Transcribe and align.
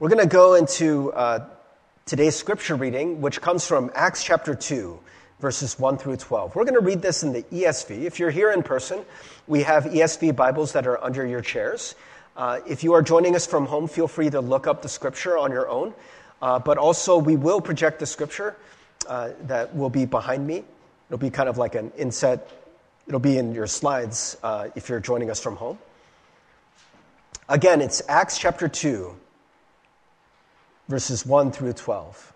We're 0.00 0.10
going 0.10 0.22
to 0.22 0.32
go 0.32 0.54
into 0.54 1.12
uh, 1.12 1.48
today's 2.06 2.36
scripture 2.36 2.76
reading, 2.76 3.20
which 3.20 3.40
comes 3.40 3.66
from 3.66 3.90
Acts 3.96 4.22
chapter 4.22 4.54
2, 4.54 4.96
verses 5.40 5.76
1 5.76 5.98
through 5.98 6.18
12. 6.18 6.54
We're 6.54 6.62
going 6.62 6.78
to 6.78 6.86
read 6.86 7.02
this 7.02 7.24
in 7.24 7.32
the 7.32 7.42
ESV. 7.42 8.04
If 8.04 8.20
you're 8.20 8.30
here 8.30 8.52
in 8.52 8.62
person, 8.62 9.04
we 9.48 9.64
have 9.64 9.86
ESV 9.86 10.36
Bibles 10.36 10.72
that 10.74 10.86
are 10.86 11.02
under 11.02 11.26
your 11.26 11.40
chairs. 11.40 11.96
Uh, 12.36 12.60
if 12.64 12.84
you 12.84 12.92
are 12.92 13.02
joining 13.02 13.34
us 13.34 13.44
from 13.44 13.66
home, 13.66 13.88
feel 13.88 14.06
free 14.06 14.30
to 14.30 14.40
look 14.40 14.68
up 14.68 14.82
the 14.82 14.88
scripture 14.88 15.36
on 15.36 15.50
your 15.50 15.68
own. 15.68 15.92
Uh, 16.40 16.60
but 16.60 16.78
also, 16.78 17.18
we 17.18 17.34
will 17.34 17.60
project 17.60 17.98
the 17.98 18.06
scripture 18.06 18.54
uh, 19.08 19.30
that 19.48 19.74
will 19.74 19.90
be 19.90 20.04
behind 20.06 20.46
me. 20.46 20.62
It'll 21.08 21.18
be 21.18 21.30
kind 21.30 21.48
of 21.48 21.58
like 21.58 21.74
an 21.74 21.90
inset, 21.98 22.48
it'll 23.08 23.18
be 23.18 23.36
in 23.36 23.52
your 23.52 23.66
slides 23.66 24.36
uh, 24.44 24.68
if 24.76 24.88
you're 24.88 25.00
joining 25.00 25.28
us 25.28 25.42
from 25.42 25.56
home. 25.56 25.76
Again, 27.48 27.80
it's 27.80 28.00
Acts 28.08 28.38
chapter 28.38 28.68
2, 28.68 29.16
verses 30.88 31.24
1 31.24 31.52
through 31.52 31.74
12. 31.74 32.32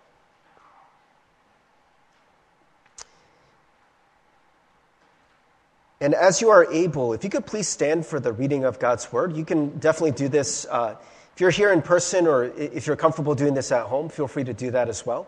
And 6.01 6.13
as 6.13 6.41
you 6.41 6.49
are 6.49 6.71
able, 6.71 7.13
if 7.13 7.23
you 7.23 7.29
could 7.29 7.45
please 7.45 7.67
stand 7.67 8.05
for 8.05 8.19
the 8.19 8.33
reading 8.33 8.65
of 8.65 8.77
God's 8.77 9.11
word, 9.11 9.37
you 9.37 9.45
can 9.45 9.69
definitely 9.79 10.11
do 10.11 10.27
this. 10.27 10.67
Uh, 10.69 10.95
if 11.33 11.39
you're 11.39 11.49
here 11.49 11.71
in 11.71 11.81
person 11.81 12.27
or 12.27 12.43
if 12.43 12.85
you're 12.85 12.97
comfortable 12.97 13.35
doing 13.35 13.53
this 13.53 13.71
at 13.71 13.85
home, 13.85 14.09
feel 14.09 14.27
free 14.27 14.43
to 14.43 14.53
do 14.53 14.69
that 14.71 14.89
as 14.89 15.05
well. 15.05 15.27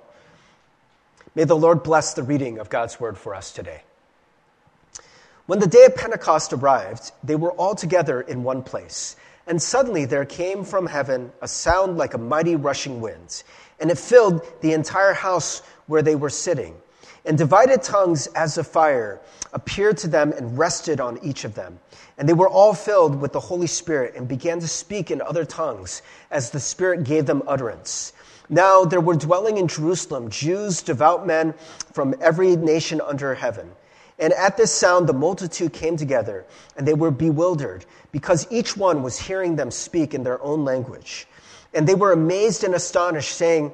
May 1.34 1.46
the 1.46 1.56
Lord 1.56 1.82
bless 1.82 2.14
the 2.14 2.24
reading 2.24 2.60
of 2.60 2.70
God's 2.70 3.00
word 3.00 3.18
for 3.18 3.34
us 3.34 3.52
today. 3.52 3.84
When 5.46 5.60
the 5.60 5.68
day 5.68 5.86
of 5.86 5.96
Pentecost 5.96 6.54
arrived, 6.54 7.12
they 7.24 7.36
were 7.36 7.52
all 7.54 7.76
together 7.76 8.22
in 8.22 8.44
one 8.44 8.62
place. 8.62 9.16
And 9.48 9.62
suddenly 9.62 10.06
there 10.06 10.26
came 10.26 10.64
from 10.64 10.88
heaven 10.88 11.32
a 11.42 11.48
sound 11.48 11.98
like 11.98 12.14
a 12.16 12.18
mighty 12.18 12.56
rushing 12.56 13.00
wind, 13.00 13.44
and 13.80 13.92
it 13.92 13.98
filled 13.98 14.42
the 14.62 14.74
entire 14.74 15.14
house 15.14 15.62
where 15.88 16.02
they 16.02 16.16
were 16.16 16.30
sitting. 16.30 16.76
And 17.26 17.38
divided 17.38 17.82
tongues 17.82 18.28
as 18.36 18.58
of 18.58 18.68
fire 18.68 19.20
appeared 19.54 19.98
to 19.98 20.08
them 20.08 20.32
and 20.34 20.58
rested 20.58 21.00
on 21.00 21.20
each 21.24 21.44
of 21.44 21.56
them. 21.56 21.80
And 22.18 22.30
they 22.30 22.34
were 22.34 22.50
all 22.50 22.74
filled 22.74 23.20
with 23.20 23.34
the 23.34 23.40
Holy 23.40 23.68
Spirit 23.68 24.16
and 24.16 24.28
began 24.28 24.60
to 24.60 24.68
speak 24.68 25.12
in 25.12 25.22
other 25.22 25.46
tongues 25.46 26.02
as 26.30 26.52
the 26.52 26.60
Spirit 26.60 27.04
gave 27.04 27.26
them 27.26 27.42
utterance. 27.48 28.14
Now 28.50 28.86
there 28.86 29.02
were 29.02 29.16
dwelling 29.16 29.58
in 29.58 29.68
Jerusalem 29.68 30.30
Jews, 30.30 30.84
devout 30.84 31.26
men 31.26 31.54
from 31.94 32.14
every 32.22 32.56
nation 32.56 33.02
under 33.02 33.34
heaven. 33.34 33.72
And 34.18 34.32
at 34.34 34.56
this 34.58 34.72
sound, 34.72 35.08
the 35.08 35.14
multitude 35.14 35.74
came 35.74 35.98
together, 35.98 36.46
and 36.78 36.88
they 36.88 36.94
were 36.94 37.12
bewildered, 37.12 37.86
because 38.12 38.48
each 38.50 38.78
one 38.78 39.04
was 39.04 39.20
hearing 39.20 39.56
them 39.56 39.72
speak 39.72 40.14
in 40.14 40.24
their 40.24 40.42
own 40.42 40.64
language. 40.64 41.28
And 41.74 41.86
they 41.86 41.96
were 41.96 42.14
amazed 42.14 42.64
and 42.64 42.74
astonished, 42.76 43.34
saying, 43.34 43.74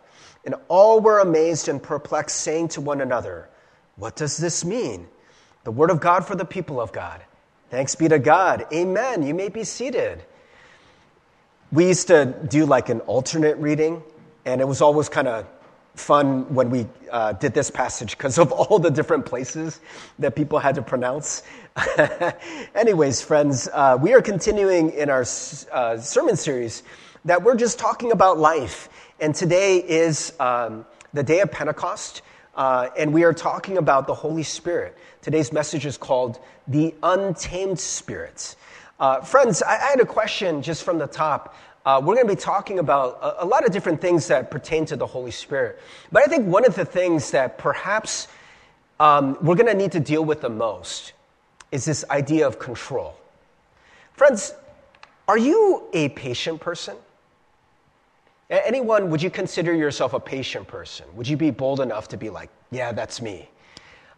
And 0.45 0.55
all 0.67 0.99
were 0.99 1.19
amazed 1.19 1.67
and 1.67 1.81
perplexed, 1.81 2.37
saying 2.37 2.69
to 2.69 2.81
one 2.81 3.01
another, 3.01 3.49
What 3.95 4.15
does 4.15 4.37
this 4.37 4.65
mean? 4.65 5.07
The 5.63 5.71
word 5.71 5.91
of 5.91 5.99
God 5.99 6.25
for 6.25 6.35
the 6.35 6.45
people 6.45 6.81
of 6.81 6.91
God. 6.91 7.21
Thanks 7.69 7.95
be 7.95 8.07
to 8.09 8.19
God. 8.19 8.65
Amen. 8.73 9.23
You 9.23 9.33
may 9.33 9.49
be 9.49 9.63
seated. 9.63 10.23
We 11.71 11.87
used 11.87 12.07
to 12.07 12.25
do 12.49 12.65
like 12.65 12.89
an 12.89 12.99
alternate 13.01 13.57
reading, 13.57 14.03
and 14.45 14.59
it 14.59 14.67
was 14.67 14.81
always 14.81 15.07
kind 15.07 15.27
of 15.27 15.45
fun 15.95 16.53
when 16.53 16.69
we 16.69 16.87
uh, 17.11 17.33
did 17.33 17.53
this 17.53 17.69
passage 17.69 18.17
because 18.17 18.37
of 18.37 18.51
all 18.51 18.79
the 18.79 18.89
different 18.89 19.25
places 19.25 19.79
that 20.19 20.35
people 20.35 20.59
had 20.59 20.75
to 20.75 20.81
pronounce. 20.81 21.43
Anyways, 22.75 23.21
friends, 23.21 23.69
uh, 23.71 23.97
we 24.01 24.13
are 24.13 24.21
continuing 24.21 24.91
in 24.91 25.09
our 25.09 25.25
uh, 25.71 25.97
sermon 25.97 26.35
series 26.35 26.83
that 27.23 27.41
we're 27.41 27.55
just 27.55 27.77
talking 27.77 28.11
about 28.11 28.39
life 28.39 28.89
and 29.21 29.35
today 29.35 29.77
is 29.77 30.33
um, 30.39 30.83
the 31.13 31.21
day 31.21 31.41
of 31.41 31.51
Pentecost, 31.51 32.23
uh, 32.55 32.89
and 32.97 33.13
we 33.13 33.23
are 33.23 33.33
talking 33.33 33.77
about 33.77 34.07
the 34.07 34.15
Holy 34.15 34.41
Spirit. 34.41 34.97
Today's 35.21 35.53
message 35.53 35.85
is 35.85 35.95
called 35.95 36.39
The 36.67 36.95
Untamed 37.03 37.79
Spirit. 37.79 38.55
Uh, 38.99 39.21
friends, 39.21 39.61
I, 39.61 39.75
I, 39.75 39.89
had 39.91 40.01
a 40.01 40.05
question 40.05 40.63
just 40.63 40.83
from 40.83 40.97
the 40.97 41.05
top. 41.05 41.55
Uh, 41.85 42.01
we're 42.03 42.15
going 42.15 42.27
to 42.27 42.35
be 42.35 42.39
talking 42.39 42.79
about 42.79 43.19
a, 43.21 43.43
a, 43.43 43.45
lot 43.45 43.63
of 43.63 43.71
different 43.71 44.01
things 44.01 44.27
that 44.27 44.49
pertain 44.49 44.85
to 44.85 44.95
the 44.95 45.05
Holy 45.05 45.31
Spirit. 45.31 45.79
But 46.11 46.23
I 46.23 46.25
think 46.25 46.47
one 46.47 46.65
of 46.65 46.75
the 46.75 46.85
things 46.85 47.29
that 47.31 47.59
perhaps 47.59 48.27
um, 48.99 49.37
we're 49.41 49.55
going 49.55 49.71
to 49.71 49.77
need 49.77 49.91
to 49.91 49.99
deal 49.99 50.25
with 50.25 50.41
the 50.41 50.49
most 50.49 51.13
is 51.71 51.85
this 51.85 52.03
idea 52.09 52.47
of 52.47 52.57
control. 52.57 53.15
Friends, 54.13 54.53
are 55.27 55.37
you 55.37 55.83
a 55.93 56.09
patient 56.09 56.59
person? 56.59 56.95
Anyone, 58.51 59.09
would 59.09 59.23
you 59.23 59.29
consider 59.29 59.73
yourself 59.73 60.11
a 60.11 60.19
patient 60.19 60.67
person? 60.67 61.05
Would 61.15 61.25
you 61.25 61.37
be 61.37 61.51
bold 61.51 61.79
enough 61.79 62.09
to 62.09 62.17
be 62.17 62.29
like, 62.29 62.49
yeah, 62.69 62.91
that's 62.91 63.21
me? 63.21 63.49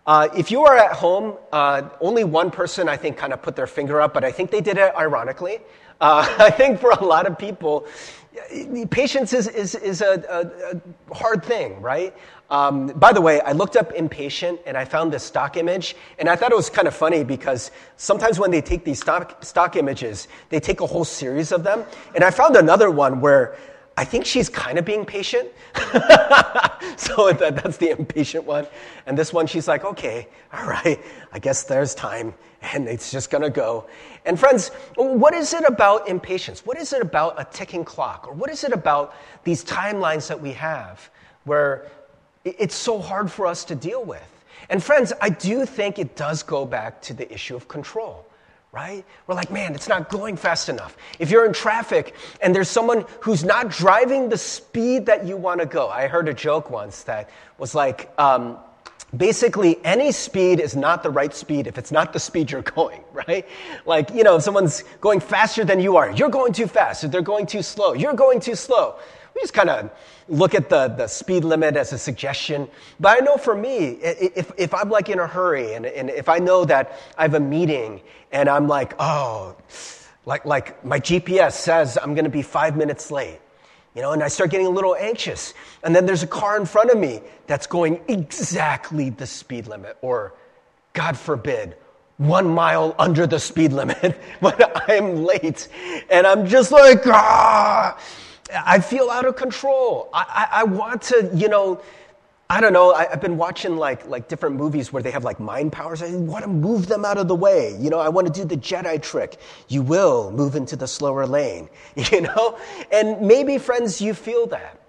Uh, 0.08 0.28
if 0.36 0.50
you 0.50 0.66
are 0.66 0.76
at 0.76 0.94
home, 0.94 1.38
uh, 1.52 1.84
only 2.02 2.24
one 2.24 2.50
person 2.50 2.90
I 2.90 2.98
think 2.98 3.16
kind 3.16 3.32
of 3.32 3.44
put 3.44 3.56
their 3.56 3.68
finger 3.68 4.02
up, 4.02 4.12
but 4.12 4.24
I 4.24 4.32
think 4.32 4.50
they 4.50 4.60
did 4.60 4.80
it 4.80 4.92
ironically. 4.96 5.60
Uh, 6.02 6.26
I 6.40 6.50
think 6.50 6.80
for 6.80 6.90
a 6.90 7.06
lot 7.06 7.28
of 7.28 7.38
people, 7.38 7.86
patience 8.90 9.34
is, 9.34 9.48
is, 9.48 9.76
is 9.76 10.02
a, 10.02 10.24
a, 10.28 10.78
a 10.78 11.14
hard 11.14 11.46
thing, 11.46 11.80
right? 11.80 12.16
Um, 12.50 12.88
by 12.88 13.14
the 13.14 13.22
way, 13.22 13.40
I 13.42 13.52
looked 13.52 13.76
up 13.76 13.92
impatient 13.94 14.60
and 14.66 14.76
I 14.76 14.84
found 14.84 15.14
this 15.14 15.24
stock 15.24 15.58
image, 15.58 15.96
and 16.18 16.28
I 16.28 16.36
thought 16.36 16.52
it 16.52 16.56
was 16.56 16.72
kind 16.72 16.88
of 16.88 16.96
funny 16.96 17.24
because 17.24 17.70
sometimes 17.98 18.40
when 18.40 18.50
they 18.50 18.62
take 18.62 18.84
these 18.84 19.00
stock, 19.00 19.46
stock 19.46 19.76
images, 19.76 20.28
they 20.50 20.60
take 20.60 20.82
a 20.82 20.88
whole 20.88 21.06
series 21.06 21.52
of 21.52 21.64
them. 21.64 21.86
And 22.16 22.24
I 22.24 22.32
found 22.32 22.56
another 22.56 22.90
one 22.90 23.22
where 23.22 23.56
I 23.96 24.06
think 24.06 24.26
she's 24.26 24.50
kind 24.50 24.80
of 24.80 24.86
being 24.86 25.06
patient. 25.06 25.50
so 26.98 27.32
that, 27.32 27.60
that's 27.62 27.78
the 27.78 27.92
impatient 27.92 28.44
one. 28.44 28.66
And 29.06 29.18
this 29.18 29.32
one, 29.32 29.46
she's 29.46 29.68
like, 29.68 29.86
okay, 29.86 30.28
all 30.52 30.66
right, 30.66 31.00
I 31.32 31.40
guess 31.40 31.64
there's 31.64 31.94
time 31.94 32.34
and 32.74 32.88
it's 32.88 33.12
just 33.12 33.30
going 33.30 33.44
to 33.44 33.50
go. 33.50 33.88
And 34.26 34.40
friends, 34.40 34.70
what 34.96 35.34
is 35.34 35.54
it 35.54 35.64
about 35.66 36.08
impatience? 36.08 36.66
What 36.66 36.78
is 36.78 36.94
it 36.94 37.02
about 37.02 37.40
a 37.40 37.46
ticking 37.52 37.84
clock? 37.84 38.28
Or 38.28 38.34
what 38.34 38.50
is 38.50 38.64
it 38.64 38.72
about 38.72 39.16
these 39.44 39.64
timelines 39.64 40.28
that 40.28 40.40
we 40.40 40.54
have 40.54 41.10
where 41.44 41.92
it's 42.46 42.76
so 42.76 43.00
hard 43.00 43.32
for 43.32 43.46
us 43.46 43.66
to 43.66 43.76
deal 43.76 44.04
with? 44.04 44.30
And 44.70 44.82
friends, 44.82 45.12
I 45.22 45.30
do 45.30 45.66
think 45.66 46.00
it 46.00 46.16
does 46.16 46.42
go 46.42 46.66
back 46.66 47.02
to 47.04 47.14
the 47.14 47.32
issue 47.32 47.56
of 47.56 47.68
control 47.68 48.26
right? 48.74 49.06
We're 49.28 49.36
like, 49.36 49.52
man, 49.52 49.76
it's 49.76 49.88
not 49.88 50.10
going 50.10 50.36
fast 50.36 50.68
enough. 50.68 50.98
If 51.20 51.30
you're 51.30 51.46
in 51.46 51.54
traffic 51.54 52.16
and 52.42 52.56
there's 52.56 52.68
someone 52.68 53.06
who's 53.22 53.44
not 53.44 53.70
driving 53.70 54.30
the 54.30 54.38
speed 54.38 55.06
that 55.06 55.28
you 55.28 55.38
want 55.38 55.60
to 55.60 55.68
go, 55.68 55.90
I 55.90 56.08
heard 56.08 56.28
a 56.28 56.34
joke 56.34 56.72
once 56.72 57.04
that 57.04 57.30
was 57.60 57.76
like, 57.76 58.12
um, 58.20 58.58
basically 59.16 59.78
any 59.86 60.12
speed 60.12 60.60
is 60.60 60.76
not 60.76 61.04
the 61.04 61.12
right 61.12 61.36
speed 61.36 61.68
if 61.68 61.78
it's 61.78 61.92
not 61.92 62.14
the 62.14 62.20
speed 62.20 62.50
you're 62.50 62.62
going, 62.76 63.04
right? 63.14 63.48
Like, 63.86 64.10
you 64.10 64.24
know, 64.24 64.38
if 64.38 64.44
someone's 64.44 64.84
going 65.02 65.20
faster 65.20 65.64
than 65.64 65.80
you 65.80 65.96
are, 65.96 66.12
you're 66.12 66.30
going 66.30 66.52
too 66.52 66.66
fast. 66.66 67.04
If 67.04 67.12
they're 67.12 67.22
going 67.22 67.46
too 67.46 67.62
slow, 67.62 67.94
you're 67.94 68.16
going 68.16 68.40
too 68.40 68.56
slow. 68.56 68.96
We 69.36 69.42
just 69.42 69.54
kind 69.54 69.70
of 69.70 69.92
look 70.28 70.56
at 70.56 70.70
the, 70.70 70.88
the 70.90 71.08
speed 71.08 71.44
limit 71.44 71.76
as 71.76 71.92
a 71.94 71.98
suggestion. 71.98 72.68
But 73.00 73.18
I 73.18 73.26
know 73.26 73.38
for 73.38 73.56
me, 73.56 73.98
if, 74.02 74.52
if 74.58 74.74
I'm 74.74 74.90
like 74.90 75.10
in 75.10 75.20
a 75.20 75.28
hurry 75.28 75.74
and, 75.74 75.86
and 75.86 76.10
if 76.10 76.30
I 76.30 76.40
know 76.40 76.66
that 76.66 77.00
I 77.18 77.24
have 77.24 77.34
a 77.34 77.40
meeting 77.40 78.02
and 78.32 78.50
I'm 78.50 78.68
like, 78.68 78.94
oh, 79.00 79.56
like, 80.26 80.46
like 80.46 80.84
my 80.86 81.00
GPS 81.00 81.54
says 81.54 81.98
I'm 82.02 82.14
going 82.14 82.26
to 82.26 82.32
be 82.32 82.42
five 82.42 82.78
minutes 82.78 83.12
late, 83.12 83.40
you 83.96 84.02
know, 84.02 84.12
and 84.12 84.24
I 84.24 84.28
start 84.28 84.52
getting 84.52 84.68
a 84.68 84.72
little 84.72 84.96
anxious. 84.96 85.54
And 85.84 85.96
then 85.96 86.06
there's 86.06 86.24
a 86.24 86.28
car 86.28 86.58
in 86.58 86.66
front 86.66 86.92
of 86.92 86.98
me 86.98 87.22
that's 87.48 87.68
going 87.68 88.00
exactly 88.08 89.10
the 89.10 89.28
speed 89.28 89.68
limit, 89.68 89.98
or 90.02 90.34
God 90.94 91.18
forbid, 91.18 91.76
one 92.18 92.48
mile 92.48 92.96
under 93.00 93.28
the 93.28 93.40
speed 93.40 93.74
limit 93.74 94.16
when 94.40 94.56
I'm 94.88 95.26
late. 95.26 95.68
And 96.10 96.26
I'm 96.26 96.48
just 96.48 96.72
like, 96.72 97.06
ah. 97.08 97.98
I 98.54 98.80
feel 98.80 99.10
out 99.10 99.26
of 99.26 99.36
control. 99.36 100.10
I, 100.14 100.48
I, 100.52 100.60
I 100.62 100.64
want 100.64 101.02
to, 101.04 101.30
you 101.34 101.50
know, 101.50 101.82
I 102.50 102.62
don't 102.62 102.74
know. 102.74 102.94
I, 102.94 103.08
have 103.08 103.22
been 103.22 103.38
watching 103.38 103.78
like 103.78 104.08
like 104.08 104.28
different 104.28 104.58
movies 104.58 104.94
where 104.94 105.02
they 105.02 105.12
have 105.12 105.24
like 105.24 105.40
mind 105.40 105.72
powers. 105.72 106.04
I 106.04 106.14
want 106.16 106.44
to 106.44 106.50
move 106.50 106.88
them 106.88 107.04
out 107.06 107.18
of 107.18 107.28
the 107.28 107.36
way. 107.36 107.76
You 107.80 107.90
know, 107.90 108.00
I 108.00 108.10
want 108.10 108.28
to 108.28 108.34
do 108.34 108.46
the 108.46 108.58
Jedi 108.58 109.02
trick. 109.02 109.40
You 109.70 109.82
will 109.82 110.30
move 110.32 110.56
into 110.56 110.76
the 110.76 110.88
slower 110.88 111.26
lane. 111.26 111.70
You 112.12 112.22
know, 112.22 112.60
and 112.92 113.22
maybe 113.22 113.58
friends, 113.58 114.02
you 114.02 114.14
feel 114.14 114.46
that. 114.48 114.80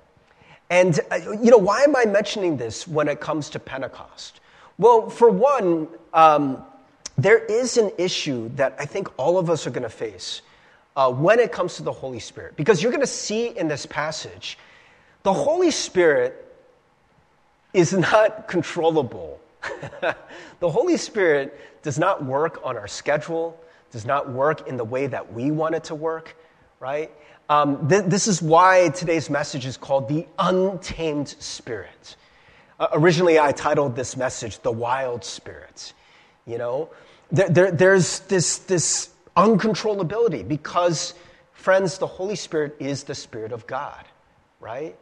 And, 0.69 0.99
uh, 1.11 1.17
you 1.17 1.51
know, 1.51 1.59
why 1.59 1.83
am 1.83 1.95
I 1.95 2.05
mentioning 2.05 2.57
this 2.57 2.89
when 2.89 3.09
it 3.09 3.21
comes 3.21 3.49
to 3.51 3.59
Pentecost? 3.59 4.41
Well, 4.79 5.09
for 5.09 5.31
one, 5.31 5.89
um, 6.13 6.65
there 7.17 7.39
is 7.39 7.77
an 7.77 7.93
issue 7.97 8.51
that 8.57 8.75
I 8.79 8.85
think 8.85 9.09
all 9.19 9.39
of 9.39 9.49
us 9.49 9.67
are 9.67 9.71
going 9.71 9.85
to 9.85 9.89
face 9.89 10.43
uh, 10.97 11.11
when 11.13 11.39
it 11.39 11.53
comes 11.53 11.77
to 11.77 11.83
the 11.83 11.93
Holy 11.93 12.21
Spirit. 12.21 12.57
Because 12.57 12.83
you're 12.83 12.93
going 12.93 13.01
to 13.01 13.07
see 13.07 13.49
in 13.49 13.69
this 13.69 13.87
passage, 13.87 14.59
the 15.23 15.33
Holy 15.33 15.71
Spirit 15.71 16.41
is 17.73 17.93
not 17.93 18.49
controllable. 18.49 19.41
the 20.61 20.71
Holy 20.71 20.97
Spirit 20.97 21.59
does 21.83 21.99
not 21.99 22.25
work 22.25 22.61
on 22.65 22.77
our 22.77 22.89
schedule, 22.89 23.59
does 23.91 24.05
not 24.05 24.31
work 24.31 24.69
in 24.69 24.77
the 24.77 24.85
way 24.85 25.07
that 25.07 25.33
we 25.33 25.51
want 25.51 25.75
it 25.75 25.85
to 25.85 25.95
work, 25.95 26.37
right? 26.81 27.11
Um, 27.49 27.89
th- 27.89 28.05
this 28.05 28.27
is 28.27 28.41
why 28.41 28.89
today's 28.91 29.29
message 29.29 29.67
is 29.67 29.77
called 29.77 30.09
the 30.09 30.27
Untamed 30.39 31.29
Spirit. 31.39 32.17
Uh, 32.81 32.89
originally, 32.93 33.39
I 33.39 33.53
titled 33.53 33.95
this 33.95 34.17
message 34.17 34.61
The 34.61 34.73
Wild 34.73 35.25
Spirit. 35.25 35.93
You 36.47 36.59
know, 36.59 36.91
there, 37.31 37.49
there, 37.49 37.71
there's 37.71 38.21
this, 38.21 38.59
this 38.59 39.11
uncontrollability 39.37 40.47
because, 40.47 41.15
friends, 41.53 41.99
the 41.99 42.07
Holy 42.07 42.37
Spirit 42.37 42.77
is 42.79 43.03
the 43.03 43.15
Spirit 43.15 43.53
of 43.53 43.67
God, 43.67 44.05
right? 44.61 44.97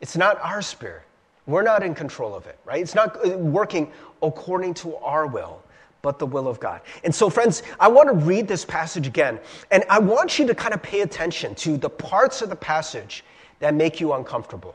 It's 0.00 0.16
not 0.16 0.40
our 0.40 0.62
spirit. 0.62 1.02
We're 1.46 1.62
not 1.62 1.82
in 1.82 1.94
control 1.94 2.34
of 2.34 2.46
it, 2.46 2.58
right? 2.64 2.80
It's 2.80 2.94
not 2.94 3.24
uh, 3.24 3.38
working 3.38 3.92
according 4.22 4.74
to 4.74 4.96
our 4.96 5.26
will, 5.26 5.62
but 6.02 6.18
the 6.18 6.26
will 6.26 6.48
of 6.48 6.58
God. 6.58 6.80
And 7.04 7.14
so, 7.14 7.30
friends, 7.30 7.62
I 7.78 7.88
want 7.88 8.08
to 8.08 8.14
read 8.14 8.48
this 8.48 8.64
passage 8.64 9.06
again, 9.06 9.38
and 9.70 9.84
I 9.88 10.00
want 10.00 10.38
you 10.38 10.46
to 10.48 10.54
kind 10.54 10.74
of 10.74 10.82
pay 10.82 11.02
attention 11.02 11.54
to 11.56 11.76
the 11.76 11.88
parts 11.88 12.42
of 12.42 12.50
the 12.50 12.56
passage 12.56 13.24
that 13.60 13.74
make 13.74 14.00
you 14.00 14.12
uncomfortable. 14.12 14.74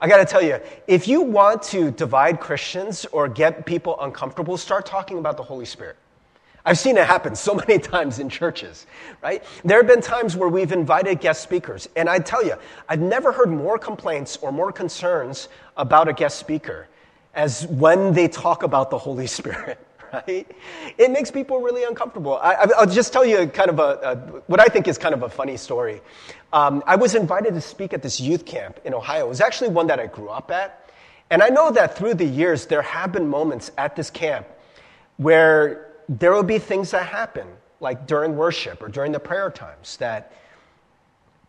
I 0.00 0.08
got 0.08 0.18
to 0.18 0.24
tell 0.24 0.42
you, 0.42 0.60
if 0.86 1.08
you 1.08 1.20
want 1.20 1.62
to 1.64 1.90
divide 1.90 2.40
Christians 2.40 3.04
or 3.06 3.28
get 3.28 3.66
people 3.66 3.98
uncomfortable, 4.00 4.56
start 4.56 4.86
talking 4.86 5.18
about 5.18 5.36
the 5.36 5.42
Holy 5.42 5.64
Spirit. 5.64 5.96
I've 6.68 6.78
seen 6.78 6.98
it 6.98 7.06
happen 7.06 7.34
so 7.34 7.54
many 7.68 7.78
times 7.78 8.18
in 8.18 8.28
churches, 8.28 8.86
right? 9.22 9.42
There 9.64 9.78
have 9.78 9.86
been 9.86 10.02
times 10.02 10.36
where 10.36 10.50
we've 10.50 10.70
invited 10.70 11.18
guest 11.18 11.42
speakers, 11.42 11.88
and 11.96 12.10
I 12.10 12.18
tell 12.18 12.44
you, 12.44 12.56
I've 12.90 13.00
never 13.00 13.32
heard 13.32 13.48
more 13.48 13.78
complaints 13.78 14.36
or 14.42 14.52
more 14.52 14.70
concerns 14.70 15.48
about 15.78 16.08
a 16.08 16.12
guest 16.12 16.38
speaker 16.38 16.86
as 17.34 17.66
when 17.68 18.12
they 18.12 18.28
talk 18.28 18.64
about 18.64 18.90
the 18.90 18.98
Holy 18.98 19.26
Spirit, 19.38 19.78
right? 20.12 20.46
It 20.98 21.10
makes 21.10 21.30
people 21.30 21.62
really 21.62 21.84
uncomfortable. 21.84 22.36
I, 22.36 22.66
will 22.66 22.86
just 22.86 23.14
tell 23.14 23.24
you 23.24 23.46
kind 23.46 23.70
of 23.70 23.78
a, 23.78 23.82
a, 23.82 24.16
what 24.46 24.60
I 24.60 24.66
think 24.66 24.88
is 24.88 24.98
kind 24.98 25.14
of 25.14 25.22
a 25.22 25.28
funny 25.30 25.56
story. 25.56 26.02
Um, 26.52 26.82
I 26.86 26.96
was 26.96 27.14
invited 27.14 27.54
to 27.54 27.62
speak 27.62 27.94
at 27.94 28.02
this 28.02 28.20
youth 28.20 28.44
camp 28.44 28.78
in 28.84 28.92
Ohio. 28.92 29.24
It 29.24 29.28
was 29.30 29.40
actually 29.40 29.70
one 29.70 29.86
that 29.86 30.00
I 30.00 30.06
grew 30.06 30.28
up 30.28 30.50
at. 30.50 30.90
And 31.30 31.42
I 31.42 31.48
know 31.48 31.70
that 31.70 31.96
through 31.96 32.14
the 32.14 32.26
years, 32.26 32.66
there 32.66 32.82
have 32.82 33.12
been 33.12 33.26
moments 33.26 33.70
at 33.78 33.96
this 33.96 34.10
camp 34.10 34.46
where 35.16 35.87
there 36.08 36.32
will 36.32 36.42
be 36.42 36.58
things 36.58 36.90
that 36.92 37.06
happen, 37.06 37.46
like 37.80 38.06
during 38.06 38.36
worship 38.36 38.82
or 38.82 38.88
during 38.88 39.12
the 39.12 39.20
prayer 39.20 39.50
times, 39.50 39.96
that, 39.98 40.32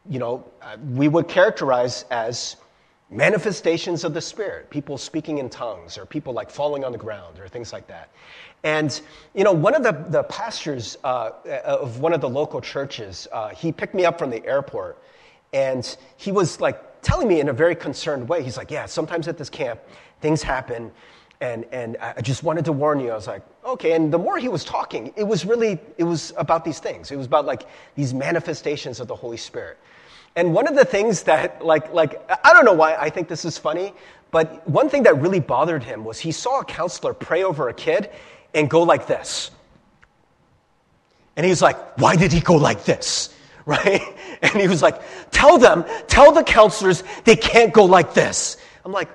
you 0.10 0.20
know, 0.20 0.44
uh, 0.62 0.76
we 0.92 1.08
would 1.08 1.28
characterize 1.28 2.06
as 2.12 2.58
manifestations 3.10 4.04
of 4.04 4.14
the 4.14 4.22
Spirit, 4.22 4.70
people 4.70 4.98
speaking 4.98 5.40
in 5.40 5.50
tongues, 5.50 5.98
or 5.98 6.06
people 6.06 6.34
like 6.34 6.50
falling 6.50 6.84
on 6.84 6.92
the 6.92 6.98
ground, 6.98 7.40
or 7.40 7.48
things 7.48 7.74
like 7.74 7.88
that. 7.88 8.10
And, 8.64 9.02
you 9.34 9.44
know, 9.44 9.54
one 9.54 9.74
of 9.74 9.84
the, 9.84 10.06
the 10.10 10.24
pastors 10.24 10.98
uh, 11.04 11.32
of 11.66 12.02
one 12.02 12.14
of 12.14 12.22
the 12.22 12.30
local 12.30 12.60
churches, 12.60 13.28
uh, 13.32 13.50
he 13.50 13.72
picked 13.72 13.96
me 13.96 14.06
up 14.06 14.20
from 14.20 14.30
the 14.30 14.46
airport, 14.46 15.02
and 15.54 15.98
he 16.18 16.32
was 16.32 16.60
like 16.60 17.02
telling 17.02 17.28
me 17.28 17.40
in 17.40 17.50
a 17.50 17.54
very 17.54 17.76
concerned 17.76 18.28
way. 18.28 18.44
He's 18.44 18.58
like, 18.58 18.70
Yeah, 18.70 18.86
sometimes 18.86 19.28
at 19.28 19.38
this 19.38 19.50
camp, 19.50 19.80
things 20.22 20.44
happen 20.44 20.92
and, 21.41 21.65
and 21.71 21.95
I 21.97 22.21
just 22.21 22.44
wanted 22.44 22.65
to 22.65 22.74
warn 22.74 23.00
you. 23.00 23.12
I 23.12 23.15
was 23.15 23.27
like, 23.27 23.44
okay. 23.65 23.94
And 23.94 24.12
the 24.12 24.18
more 24.18 24.38
he 24.38 24.50
was 24.50 24.65
talking, 24.65 25.13
it 25.15 25.24
was 25.24 25.45
really, 25.45 25.80
it 25.97 26.03
was 26.03 26.33
about 26.36 26.65
these 26.65 26.80
things. 26.80 27.12
It 27.12 27.15
was 27.15 27.27
about 27.27 27.45
like 27.45 27.63
these 27.95 28.13
manifestations 28.13 29.00
of 29.00 29.07
the 29.07 29.15
Holy 29.15 29.38
Spirit. 29.38 29.77
And 30.36 30.53
one 30.53 30.68
of 30.68 30.75
the 30.75 30.86
things 30.86 31.24
that, 31.24 31.65
like, 31.65 31.94
like, 31.94 32.21
I 32.45 32.53
don't 32.53 32.65
know 32.65 32.74
why 32.74 32.95
I 32.95 33.09
think 33.09 33.30
this 33.30 33.45
is 33.45 33.57
funny, 33.57 33.94
but 34.31 34.68
one 34.69 34.89
thing 34.89 35.03
that 35.03 35.19
really 35.19 35.39
bothered 35.39 35.83
him 35.83 36.03
was 36.03 36.19
he 36.19 36.31
saw 36.31 36.59
a 36.59 36.65
counselor 36.65 37.13
pray 37.13 37.44
over 37.44 37.69
a 37.69 37.74
kid 37.74 38.09
and 38.53 38.69
go 38.69 38.83
like 38.83 39.07
this. 39.07 39.51
And 41.36 41.45
he 41.45 41.50
was 41.50 41.62
like, 41.62 41.97
why 41.97 42.15
did 42.15 42.33
he 42.33 42.41
go 42.41 42.56
like 42.56 42.83
this? 42.86 43.36
Right? 43.65 44.01
And 44.41 44.53
he 44.53 44.68
was 44.68 44.81
like, 44.81 45.00
tell 45.30 45.59
them, 45.59 45.86
tell 46.07 46.31
the 46.31 46.44
counselors 46.44 47.03
they 47.24 47.36
can't 47.36 47.71
go 47.71 47.86
like 47.86 48.15
this. 48.15 48.57
I'm 48.83 48.91
like, 48.91 49.09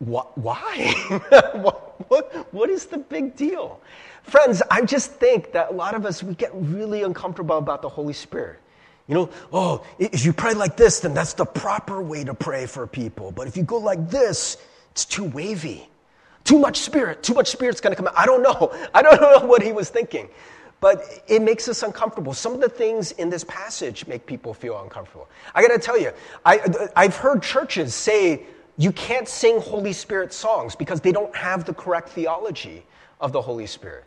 why? 0.00 0.94
what, 1.54 2.10
what, 2.10 2.52
what 2.52 2.70
is 2.70 2.86
the 2.86 2.98
big 2.98 3.36
deal? 3.36 3.80
Friends, 4.22 4.62
I 4.70 4.82
just 4.82 5.12
think 5.12 5.52
that 5.52 5.70
a 5.70 5.74
lot 5.74 5.94
of 5.94 6.04
us, 6.06 6.22
we 6.22 6.34
get 6.34 6.50
really 6.54 7.02
uncomfortable 7.02 7.58
about 7.58 7.82
the 7.82 7.88
Holy 7.88 8.12
Spirit. 8.12 8.60
You 9.08 9.14
know, 9.14 9.30
oh, 9.52 9.84
if 9.98 10.24
you 10.24 10.32
pray 10.32 10.54
like 10.54 10.76
this, 10.76 11.00
then 11.00 11.14
that's 11.14 11.34
the 11.34 11.44
proper 11.44 12.00
way 12.00 12.24
to 12.24 12.32
pray 12.32 12.66
for 12.66 12.86
people. 12.86 13.32
But 13.32 13.48
if 13.48 13.56
you 13.56 13.62
go 13.62 13.78
like 13.78 14.08
this, 14.08 14.56
it's 14.92 15.04
too 15.04 15.24
wavy. 15.24 15.88
Too 16.44 16.58
much 16.58 16.78
spirit. 16.78 17.22
Too 17.22 17.34
much 17.34 17.48
spirit's 17.48 17.80
going 17.80 17.92
to 17.92 17.96
come 17.96 18.06
out. 18.06 18.14
I 18.16 18.24
don't 18.24 18.42
know. 18.42 18.72
I 18.94 19.02
don't 19.02 19.20
know 19.20 19.46
what 19.46 19.62
he 19.62 19.72
was 19.72 19.90
thinking. 19.90 20.28
But 20.80 21.24
it 21.26 21.42
makes 21.42 21.68
us 21.68 21.82
uncomfortable. 21.82 22.32
Some 22.32 22.54
of 22.54 22.60
the 22.60 22.68
things 22.68 23.12
in 23.12 23.28
this 23.28 23.44
passage 23.44 24.06
make 24.06 24.24
people 24.24 24.54
feel 24.54 24.80
uncomfortable. 24.80 25.28
I 25.54 25.60
got 25.60 25.74
to 25.74 25.78
tell 25.78 26.00
you, 26.00 26.12
I, 26.46 26.88
I've 26.96 27.16
heard 27.16 27.42
churches 27.42 27.94
say, 27.94 28.44
you 28.80 28.92
can't 28.92 29.28
sing 29.28 29.60
Holy 29.60 29.92
Spirit 29.92 30.32
songs 30.32 30.74
because 30.74 31.02
they 31.02 31.12
don't 31.12 31.36
have 31.36 31.66
the 31.66 31.74
correct 31.74 32.08
theology 32.08 32.82
of 33.20 33.30
the 33.30 33.42
Holy 33.42 33.66
Spirit. 33.66 34.04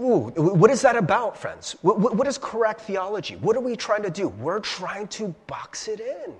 Ooh, 0.00 0.30
what 0.36 0.70
is 0.70 0.80
that 0.80 0.96
about, 0.96 1.36
friends? 1.36 1.76
What, 1.82 2.14
what 2.16 2.26
is 2.26 2.38
correct 2.38 2.80
theology? 2.80 3.36
What 3.36 3.54
are 3.54 3.60
we 3.60 3.76
trying 3.76 4.02
to 4.02 4.08
do? 4.08 4.28
We're 4.28 4.60
trying 4.60 5.08
to 5.08 5.34
box 5.46 5.88
it 5.88 6.00
in. 6.00 6.32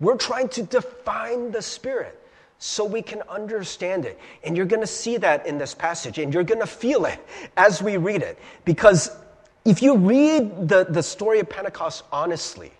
We're 0.00 0.18
trying 0.18 0.50
to 0.50 0.62
define 0.62 1.50
the 1.50 1.62
Spirit 1.62 2.22
so 2.58 2.84
we 2.84 3.00
can 3.00 3.22
understand 3.22 4.04
it. 4.04 4.18
And 4.44 4.54
you're 4.54 4.66
going 4.66 4.82
to 4.82 4.86
see 4.86 5.16
that 5.16 5.46
in 5.46 5.56
this 5.56 5.74
passage, 5.74 6.18
and 6.18 6.34
you're 6.34 6.44
going 6.44 6.60
to 6.60 6.66
feel 6.66 7.06
it 7.06 7.24
as 7.56 7.82
we 7.82 7.96
read 7.96 8.20
it. 8.20 8.38
Because 8.66 9.16
if 9.64 9.80
you 9.80 9.96
read 9.96 10.68
the, 10.68 10.84
the 10.90 11.02
story 11.02 11.40
of 11.40 11.48
Pentecost 11.48 12.04
honestly, 12.12 12.70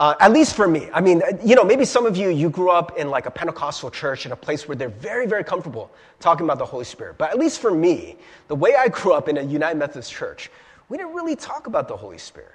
uh, 0.00 0.14
at 0.18 0.32
least 0.32 0.56
for 0.56 0.66
me. 0.66 0.88
I 0.92 1.00
mean, 1.00 1.22
you 1.44 1.54
know, 1.54 1.64
maybe 1.64 1.84
some 1.84 2.04
of 2.04 2.16
you, 2.16 2.28
you 2.28 2.50
grew 2.50 2.70
up 2.70 2.98
in 2.98 3.10
like 3.10 3.26
a 3.26 3.30
Pentecostal 3.30 3.90
church 3.90 4.26
in 4.26 4.32
a 4.32 4.36
place 4.36 4.66
where 4.66 4.76
they're 4.76 4.88
very, 4.88 5.26
very 5.26 5.44
comfortable 5.44 5.90
talking 6.20 6.44
about 6.44 6.58
the 6.58 6.66
Holy 6.66 6.84
Spirit. 6.84 7.16
But 7.16 7.30
at 7.30 7.38
least 7.38 7.60
for 7.60 7.70
me, 7.70 8.16
the 8.48 8.56
way 8.56 8.74
I 8.74 8.88
grew 8.88 9.12
up 9.12 9.28
in 9.28 9.38
a 9.38 9.42
United 9.42 9.78
Methodist 9.78 10.12
church, 10.12 10.50
we 10.88 10.96
didn't 10.96 11.14
really 11.14 11.36
talk 11.36 11.66
about 11.66 11.86
the 11.88 11.96
Holy 11.96 12.18
Spirit. 12.18 12.54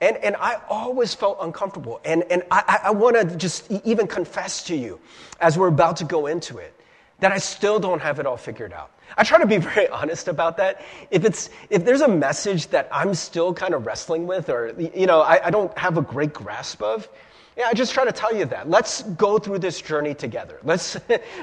And, 0.00 0.16
and 0.16 0.34
I 0.36 0.60
always 0.68 1.14
felt 1.14 1.38
uncomfortable. 1.40 2.00
And, 2.04 2.24
and 2.30 2.42
I, 2.50 2.80
I 2.84 2.90
want 2.90 3.16
to 3.16 3.36
just 3.36 3.70
even 3.84 4.06
confess 4.06 4.64
to 4.64 4.74
you 4.74 4.98
as 5.40 5.56
we're 5.56 5.68
about 5.68 5.98
to 5.98 6.04
go 6.04 6.26
into 6.26 6.58
it 6.58 6.74
that 7.20 7.30
I 7.30 7.38
still 7.38 7.78
don't 7.78 8.02
have 8.02 8.18
it 8.18 8.26
all 8.26 8.36
figured 8.36 8.72
out. 8.72 8.90
I 9.16 9.24
try 9.24 9.38
to 9.38 9.46
be 9.46 9.56
very 9.58 9.88
honest 9.88 10.28
about 10.28 10.56
that. 10.58 10.82
If 11.10 11.24
it's 11.24 11.50
if 11.70 11.84
there's 11.84 12.00
a 12.00 12.08
message 12.08 12.68
that 12.68 12.88
I'm 12.92 13.14
still 13.14 13.52
kind 13.54 13.74
of 13.74 13.86
wrestling 13.86 14.26
with, 14.26 14.48
or 14.48 14.74
you 14.94 15.06
know, 15.06 15.20
I, 15.20 15.46
I 15.46 15.50
don't 15.50 15.76
have 15.78 15.98
a 15.98 16.02
great 16.02 16.32
grasp 16.32 16.82
of, 16.82 17.08
yeah, 17.56 17.66
I 17.68 17.74
just 17.74 17.92
try 17.92 18.04
to 18.04 18.12
tell 18.12 18.34
you 18.34 18.46
that. 18.46 18.68
Let's 18.68 19.02
go 19.02 19.38
through 19.38 19.58
this 19.58 19.80
journey 19.80 20.14
together. 20.14 20.58
Let's 20.64 20.96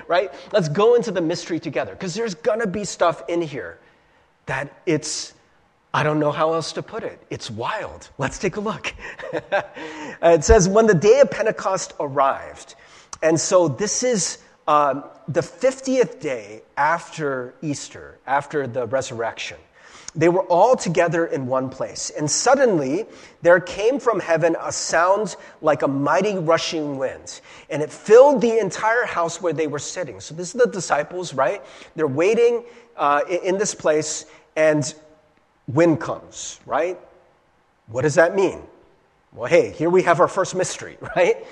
right. 0.07 0.31
Let's 0.51 0.69
go 0.69 0.95
into 0.95 1.11
the 1.11 1.21
mystery 1.21 1.59
together 1.59 1.93
because 1.93 2.13
there's 2.13 2.35
gonna 2.35 2.67
be 2.67 2.85
stuff 2.85 3.23
in 3.27 3.41
here 3.41 3.79
that 4.45 4.81
it's. 4.85 5.33
I 5.91 6.03
don't 6.03 6.19
know 6.19 6.31
how 6.31 6.53
else 6.53 6.73
to 6.73 6.83
put 6.83 7.01
it. 7.01 7.19
It's 7.31 7.49
wild. 7.49 8.11
Let's 8.19 8.37
take 8.37 8.57
a 8.57 8.59
look. 8.59 8.93
it 10.21 10.43
says, 10.43 10.69
when 10.69 10.85
the 10.85 10.93
day 10.93 11.19
of 11.19 11.31
Pentecost 11.31 11.93
arrived. 11.99 12.75
And 13.23 13.39
so 13.39 13.67
this 13.67 14.03
is 14.03 14.37
um, 14.69 15.03
the 15.27 15.41
50th 15.41 16.19
day 16.19 16.61
after 16.77 17.55
Easter, 17.63 18.19
after 18.27 18.67
the 18.67 18.85
resurrection, 18.85 19.57
they 20.13 20.29
were 20.29 20.43
all 20.43 20.75
together 20.75 21.25
in 21.25 21.47
one 21.47 21.71
place. 21.71 22.11
And 22.11 22.29
suddenly 22.29 23.07
there 23.41 23.59
came 23.59 23.99
from 23.99 24.19
heaven 24.19 24.55
a 24.61 24.71
sound 24.71 25.37
like 25.63 25.81
a 25.81 25.87
mighty 25.87 26.37
rushing 26.37 26.99
wind, 26.99 27.41
and 27.71 27.81
it 27.81 27.91
filled 27.91 28.41
the 28.41 28.59
entire 28.59 29.05
house 29.05 29.41
where 29.41 29.53
they 29.53 29.65
were 29.65 29.79
sitting. 29.79 30.19
So 30.19 30.35
this 30.35 30.53
is 30.53 30.61
the 30.61 30.67
disciples, 30.67 31.33
right? 31.33 31.63
They're 31.95 32.07
waiting 32.07 32.63
uh, 32.95 33.21
in 33.27 33.57
this 33.57 33.73
place, 33.73 34.27
and 34.55 34.93
wind 35.67 35.99
comes, 35.99 36.59
right? 36.67 36.99
What 37.87 38.03
does 38.03 38.15
that 38.15 38.35
mean? 38.35 38.61
Well, 39.33 39.49
hey, 39.49 39.71
here 39.71 39.89
we 39.89 40.03
have 40.03 40.19
our 40.19 40.27
first 40.27 40.53
mystery, 40.53 40.97
right? 41.15 41.43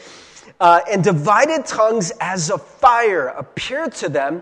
Uh, 0.59 0.81
and 0.89 1.03
divided 1.03 1.65
tongues 1.65 2.11
as 2.19 2.49
a 2.49 2.57
fire 2.57 3.27
appeared 3.29 3.93
to 3.95 4.09
them 4.09 4.41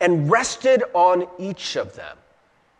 and 0.00 0.30
rested 0.30 0.82
on 0.94 1.26
each 1.38 1.76
of 1.76 1.94
them. 1.94 2.16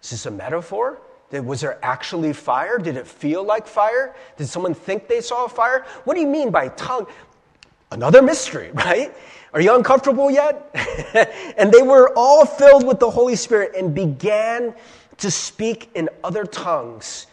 Is 0.03 0.11
this 0.11 0.27
a 0.27 0.31
metaphor? 0.31 1.01
Was 1.33 1.61
there 1.61 1.79
actually 1.83 2.33
fire? 2.33 2.79
Did 2.79 2.97
it 2.97 3.07
feel 3.07 3.43
like 3.45 3.67
fire? 3.67 4.15
Did 4.37 4.47
someone 4.47 4.75
think 4.75 5.09
they 5.09 5.21
saw 5.21 5.45
a 5.45 5.49
fire? 5.49 5.85
What 6.05 6.15
do 6.15 6.21
you 6.21 6.27
mean 6.27 6.51
by 6.51 6.69
tongue? 6.69 7.07
Another 7.91 8.23
mystery, 8.23 8.71
right? 8.75 9.13
Are 9.53 9.61
you 9.61 9.75
uncomfortable 9.75 10.31
yet? 10.31 10.71
and 11.57 11.73
they 11.73 11.83
were 11.83 12.13
all 12.17 12.45
filled 12.45 12.87
with 12.87 13.01
the 13.01 13.11
Holy 13.11 13.37
Spirit 13.37 13.75
and 13.77 13.95
began 13.95 14.75
to 15.19 15.31
speak 15.31 15.91
in 15.95 16.09
other 16.23 16.45
tongues 16.45 17.27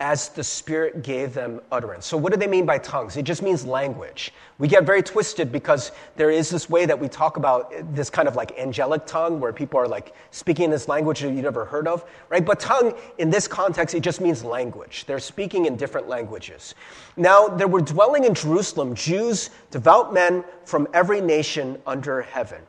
as 0.00 0.30
the 0.30 0.42
Spirit 0.42 1.02
gave 1.02 1.34
them 1.34 1.60
utterance. 1.70 2.06
So, 2.06 2.16
what 2.16 2.32
do 2.32 2.38
they 2.38 2.46
mean 2.46 2.64
by 2.64 2.78
tongues? 2.78 3.18
It 3.18 3.22
just 3.22 3.42
means 3.42 3.66
language. 3.66 4.32
We 4.58 4.66
get 4.66 4.84
very 4.84 5.02
twisted 5.02 5.52
because 5.52 5.92
there 6.16 6.30
is 6.30 6.48
this 6.48 6.70
way 6.70 6.86
that 6.86 6.98
we 6.98 7.06
talk 7.06 7.36
about 7.36 7.72
this 7.94 8.08
kind 8.08 8.26
of 8.26 8.34
like 8.34 8.58
angelic 8.58 9.04
tongue 9.04 9.40
where 9.40 9.52
people 9.52 9.78
are 9.78 9.86
like 9.86 10.14
speaking 10.30 10.70
this 10.70 10.88
language 10.88 11.20
that 11.20 11.34
you 11.34 11.42
never 11.42 11.66
heard 11.66 11.86
of, 11.86 12.06
right? 12.30 12.44
But 12.44 12.60
tongue, 12.60 12.94
in 13.18 13.28
this 13.28 13.46
context, 13.46 13.94
it 13.94 14.00
just 14.00 14.22
means 14.22 14.42
language. 14.42 15.04
They're 15.04 15.18
speaking 15.18 15.66
in 15.66 15.76
different 15.76 16.08
languages. 16.08 16.74
Now, 17.18 17.46
there 17.46 17.68
were 17.68 17.82
dwelling 17.82 18.24
in 18.24 18.34
Jerusalem 18.34 18.94
Jews, 18.94 19.50
devout 19.70 20.14
men 20.14 20.44
from 20.64 20.88
every 20.94 21.20
nation 21.20 21.80
under 21.86 22.22
heaven. 22.22 22.62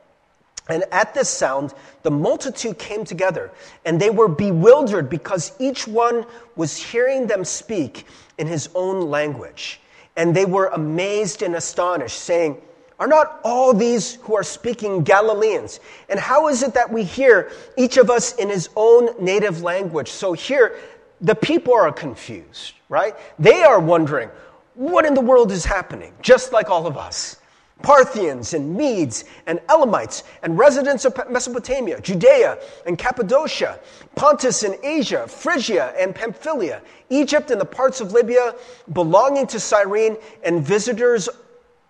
And 0.69 0.83
at 0.91 1.13
this 1.13 1.29
sound, 1.29 1.73
the 2.03 2.11
multitude 2.11 2.77
came 2.77 3.03
together, 3.03 3.51
and 3.85 3.99
they 3.99 4.09
were 4.09 4.27
bewildered 4.27 5.09
because 5.09 5.53
each 5.59 5.87
one 5.87 6.25
was 6.55 6.77
hearing 6.77 7.27
them 7.27 7.43
speak 7.43 8.05
in 8.37 8.47
his 8.47 8.69
own 8.75 9.09
language. 9.09 9.79
And 10.15 10.35
they 10.35 10.45
were 10.45 10.67
amazed 10.67 11.41
and 11.41 11.55
astonished, 11.55 12.19
saying, 12.19 12.61
Are 12.99 13.07
not 13.07 13.39
all 13.43 13.73
these 13.73 14.15
who 14.15 14.35
are 14.35 14.43
speaking 14.43 15.03
Galileans? 15.03 15.79
And 16.09 16.19
how 16.19 16.47
is 16.47 16.63
it 16.63 16.73
that 16.75 16.91
we 16.91 17.03
hear 17.03 17.51
each 17.75 17.97
of 17.97 18.09
us 18.09 18.35
in 18.35 18.49
his 18.49 18.69
own 18.75 19.09
native 19.23 19.63
language? 19.63 20.09
So 20.09 20.33
here, 20.33 20.77
the 21.21 21.35
people 21.35 21.73
are 21.73 21.91
confused, 21.91 22.73
right? 22.89 23.15
They 23.39 23.63
are 23.63 23.79
wondering, 23.79 24.29
What 24.75 25.05
in 25.05 25.15
the 25.15 25.21
world 25.21 25.51
is 25.51 25.65
happening? 25.65 26.13
Just 26.21 26.53
like 26.53 26.69
all 26.69 26.85
of 26.85 26.97
us. 26.97 27.37
Parthians 27.83 28.53
and 28.53 28.75
Medes 28.75 29.25
and 29.45 29.59
Elamites 29.69 30.23
and 30.43 30.57
residents 30.57 31.05
of 31.05 31.19
Mesopotamia, 31.29 31.99
Judea 32.01 32.57
and 32.85 32.97
Cappadocia, 32.97 33.79
Pontus 34.15 34.63
and 34.63 34.77
Asia, 34.83 35.27
Phrygia 35.27 35.93
and 35.97 36.13
Pamphylia, 36.13 36.81
Egypt 37.09 37.51
and 37.51 37.59
the 37.59 37.65
parts 37.65 38.01
of 38.01 38.11
Libya 38.13 38.55
belonging 38.93 39.47
to 39.47 39.59
Cyrene, 39.59 40.17
and 40.43 40.65
visitors 40.65 41.29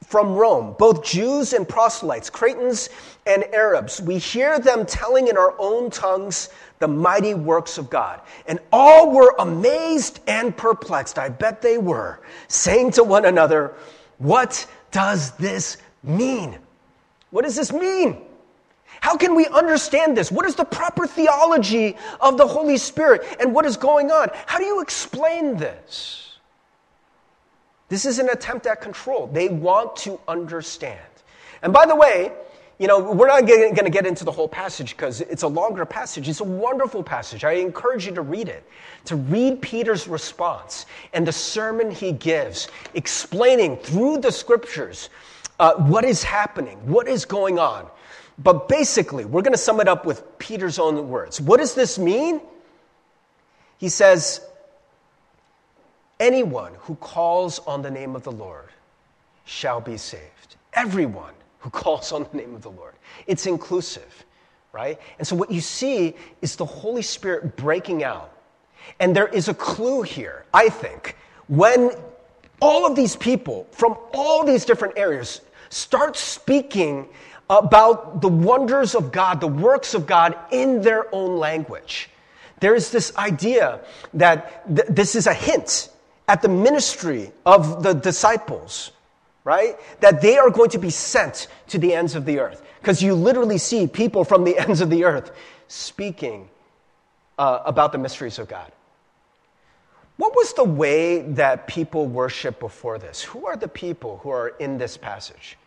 from 0.05 0.36
Rome, 0.36 0.75
both 0.77 1.03
Jews 1.03 1.53
and 1.53 1.67
proselytes, 1.67 2.29
Cretans 2.29 2.89
and 3.25 3.45
Arabs. 3.53 4.01
We 4.01 4.17
hear 4.17 4.60
them 4.60 4.86
telling 4.86 5.27
in 5.27 5.38
our 5.38 5.53
own 5.57 5.89
tongues 5.89 6.50
the 6.79 6.88
mighty 6.88 7.33
works 7.33 7.77
of 7.77 7.89
God. 7.89 8.19
And 8.48 8.60
all 8.74 9.12
were 9.12 9.36
amazed 9.39 10.19
and 10.27 10.55
perplexed. 10.55 11.17
I 11.17 11.29
bet 11.29 11.62
they 11.62 11.77
were, 11.77 12.19
saying 12.48 12.91
to 12.91 13.03
one 13.03 13.25
another, 13.25 13.74
What 14.17 14.67
does 14.91 15.31
this 15.31 15.77
mean? 16.03 16.57
What 17.31 17.43
does 17.45 17.55
this 17.55 17.71
mean? 17.71 18.21
How 19.00 19.17
can 19.17 19.36
we 19.36 19.48
understand 19.48 20.15
this? 20.15 20.31
What 20.31 20.45
is 20.45 20.55
the 20.55 20.65
proper 20.65 21.07
theology 21.07 21.95
of 22.19 22.38
the 22.38 22.45
Holy 22.45 22.77
Spirit 22.77 23.24
and 23.39 23.53
what 23.53 23.65
is 23.65 23.77
going 23.77 24.12
on? 24.12 24.29
How 24.45 24.60
do 24.60 24.65
you 24.65 24.81
explain 24.81 25.57
this? 25.57 26.38
This 27.89 28.05
is 28.05 28.19
an 28.19 28.29
attempt 28.29 28.67
at 28.67 28.79
control. 28.79 29.27
They 29.27 29.50
want 29.50 29.95
to 29.98 30.19
understand. 30.27 31.00
And 31.62 31.74
by 31.74 31.86
the 31.86 31.95
way, 31.95 32.31
you 32.81 32.88
know, 32.88 32.97
we're 32.97 33.27
not 33.27 33.45
going 33.45 33.75
to 33.75 33.91
get 33.91 34.07
into 34.07 34.25
the 34.25 34.31
whole 34.31 34.47
passage 34.47 34.97
because 34.97 35.21
it's 35.21 35.43
a 35.43 35.47
longer 35.47 35.85
passage. 35.85 36.27
It's 36.27 36.39
a 36.39 36.43
wonderful 36.43 37.03
passage. 37.03 37.43
I 37.43 37.51
encourage 37.51 38.07
you 38.07 38.11
to 38.15 38.23
read 38.23 38.47
it, 38.47 38.67
to 39.05 39.17
read 39.17 39.61
Peter's 39.61 40.07
response 40.07 40.88
and 41.13 41.27
the 41.27 41.31
sermon 41.31 41.91
he 41.91 42.11
gives, 42.11 42.69
explaining 42.95 43.77
through 43.77 44.17
the 44.17 44.31
scriptures 44.31 45.11
uh, 45.59 45.75
what 45.75 46.03
is 46.03 46.23
happening, 46.23 46.79
what 46.88 47.07
is 47.07 47.23
going 47.23 47.59
on. 47.59 47.85
But 48.39 48.67
basically, 48.67 49.25
we're 49.25 49.43
going 49.43 49.53
to 49.53 49.59
sum 49.59 49.79
it 49.79 49.88
up 49.88 50.03
with 50.03 50.39
Peter's 50.39 50.79
own 50.79 51.07
words. 51.07 51.39
What 51.39 51.59
does 51.59 51.75
this 51.75 52.00
mean? 52.00 52.41
He 53.77 53.89
says, 53.89 54.41
Anyone 56.19 56.73
who 56.79 56.95
calls 56.95 57.59
on 57.59 57.83
the 57.83 57.91
name 57.91 58.15
of 58.15 58.23
the 58.23 58.31
Lord 58.31 58.69
shall 59.45 59.81
be 59.81 59.97
saved. 59.97 60.55
Everyone 60.73 61.33
who 61.61 61.69
calls 61.69 62.11
on 62.11 62.27
the 62.31 62.37
name 62.37 62.53
of 62.53 62.61
the 62.61 62.69
Lord. 62.69 62.93
It's 63.27 63.45
inclusive, 63.45 64.25
right? 64.73 64.99
And 65.17 65.27
so 65.27 65.35
what 65.35 65.51
you 65.51 65.61
see 65.61 66.15
is 66.41 66.55
the 66.55 66.65
Holy 66.65 67.01
Spirit 67.01 67.55
breaking 67.55 68.03
out. 68.03 68.37
And 68.99 69.15
there 69.15 69.27
is 69.27 69.47
a 69.47 69.53
clue 69.53 70.01
here, 70.01 70.45
I 70.53 70.69
think, 70.69 71.15
when 71.47 71.91
all 72.59 72.85
of 72.85 72.95
these 72.95 73.15
people 73.15 73.67
from 73.71 73.97
all 74.13 74.43
these 74.43 74.65
different 74.65 74.97
areas 74.97 75.41
start 75.69 76.17
speaking 76.17 77.07
about 77.49 78.21
the 78.21 78.27
wonders 78.27 78.95
of 78.95 79.11
God, 79.11 79.39
the 79.41 79.47
works 79.47 79.93
of 79.93 80.05
God 80.05 80.37
in 80.51 80.81
their 80.81 81.13
own 81.13 81.37
language. 81.37 82.09
There 82.59 82.75
is 82.75 82.91
this 82.91 83.15
idea 83.17 83.81
that 84.13 84.65
th- 84.73 84.87
this 84.87 85.15
is 85.15 85.27
a 85.27 85.33
hint 85.33 85.89
at 86.27 86.41
the 86.41 86.47
ministry 86.47 87.31
of 87.45 87.83
the 87.83 87.93
disciples 87.93 88.91
right? 89.43 89.77
That 90.01 90.21
they 90.21 90.38
are 90.38 90.50
going 90.50 90.69
to 90.71 90.77
be 90.77 90.89
sent 90.89 91.48
to 91.67 91.77
the 91.77 91.93
ends 91.93 92.15
of 92.15 92.25
the 92.25 92.39
earth. 92.39 92.63
Because 92.79 93.01
you 93.01 93.13
literally 93.13 93.57
see 93.57 93.88
people 93.88 94.24
from 94.24 94.43
the 94.43 94.57
ends 94.67 94.81
of 94.81 94.89
the 94.89 95.03
earth 95.03 95.31
speaking 95.67 96.50
uh, 97.38 97.60
about 97.65 97.91
the 97.91 97.98
mysteries 97.98 98.39
of 98.39 98.48
God. 98.48 98.71
What 100.17 100.36
was 100.36 100.53
the 100.53 100.63
way 100.63 101.21
that 101.21 101.65
people 101.65 102.05
worship 102.05 102.60
before 102.60 103.00
this? 103.00 103.24
Who 103.24 103.48
are 103.48 103.55
the 103.55 103.67
people 103.67 104.19
who 104.21 104.29
are 104.29 104.50
in 104.60 104.77
this 104.77 104.95
passage? 104.95 105.57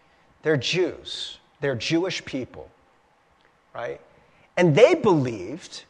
They're 0.43 0.57
Jews, 0.57 1.39
they're 1.61 1.75
Jewish 1.75 2.25
people, 2.25 2.71
right? 3.75 4.01
And 4.57 4.75
they 4.77 4.95
believed 4.95 5.85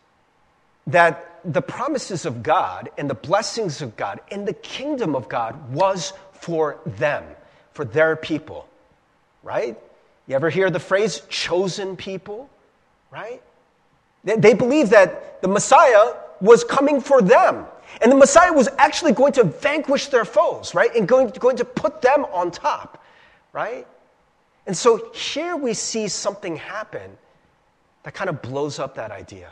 that 0.87 1.41
the 1.45 1.61
promises 1.61 2.25
of 2.25 2.43
God 2.43 2.91
and 2.97 3.11
the 3.11 3.15
blessings 3.15 3.83
of 3.83 3.97
God 3.97 4.21
and 4.31 4.49
the 4.49 4.55
kingdom 4.55 5.15
of 5.15 5.29
God 5.29 5.73
was 5.73 6.15
for 6.33 6.79
them 6.87 7.25
for 7.75 7.85
their 7.85 8.17
people, 8.17 8.67
right? 9.43 9.77
You 10.27 10.35
ever 10.35 10.49
hear 10.49 10.71
the 10.71 10.81
phrase 10.81 11.21
chosen 11.29 11.97
people, 11.97 12.49
right? 13.11 13.43
They, 14.25 14.55
believe 14.55 14.91
that 14.91 15.43
the 15.43 15.49
Messiah 15.49 16.15
was 16.41 16.65
coming 16.65 17.01
for 17.01 17.21
them. 17.21 17.67
And 18.01 18.11
the 18.11 18.17
Messiah 18.17 18.53
was 18.53 18.69
actually 18.79 19.13
going 19.13 19.33
to 19.35 19.45
vanquish 19.45 20.07
their 20.07 20.25
foes, 20.25 20.75
right? 20.75 20.95
And 20.95 21.07
going, 21.07 21.29
going 21.29 21.59
to 21.59 21.65
put 21.65 22.01
them 22.01 22.25
on 22.33 22.51
top, 22.51 23.05
right? 23.53 23.87
And 24.67 24.75
so 24.75 25.13
here 25.13 25.57
we 25.57 25.75
see 25.75 26.09
something 26.09 26.57
happen 26.57 27.19
that 28.05 28.15
kind 28.15 28.31
of 28.31 28.41
blows 28.41 28.79
up 28.79 28.95
that 28.95 29.11
idea, 29.11 29.51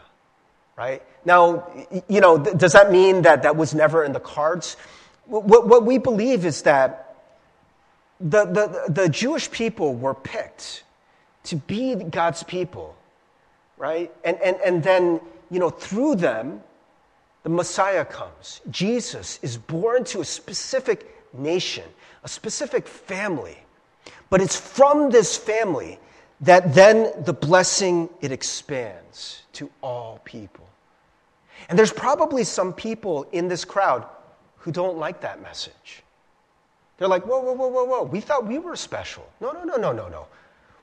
right? 0.76 1.02
Now, 1.25 1.71
you 2.09 2.21
know, 2.21 2.38
does 2.38 2.73
that 2.73 2.91
mean 2.91 3.23
that 3.23 3.43
that 3.43 3.57
was 3.57 3.75
never 3.75 4.05
in 4.05 4.12
the 4.12 4.21
cards? 4.21 4.76
What, 5.26 5.69
what 5.69 5.85
we 5.85 5.99
believe 5.99 6.47
is 6.47 6.62
that 6.62 7.01
the, 8.23 8.45
the, 8.45 8.93
the 8.93 9.09
Jewish 9.09 9.50
people 9.50 9.95
were 9.95 10.14
picked 10.14 10.85
to 11.45 11.57
be 11.57 11.95
God's 11.95 12.43
people, 12.43 12.95
right? 13.76 14.12
And, 14.25 14.41
and, 14.41 14.57
and 14.64 14.83
then, 14.83 15.21
you 15.50 15.59
know, 15.59 15.71
through 15.71 16.17
them, 16.17 16.62
the 17.43 17.49
Messiah 17.49 18.05
comes. 18.05 18.61
Jesus 18.71 19.41
is 19.43 19.57
born 19.57 20.05
to 20.05 20.21
a 20.21 20.25
specific 20.25 21.09
nation, 21.35 21.85
a 22.23 22.29
specific 22.29 22.87
family. 22.87 23.59
But 24.31 24.41
it's 24.41 24.57
from 24.57 25.11
this 25.11 25.37
family 25.37 25.99
that 26.43 26.75
then 26.75 27.12
the 27.25 27.33
blessing 27.33 28.09
it 28.21 28.31
expands 28.31 29.43
to 29.55 29.71
all 29.83 30.21
people. 30.25 30.67
And 31.69 31.79
there's 31.79 31.93
probably 31.93 32.45
some 32.45 32.73
people 32.73 33.26
in 33.33 33.49
this 33.49 33.64
crowd 33.64 34.07
who 34.59 34.71
don't 34.71 34.99
like 34.99 35.21
that 35.23 35.43
message. 35.43 36.01
They're 37.02 37.09
like, 37.09 37.26
whoa, 37.26 37.40
whoa, 37.40 37.54
whoa, 37.54 37.66
whoa, 37.66 37.85
whoa. 37.85 38.02
We 38.04 38.21
thought 38.21 38.47
we 38.47 38.61
were 38.61 38.76
special. 38.76 39.28
No, 39.40 39.50
no, 39.50 39.64
no, 39.64 39.75
no, 39.75 39.90
no, 39.90 40.06
no. 40.06 40.28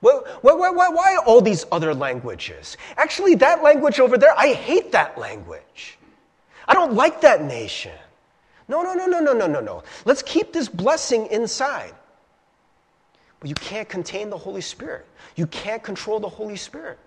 Why, 0.01 0.19
why, 0.41 0.69
why, 0.69 0.89
why 0.89 1.17
all 1.25 1.39
these 1.39 1.63
other 1.71 1.95
languages? 1.95 2.75
Actually, 2.97 3.35
that 3.35 3.63
language 3.63 4.01
over 4.01 4.17
there, 4.17 4.33
I 4.38 4.47
hate 4.51 4.91
that 4.91 5.17
language. 5.17 5.97
I 6.67 6.73
don't 6.73 6.91
like 6.91 7.21
that 7.21 7.45
nation. 7.45 7.93
No, 8.67 8.81
no, 8.81 8.93
no, 8.93 9.05
no, 9.05 9.21
no, 9.21 9.31
no, 9.31 9.47
no, 9.47 9.61
no. 9.61 9.83
Let's 10.03 10.21
keep 10.21 10.51
this 10.51 10.67
blessing 10.67 11.27
inside. 11.27 11.93
But 13.39 13.47
you 13.47 13.55
can't 13.55 13.88
contain 13.88 14.29
the 14.29 14.38
Holy 14.38 14.59
Spirit. 14.59 15.05
You 15.38 15.47
can't 15.47 15.81
control 15.81 16.19
the 16.19 16.27
Holy 16.27 16.57
Spirit, 16.57 16.99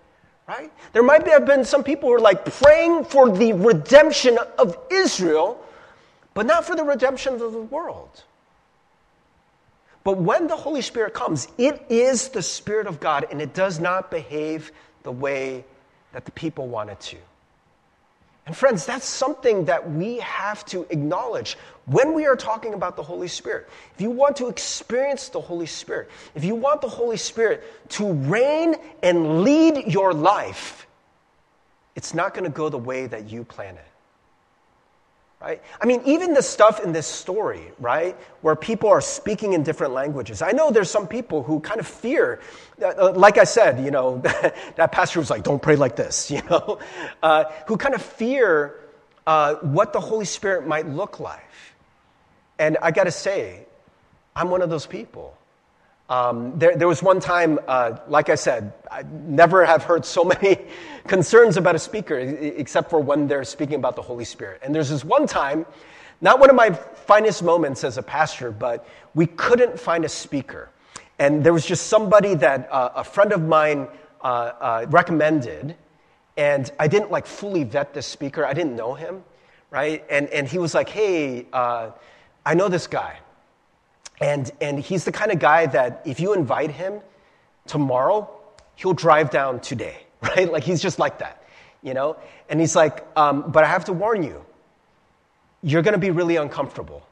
right? 0.47 0.73
There 0.91 1.03
might 1.03 1.27
have 1.27 1.45
been 1.45 1.63
some 1.63 1.83
people 1.83 2.09
who 2.09 2.15
are 2.15 2.19
like 2.19 2.45
praying 2.45 3.05
for 3.05 3.29
the 3.29 3.53
redemption 3.53 4.39
of 4.57 4.75
Israel, 4.89 5.63
but 6.33 6.47
not 6.47 6.65
for 6.65 6.75
the 6.75 6.83
redemption 6.83 7.33
of 7.33 7.51
the 7.51 7.61
world. 7.61 8.23
But 10.03 10.17
when 10.17 10.47
the 10.47 10.55
Holy 10.55 10.81
Spirit 10.81 11.13
comes, 11.13 11.47
it 11.57 11.85
is 11.89 12.29
the 12.29 12.41
Spirit 12.41 12.87
of 12.87 12.99
God 12.99 13.25
and 13.31 13.41
it 13.41 13.53
does 13.53 13.79
not 13.79 14.11
behave 14.11 14.71
the 15.03 15.11
way 15.11 15.63
that 16.11 16.25
the 16.25 16.31
people 16.31 16.67
want 16.67 16.89
it 16.89 16.99
to. 16.99 17.17
And 18.45 18.55
friends, 18.55 18.85
that's 18.85 19.07
something 19.07 19.65
that 19.65 19.89
we 19.89 20.17
have 20.17 20.65
to 20.65 20.85
acknowledge 20.89 21.57
when 21.85 22.13
we 22.13 22.25
are 22.25 22.35
talking 22.35 22.73
about 22.73 22.97
the 22.97 23.03
Holy 23.03 23.29
Spirit. 23.29 23.69
If 23.95 24.01
you 24.01 24.09
want 24.09 24.35
to 24.37 24.49
experience 24.49 25.29
the 25.29 25.39
Holy 25.39 25.65
Spirit, 25.65 26.09
if 26.35 26.43
you 26.43 26.53
want 26.53 26.81
the 26.81 26.89
Holy 26.89 27.15
Spirit 27.15 27.63
to 27.91 28.11
reign 28.11 28.75
and 29.01 29.43
lead 29.43 29.87
your 29.87 30.13
life, 30.13 30.87
it's 31.95 32.13
not 32.13 32.33
going 32.33 32.43
to 32.43 32.49
go 32.49 32.67
the 32.67 32.77
way 32.77 33.07
that 33.07 33.29
you 33.29 33.45
plan 33.45 33.75
it. 33.75 33.92
Right? 35.43 35.61
I 35.81 35.85
mean, 35.85 36.01
even 36.05 36.33
the 36.33 36.41
stuff 36.41 36.79
in 36.79 36.93
this 36.93 37.05
story, 37.05 37.73
right, 37.77 38.15
where 38.39 38.55
people 38.55 38.87
are 38.87 39.01
speaking 39.01 39.51
in 39.51 39.61
different 39.61 39.91
languages. 39.91 40.41
I 40.41 40.51
know 40.51 40.71
there's 40.71 40.89
some 40.89 41.05
people 41.05 41.43
who 41.43 41.59
kind 41.59 41.81
of 41.81 41.87
fear, 41.87 42.39
uh, 42.81 43.11
like 43.11 43.37
I 43.37 43.43
said, 43.43 43.83
you 43.83 43.91
know, 43.91 44.19
that 44.77 44.93
pastor 44.93 45.19
was 45.19 45.29
like, 45.29 45.43
don't 45.43 45.61
pray 45.61 45.75
like 45.75 45.97
this, 45.97 46.31
you 46.31 46.41
know, 46.49 46.79
uh, 47.21 47.43
who 47.67 47.75
kind 47.75 47.93
of 47.93 48.01
fear 48.01 48.79
uh, 49.27 49.55
what 49.55 49.91
the 49.91 49.99
Holy 49.99 50.23
Spirit 50.23 50.65
might 50.65 50.87
look 50.87 51.19
like. 51.19 51.43
And 52.57 52.77
I 52.81 52.91
got 52.91 53.03
to 53.03 53.11
say, 53.11 53.65
I'm 54.37 54.49
one 54.49 54.61
of 54.61 54.69
those 54.69 54.85
people. 54.85 55.37
Um, 56.13 56.59
there, 56.59 56.75
there, 56.75 56.87
was 56.87 57.01
one 57.01 57.19
time, 57.19 57.57
uh, 57.67 57.97
like 58.07 58.29
I 58.29 58.35
said, 58.35 58.71
I 58.91 59.01
never 59.01 59.65
have 59.65 59.81
heard 59.81 60.05
so 60.05 60.23
many 60.41 60.59
concerns 61.07 61.57
about 61.57 61.73
a 61.73 61.79
speaker 61.79 62.19
except 62.19 62.91
for 62.91 62.99
when 62.99 63.27
they're 63.27 63.43
speaking 63.43 63.75
about 63.75 63.95
the 63.95 64.03
Holy 64.03 64.23
Spirit. 64.23 64.61
And 64.63 64.75
there's 64.75 64.89
this 64.89 65.03
one 65.03 65.25
time, 65.25 65.65
not 66.21 66.39
one 66.39 66.51
of 66.51 66.55
my 66.55 66.69
finest 66.69 67.41
moments 67.41 67.83
as 67.83 67.97
a 67.97 68.03
pastor, 68.03 68.51
but 68.51 68.87
we 69.15 69.25
couldn't 69.25 69.79
find 69.79 70.05
a 70.05 70.09
speaker. 70.09 70.69
And 71.17 71.43
there 71.43 71.51
was 71.51 71.65
just 71.65 71.87
somebody 71.87 72.35
that 72.35 72.71
uh, 72.71 72.91
a 72.93 73.03
friend 73.03 73.31
of 73.31 73.41
mine 73.41 73.87
uh, 74.21 74.27
uh 74.27 74.85
recommended, 74.89 75.75
and 76.37 76.71
I 76.77 76.87
didn't 76.89 77.09
like 77.09 77.25
fully 77.25 77.63
vet 77.63 77.95
this 77.95 78.05
speaker. 78.05 78.45
I 78.45 78.53
didn't 78.53 78.75
know 78.75 78.93
him, 78.93 79.23
right? 79.71 80.05
And, 80.11 80.29
and 80.29 80.47
he 80.47 80.59
was 80.59 80.75
like, 80.75 80.89
hey, 80.89 81.47
uh, 81.51 81.89
I 82.45 82.53
know 82.53 82.69
this 82.69 82.85
guy. 82.85 83.17
And, 84.23 84.49
and 84.61 84.79
he's 84.79 85.03
the 85.03 85.11
kind 85.11 85.33
of 85.33 85.39
guy 85.39 85.65
that 85.65 86.01
if 86.05 86.17
you 86.21 86.33
invite 86.33 86.71
him 86.71 87.01
tomorrow, 87.67 88.29
he'll 88.75 88.93
drive 88.93 89.29
down 89.29 89.59
today, 89.59 89.97
right? 90.21 90.49
Like 90.49 90.63
he's 90.63 90.81
just 90.81 90.97
like 90.97 91.19
that, 91.19 91.43
you 91.81 91.93
know? 91.93 92.15
And 92.47 92.57
he's 92.57 92.73
like, 92.73 93.05
um, 93.17 93.51
but 93.51 93.65
I 93.65 93.67
have 93.67 93.83
to 93.85 93.93
warn 93.93 94.23
you, 94.23 94.45
you're 95.61 95.81
to 95.81 95.97
be 95.97 96.09
really 96.09 96.37
uncomfortable. 96.37 97.05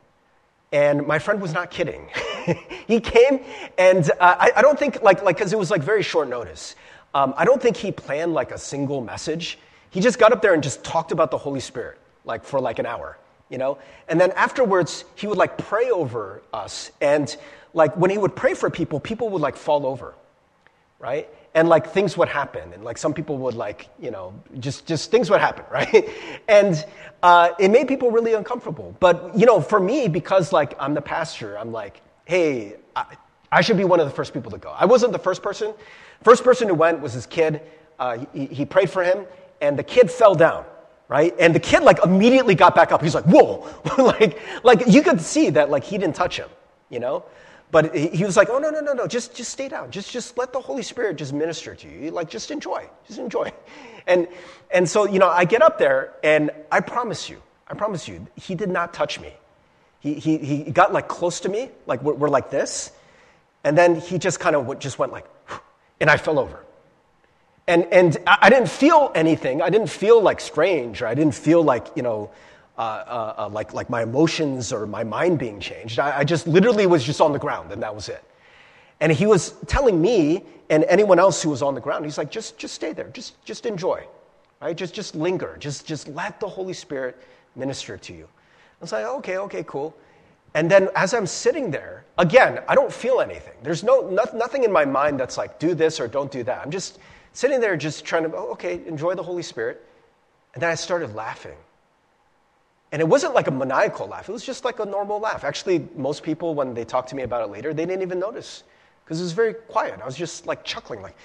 And 0.72 1.06
my 1.06 1.20
friend 1.20 1.42
was 1.42 1.52
not 1.52 1.70
kidding. 1.70 2.08
he 2.88 3.02
came, 3.02 3.42
and 3.78 4.10
uh, 4.12 4.38
I, 4.40 4.52
I, 4.56 4.62
don't 4.62 4.80
think, 4.80 5.02
like, 5.02 5.22
like, 5.22 5.36
because 5.36 5.52
it 5.52 5.60
was 5.60 5.70
like 5.70 5.84
very 5.84 6.04
short 6.04 6.30
notice. 6.30 6.78
Um, 7.14 7.34
I 7.36 7.44
don't 7.44 7.62
think 7.62 7.76
he 7.76 7.92
planned 7.92 8.34
like 8.34 8.52
a 8.52 8.58
single 8.58 9.02
message. 9.02 9.60
He 9.90 10.00
just 10.00 10.18
got 10.18 10.32
up 10.32 10.42
there 10.42 10.54
and 10.54 10.64
just 10.64 10.82
talked 10.86 11.12
about 11.12 11.30
the 11.30 11.38
Holy 11.38 11.60
Spirit, 11.60 11.98
like 12.24 12.46
for 12.46 12.62
like 12.62 12.80
an 12.80 12.86
hour 12.86 13.18
you 13.52 13.58
know? 13.58 13.78
And 14.08 14.20
then 14.20 14.32
afterwards, 14.32 15.06
he 15.16 15.28
would 15.28 15.38
like 15.38 15.58
pray 15.58 15.92
over 15.92 16.42
us. 16.54 16.92
And 17.02 17.36
like 17.74 17.96
when 17.98 18.10
he 18.10 18.18
would 18.18 18.36
pray 18.36 18.56
for 18.56 18.70
people, 18.70 19.00
people 19.00 19.30
would 19.30 19.42
like 19.42 19.58
fall 19.58 19.86
over, 19.86 20.16
right? 20.98 21.30
And 21.54 21.68
like 21.68 21.90
things 21.90 22.18
would 22.18 22.30
happen. 22.30 22.74
And 22.74 22.84
like 22.84 22.98
some 22.98 23.14
people 23.14 23.38
would 23.40 23.54
like, 23.54 23.90
you 24.00 24.10
know, 24.10 24.34
just, 24.60 24.88
just 24.88 25.12
things 25.12 25.30
would 25.30 25.42
happen, 25.42 25.66
right? 25.72 26.10
And 26.48 26.84
uh, 27.22 27.50
it 27.60 27.70
made 27.70 27.88
people 27.88 28.10
really 28.10 28.34
uncomfortable. 28.34 28.96
But, 29.00 29.38
you 29.38 29.46
know, 29.46 29.62
for 29.62 29.80
me, 29.80 30.08
because 30.08 30.52
like 30.52 30.74
I'm 30.80 30.94
the 30.94 31.02
pastor, 31.02 31.60
I'm 31.60 31.72
like, 31.72 32.02
hey, 32.26 32.78
I, 32.96 33.06
I 33.52 33.62
should 33.62 33.78
be 33.78 33.84
one 33.84 34.00
of 34.00 34.08
the 34.08 34.16
first 34.16 34.34
people 34.34 34.52
to 34.52 34.58
go. 34.58 34.72
I 34.72 34.86
wasn't 34.86 35.12
the 35.12 35.20
first 35.20 35.44
person. 35.44 35.74
First 36.24 36.44
person 36.44 36.70
who 36.70 36.76
went 36.76 37.02
was 37.02 37.14
his 37.14 37.26
kid. 37.26 37.62
Uh, 38.00 38.26
he, 38.34 38.46
he 38.46 38.66
prayed 38.66 38.90
for 38.90 39.04
him, 39.04 39.26
and 39.60 39.78
the 39.78 39.84
kid 39.84 40.10
fell 40.10 40.34
down 40.34 40.66
right? 41.12 41.36
And 41.40 41.54
the 41.54 41.60
kid 41.60 41.84
like 41.84 42.00
immediately 42.06 42.56
got 42.56 42.74
back 42.74 42.94
up. 42.94 43.02
He's 43.04 43.14
like, 43.14 43.26
whoa, 43.26 43.68
like, 43.98 44.40
like 44.64 44.88
you 44.88 45.02
could 45.02 45.20
see 45.20 45.50
that 45.50 45.70
like 45.70 45.84
he 45.84 45.98
didn't 45.98 46.16
touch 46.16 46.38
him, 46.38 46.48
you 46.90 47.02
know? 47.02 47.26
But 47.70 47.94
he 47.96 48.24
was 48.24 48.38
like, 48.38 48.50
oh 48.50 48.60
no, 48.60 48.70
no, 48.70 48.80
no, 48.80 48.94
no, 48.94 49.08
just, 49.08 49.36
just 49.36 49.52
stay 49.52 49.68
down. 49.68 49.92
Just, 49.92 50.10
just 50.10 50.38
let 50.38 50.54
the 50.54 50.62
Holy 50.62 50.84
Spirit 50.84 51.18
just 51.18 51.34
minister 51.34 51.76
to 51.76 51.88
you. 51.88 52.12
Like, 52.12 52.30
just 52.30 52.50
enjoy, 52.50 52.90
just 53.06 53.20
enjoy. 53.20 53.52
And, 54.08 54.28
and 54.72 54.90
so, 54.90 55.06
you 55.06 55.20
know, 55.20 55.30
I 55.30 55.46
get 55.46 55.62
up 55.62 55.78
there 55.78 56.16
and 56.24 56.50
I 56.72 56.80
promise 56.80 57.30
you, 57.30 57.40
I 57.68 57.76
promise 57.76 58.08
you, 58.08 58.26
he 58.36 58.56
did 58.56 58.68
not 58.68 58.96
touch 58.96 59.20
me. 59.20 59.32
He, 60.00 60.16
he, 60.16 60.40
he 60.40 60.72
got 60.72 60.92
like 60.92 61.08
close 61.08 61.42
to 61.42 61.50
me, 61.50 61.70
like 61.86 62.02
we're, 62.02 62.16
we're 62.16 62.30
like 62.30 62.50
this. 62.50 62.92
And 63.64 63.78
then 63.78 64.02
he 64.02 64.18
just 64.18 64.40
kind 64.40 64.56
of 64.56 64.80
just 64.80 64.98
went 64.98 65.12
like, 65.12 65.28
and 66.00 66.10
I 66.10 66.18
fell 66.18 66.40
over. 66.40 66.66
And, 67.68 67.86
and 67.86 68.18
I 68.26 68.50
didn't 68.50 68.70
feel 68.70 69.12
anything. 69.16 69.62
I 69.62 69.70
didn't 69.70 69.90
feel 69.90 70.22
like 70.22 70.42
strange, 70.42 71.02
or 71.02 71.08
I 71.08 71.14
didn't 71.14 71.36
feel 71.36 71.64
like, 71.64 71.88
you 71.96 72.02
know, 72.02 72.32
uh, 72.78 72.82
uh, 72.82 73.34
uh, 73.38 73.50
like, 73.50 73.74
like 73.74 73.90
my 73.90 74.02
emotions 74.02 74.74
or 74.74 74.88
my 74.88 75.04
mind 75.04 75.38
being 75.38 75.60
changed. 75.60 76.00
I, 76.00 76.20
I 76.20 76.24
just 76.24 76.48
literally 76.48 76.88
was 76.88 77.04
just 77.04 77.22
on 77.22 77.32
the 77.32 77.40
ground, 77.40 77.72
and 77.72 77.84
that 77.84 77.94
was 77.94 78.10
it. 78.10 78.24
And 79.00 79.12
he 79.12 79.26
was 79.26 79.52
telling 79.68 80.02
me 80.02 80.44
and 80.70 80.84
anyone 80.86 81.20
else 81.20 81.42
who 81.42 81.50
was 81.50 81.62
on 81.62 81.76
the 81.76 81.82
ground, 81.82 82.06
he's 82.06 82.18
like, 82.18 82.32
just, 82.32 82.58
just 82.58 82.74
stay 82.74 82.94
there, 82.94 83.10
just, 83.10 83.44
just 83.46 83.66
enjoy, 83.66 84.04
right? 84.62 84.76
Just, 84.76 84.94
just 84.94 85.16
linger, 85.16 85.58
just, 85.60 85.86
just 85.86 86.08
let 86.10 86.40
the 86.40 86.48
Holy 86.48 86.74
Spirit 86.74 87.22
minister 87.56 87.98
to 87.98 88.14
you. 88.14 88.24
I 88.24 88.80
was 88.80 88.92
like, 88.92 89.06
okay, 89.06 89.38
okay, 89.38 89.64
cool. 89.68 89.96
And 90.54 90.70
then 90.70 90.90
as 90.96 91.14
I'm 91.14 91.28
sitting 91.28 91.72
there, 91.72 92.06
again, 92.18 92.62
I 92.68 92.76
don't 92.76 92.92
feel 92.92 93.22
anything. 93.22 93.54
There's 93.64 93.84
no, 93.84 94.10
no, 94.10 94.24
nothing 94.34 94.64
in 94.64 94.72
my 94.72 94.86
mind 94.86 95.20
that's 95.20 95.38
like, 95.38 95.60
do 95.60 95.74
this 95.74 96.00
or 96.00 96.08
don't 96.08 96.32
do 96.32 96.44
that. 96.44 96.62
I'm 96.64 96.72
just 96.72 97.00
sitting 97.34 97.60
there 97.60 97.76
just 97.78 98.06
trying 98.06 98.24
to, 98.24 98.36
oh, 98.36 98.52
okay, 98.52 98.82
enjoy 98.86 99.16
the 99.16 99.24
Holy 99.24 99.44
Spirit. 99.44 99.86
And 100.54 100.62
then 100.62 100.70
I 100.70 100.76
started 100.76 101.16
laughing. 101.16 101.58
And 102.92 103.02
it 103.02 103.08
wasn't 103.08 103.34
like 103.34 103.48
a 103.48 103.52
maniacal 103.52 104.08
laugh, 104.08 104.28
it 104.28 104.32
was 104.32 104.46
just 104.46 104.66
like 104.66 104.80
a 104.80 104.86
normal 104.86 105.20
laugh. 105.20 105.44
Actually, 105.44 105.88
most 105.96 106.24
people, 106.24 106.56
when 106.56 106.74
they 106.74 106.84
talked 106.84 107.10
to 107.10 107.16
me 107.16 107.24
about 107.24 107.48
it 107.48 107.52
later, 107.52 107.74
they 107.74 107.86
didn't 107.86 108.02
even 108.02 108.20
notice 108.20 108.64
because 109.04 109.20
it 109.20 109.24
was 109.24 109.32
very 109.32 109.54
quiet. 109.54 110.00
I 110.02 110.06
was 110.06 110.16
just 110.16 110.46
like 110.46 110.64
chuckling, 110.64 111.02
like, 111.02 111.16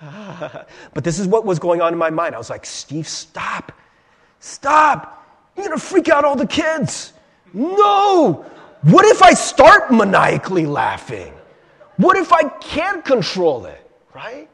but 0.94 1.04
this 1.04 1.18
is 1.18 1.26
what 1.26 1.44
was 1.44 1.58
going 1.58 1.80
on 1.80 1.92
in 1.92 1.98
my 1.98 2.10
mind. 2.10 2.34
I 2.34 2.38
was 2.38 2.50
like, 2.50 2.64
Steve, 2.64 3.08
stop, 3.08 3.72
stop. 4.38 5.24
You're 5.56 5.66
going 5.66 5.78
to 5.78 5.84
freak 5.84 6.08
out 6.08 6.24
all 6.24 6.36
the 6.36 6.46
kids. 6.46 7.12
No. 7.52 8.44
What 8.82 9.04
if 9.06 9.22
I 9.22 9.34
start 9.34 9.92
maniacally 9.92 10.66
laughing? 10.66 11.32
What 11.96 12.16
if 12.16 12.32
I 12.32 12.48
can't 12.48 13.04
control 13.04 13.66
it, 13.66 13.88
right? 14.14 14.48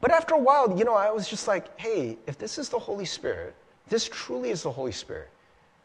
But 0.00 0.12
after 0.12 0.34
a 0.34 0.38
while, 0.38 0.76
you 0.78 0.84
know, 0.84 0.94
I 0.94 1.10
was 1.10 1.28
just 1.28 1.46
like, 1.46 1.78
hey, 1.78 2.16
if 2.26 2.38
this 2.38 2.58
is 2.58 2.68
the 2.68 2.78
Holy 2.78 3.04
Spirit, 3.04 3.54
this 3.88 4.08
truly 4.08 4.50
is 4.50 4.62
the 4.62 4.70
Holy 4.70 4.92
Spirit, 4.92 5.28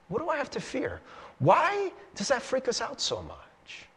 what 0.08 0.20
do 0.20 0.30
I 0.30 0.38
have 0.38 0.50
to 0.52 0.60
fear? 0.60 1.02
Why 1.40 1.92
does 2.16 2.30
that 2.30 2.42
freak 2.42 2.68
us 2.68 2.82
out 2.82 3.02
so 3.02 3.22
much? 3.24 3.88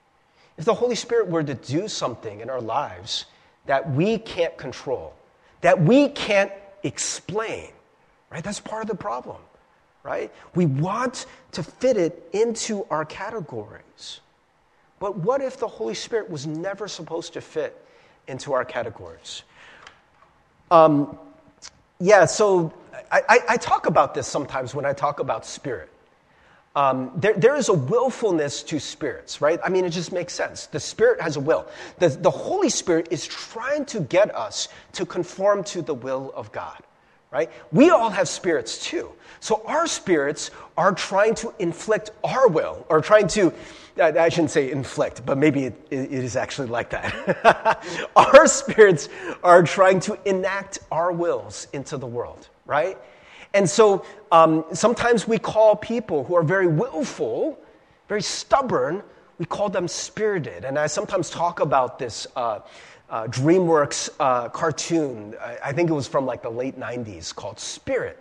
If 0.57 0.65
the 0.65 0.75
Holy 0.75 0.97
Spirit 0.97 1.29
were 1.29 1.45
to 1.45 1.55
do 1.55 1.87
something 1.87 2.41
in 2.41 2.51
our 2.51 2.61
lives 2.61 3.27
that 3.67 3.89
we 3.93 4.19
can't 4.19 4.57
control, 4.57 5.15
that 5.61 5.81
we 5.81 6.09
can't 6.09 6.51
explain, 6.83 7.71
right? 8.31 8.43
That's 8.43 8.59
part 8.59 8.83
of 8.83 8.89
the 8.89 8.97
problem, 8.97 9.39
right? 10.03 10.33
We 10.57 10.67
want 10.67 11.27
to 11.53 11.63
fit 11.63 11.97
it 11.97 12.29
into 12.33 12.87
our 12.91 13.05
categories. 13.05 14.21
But 14.99 15.17
what 15.17 15.41
if 15.41 15.59
the 15.59 15.69
Holy 15.69 15.95
Spirit 15.95 16.29
was 16.29 16.45
never 16.45 16.89
supposed 16.89 17.35
to 17.35 17.41
fit 17.41 17.81
into 18.27 18.53
our 18.53 18.65
categories? 18.65 19.43
Um, 20.71 21.19
yeah, 22.01 22.27
so 22.27 22.73
I, 23.11 23.41
I, 23.49 23.57
talk 23.57 23.87
about 23.87 24.15
this 24.15 24.27
sometimes 24.27 24.75
when 24.75 24.85
I 24.85 24.93
talk 24.93 25.21
about 25.21 25.47
spirit. 25.47 25.91
Um, 26.77 27.11
there, 27.17 27.33
there 27.33 27.57
is 27.57 27.69
a 27.71 27.73
willfulness 27.73 28.63
to 28.65 28.79
spirits, 28.79 29.41
right? 29.41 29.59
I 29.65 29.69
mean, 29.69 29.85
it 29.85 29.91
just 29.91 30.13
makes 30.13 30.33
sense. 30.33 30.67
The 30.67 30.79
Spirit 30.79 31.21
has 31.21 31.37
a 31.37 31.41
will. 31.41 31.67
The, 31.99 32.09
the 32.09 32.31
Holy 32.31 32.69
Spirit 32.69 33.09
is 33.11 33.27
trying 33.27 33.85
to 33.87 34.01
get 34.01 34.33
us 34.35 34.69
to 34.93 35.05
conform 35.05 35.65
to 35.65 35.83
the 35.83 35.95
will 35.95 36.33
of 36.37 36.53
God, 36.53 36.81
right? 37.31 37.51
We 37.73 37.91
all 37.91 38.11
have 38.11 38.29
spirits 38.29 38.85
too. 38.85 39.13
So 39.41 39.63
our 39.67 39.87
spirits 39.87 40.51
are 40.77 40.93
trying 40.93 41.35
to 41.37 41.55
inflict 41.59 42.11
our 42.25 42.49
will, 42.49 42.85
or 42.89 43.01
trying 43.01 43.29
to 43.29 43.53
I 44.01 44.29
shouldn't 44.29 44.51
say 44.51 44.71
inflict, 44.71 45.27
but 45.27 45.39
maybe 45.39 45.65
it, 45.65 45.87
it 45.91 46.13
is 46.13 46.37
actually 46.37 46.69
like 46.69 46.91
that. 46.91 47.85
our 48.17 48.47
spirits 48.47 49.09
are 49.43 49.63
trying 49.63 50.01
to 50.01 50.19
enact 50.25 50.79
our 50.93 51.11
wills 51.11 51.67
into 51.73 51.97
the 51.97 52.07
world, 52.07 52.49
right? 52.67 52.97
And 53.55 53.69
so 53.69 54.05
um, 54.31 54.65
sometimes 54.73 55.27
we 55.27 55.39
call 55.39 55.75
people 55.75 56.25
who 56.25 56.37
are 56.37 56.43
very 56.43 56.67
willful, 56.67 57.59
very 58.09 58.23
stubborn, 58.23 59.03
we 59.39 59.47
call 59.47 59.69
them 59.69 59.89
spirited. 59.89 60.65
And 60.65 60.79
I 60.79 60.87
sometimes 60.87 61.31
talk 61.31 61.61
about 61.61 61.99
this 61.99 62.27
uh, 62.37 62.61
uh, 63.11 63.27
DreamWorks 63.27 64.11
uh, 64.21 64.49
cartoon, 64.51 65.35
I, 65.41 65.59
I 65.67 65.73
think 65.73 65.91
it 65.91 65.95
was 65.95 66.07
from 66.07 66.27
like 66.27 66.43
the 66.43 66.51
late 66.51 66.79
90s, 66.79 67.35
called 67.35 67.59
Spirit. 67.59 68.19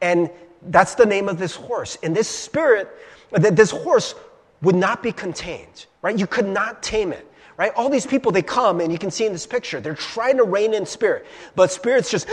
And 0.00 0.30
that's 0.62 0.94
the 0.94 1.06
name 1.06 1.28
of 1.28 1.38
this 1.38 1.54
horse. 1.54 1.96
And 2.02 2.14
this 2.14 2.28
spirit, 2.28 2.88
that 3.32 3.56
this 3.56 3.70
horse 3.70 4.14
would 4.62 4.74
not 4.74 5.02
be 5.02 5.12
contained, 5.12 5.86
right? 6.02 6.18
You 6.18 6.26
could 6.26 6.46
not 6.46 6.82
tame 6.82 7.12
it. 7.12 7.26
Right? 7.56 7.72
All 7.76 7.90
these 7.90 8.06
people, 8.06 8.32
they 8.32 8.40
come, 8.40 8.80
and 8.80 8.90
you 8.90 8.98
can 8.98 9.10
see 9.10 9.26
in 9.26 9.32
this 9.32 9.46
picture, 9.46 9.82
they're 9.82 9.94
trying 9.94 10.38
to 10.38 10.44
rein 10.44 10.72
in 10.72 10.86
spirit, 10.86 11.26
but 11.54 11.70
spirit's 11.70 12.10
just, 12.10 12.26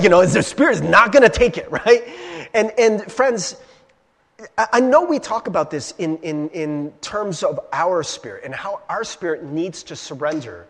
you 0.00 0.08
know, 0.08 0.24
their 0.24 0.40
spirit 0.40 0.76
is 0.76 0.80
not 0.80 1.12
going 1.12 1.22
to 1.22 1.28
take 1.28 1.58
it, 1.58 1.70
right? 1.84 2.02
And, 2.54 2.72
and 2.78 3.12
friends, 3.12 3.56
I 4.72 4.80
know 4.80 5.04
we 5.04 5.18
talk 5.18 5.48
about 5.48 5.70
this 5.70 5.92
in, 5.98 6.16
in, 6.18 6.48
in 6.48 6.92
terms 7.02 7.42
of 7.42 7.60
our 7.74 8.02
spirit 8.02 8.44
and 8.44 8.54
how 8.54 8.80
our 8.88 9.04
spirit 9.04 9.44
needs 9.44 9.82
to 9.82 9.96
surrender 9.96 10.66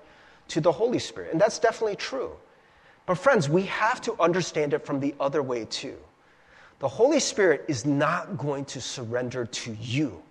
to 0.53 0.61
the 0.61 0.71
Holy 0.71 0.99
Spirit. 0.99 1.33
And 1.33 1.41
that's 1.41 1.59
definitely 1.59 1.97
true. 1.97 2.33
But, 3.07 3.17
friends, 3.17 3.49
we 3.49 3.62
have 3.62 4.03
to 4.03 4.15
understand 4.21 4.75
it 4.75 4.85
from 4.85 5.01
the 5.01 5.15
other 5.19 5.43
way 5.43 5.65
too. 5.65 5.97
The 6.79 6.88
Holy 6.88 7.21
Spirit 7.21 7.65
is 7.69 7.87
not 7.87 8.37
going 8.37 8.67
to 8.67 8.81
surrender 8.81 9.47
to 9.47 9.73
you, 9.81 10.23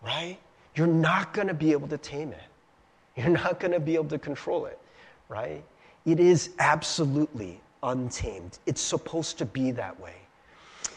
right? 0.00 0.38
You're 0.76 0.86
not 0.86 1.32
going 1.32 1.48
to 1.48 1.54
be 1.54 1.72
able 1.72 1.88
to 1.88 1.98
tame 1.98 2.30
it. 2.32 2.40
You're 3.16 3.30
not 3.30 3.58
going 3.58 3.72
to 3.72 3.80
be 3.80 3.94
able 3.94 4.10
to 4.10 4.18
control 4.18 4.66
it, 4.66 4.78
right? 5.28 5.64
It 6.04 6.20
is 6.20 6.50
absolutely 6.60 7.60
untamed. 7.82 8.58
It's 8.66 8.80
supposed 8.80 9.38
to 9.38 9.44
be 9.44 9.72
that 9.72 9.98
way. 9.98 10.14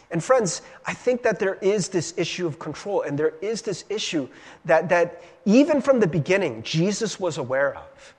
And 0.09 0.23
friends, 0.23 0.61
I 0.85 0.93
think 0.93 1.21
that 1.23 1.39
there 1.39 1.55
is 1.55 1.89
this 1.89 2.13
issue 2.17 2.47
of 2.47 2.59
control, 2.59 3.01
and 3.01 3.19
there 3.19 3.33
is 3.41 3.61
this 3.61 3.83
issue 3.89 4.27
that, 4.65 4.89
that 4.89 5.21
even 5.45 5.81
from 5.81 5.99
the 5.99 6.07
beginning, 6.07 6.63
Jesus 6.63 7.19
was 7.19 7.37
aware 7.37 7.75
of. 7.75 8.15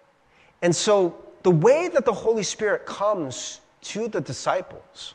And 0.60 0.74
so 0.74 1.16
the 1.42 1.50
way 1.50 1.88
that 1.88 2.04
the 2.04 2.12
Holy 2.12 2.42
Spirit 2.42 2.84
comes 2.84 3.60
to 3.82 4.08
the 4.08 4.20
disciples, 4.20 5.14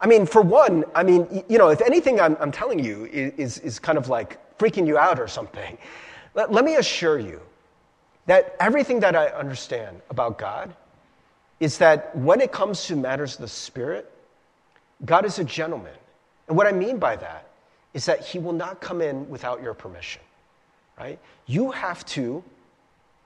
I 0.00 0.06
mean, 0.06 0.26
for 0.26 0.42
one, 0.42 0.84
I 0.94 1.02
mean, 1.02 1.44
you 1.48 1.58
know, 1.58 1.68
if 1.68 1.80
anything 1.80 2.20
I'm, 2.20 2.36
I'm 2.40 2.52
telling 2.52 2.78
you 2.78 3.06
is, 3.06 3.58
is 3.58 3.78
kind 3.78 3.98
of 3.98 4.08
like 4.08 4.58
freaking 4.58 4.86
you 4.86 4.98
out 4.98 5.20
or 5.20 5.28
something. 5.28 5.78
Let, 6.34 6.52
let 6.52 6.64
me 6.64 6.76
assure 6.76 7.18
you 7.18 7.40
that 8.26 8.56
everything 8.60 9.00
that 9.00 9.16
I 9.16 9.26
understand 9.28 10.00
about 10.10 10.38
God 10.38 10.74
is 11.60 11.78
that 11.78 12.14
when 12.16 12.40
it 12.40 12.52
comes 12.52 12.86
to 12.86 12.96
matters 12.96 13.34
of 13.34 13.40
the 13.40 13.48
Spirit, 13.48 14.10
God 15.04 15.24
is 15.24 15.38
a 15.38 15.44
gentleman. 15.44 15.94
And 16.48 16.56
what 16.56 16.66
I 16.66 16.72
mean 16.72 16.98
by 16.98 17.16
that 17.16 17.48
is 17.94 18.04
that 18.06 18.20
He 18.20 18.38
will 18.38 18.52
not 18.52 18.80
come 18.80 19.00
in 19.00 19.28
without 19.28 19.62
your 19.62 19.74
permission, 19.74 20.22
right? 20.98 21.18
You 21.46 21.70
have 21.70 22.04
to 22.06 22.42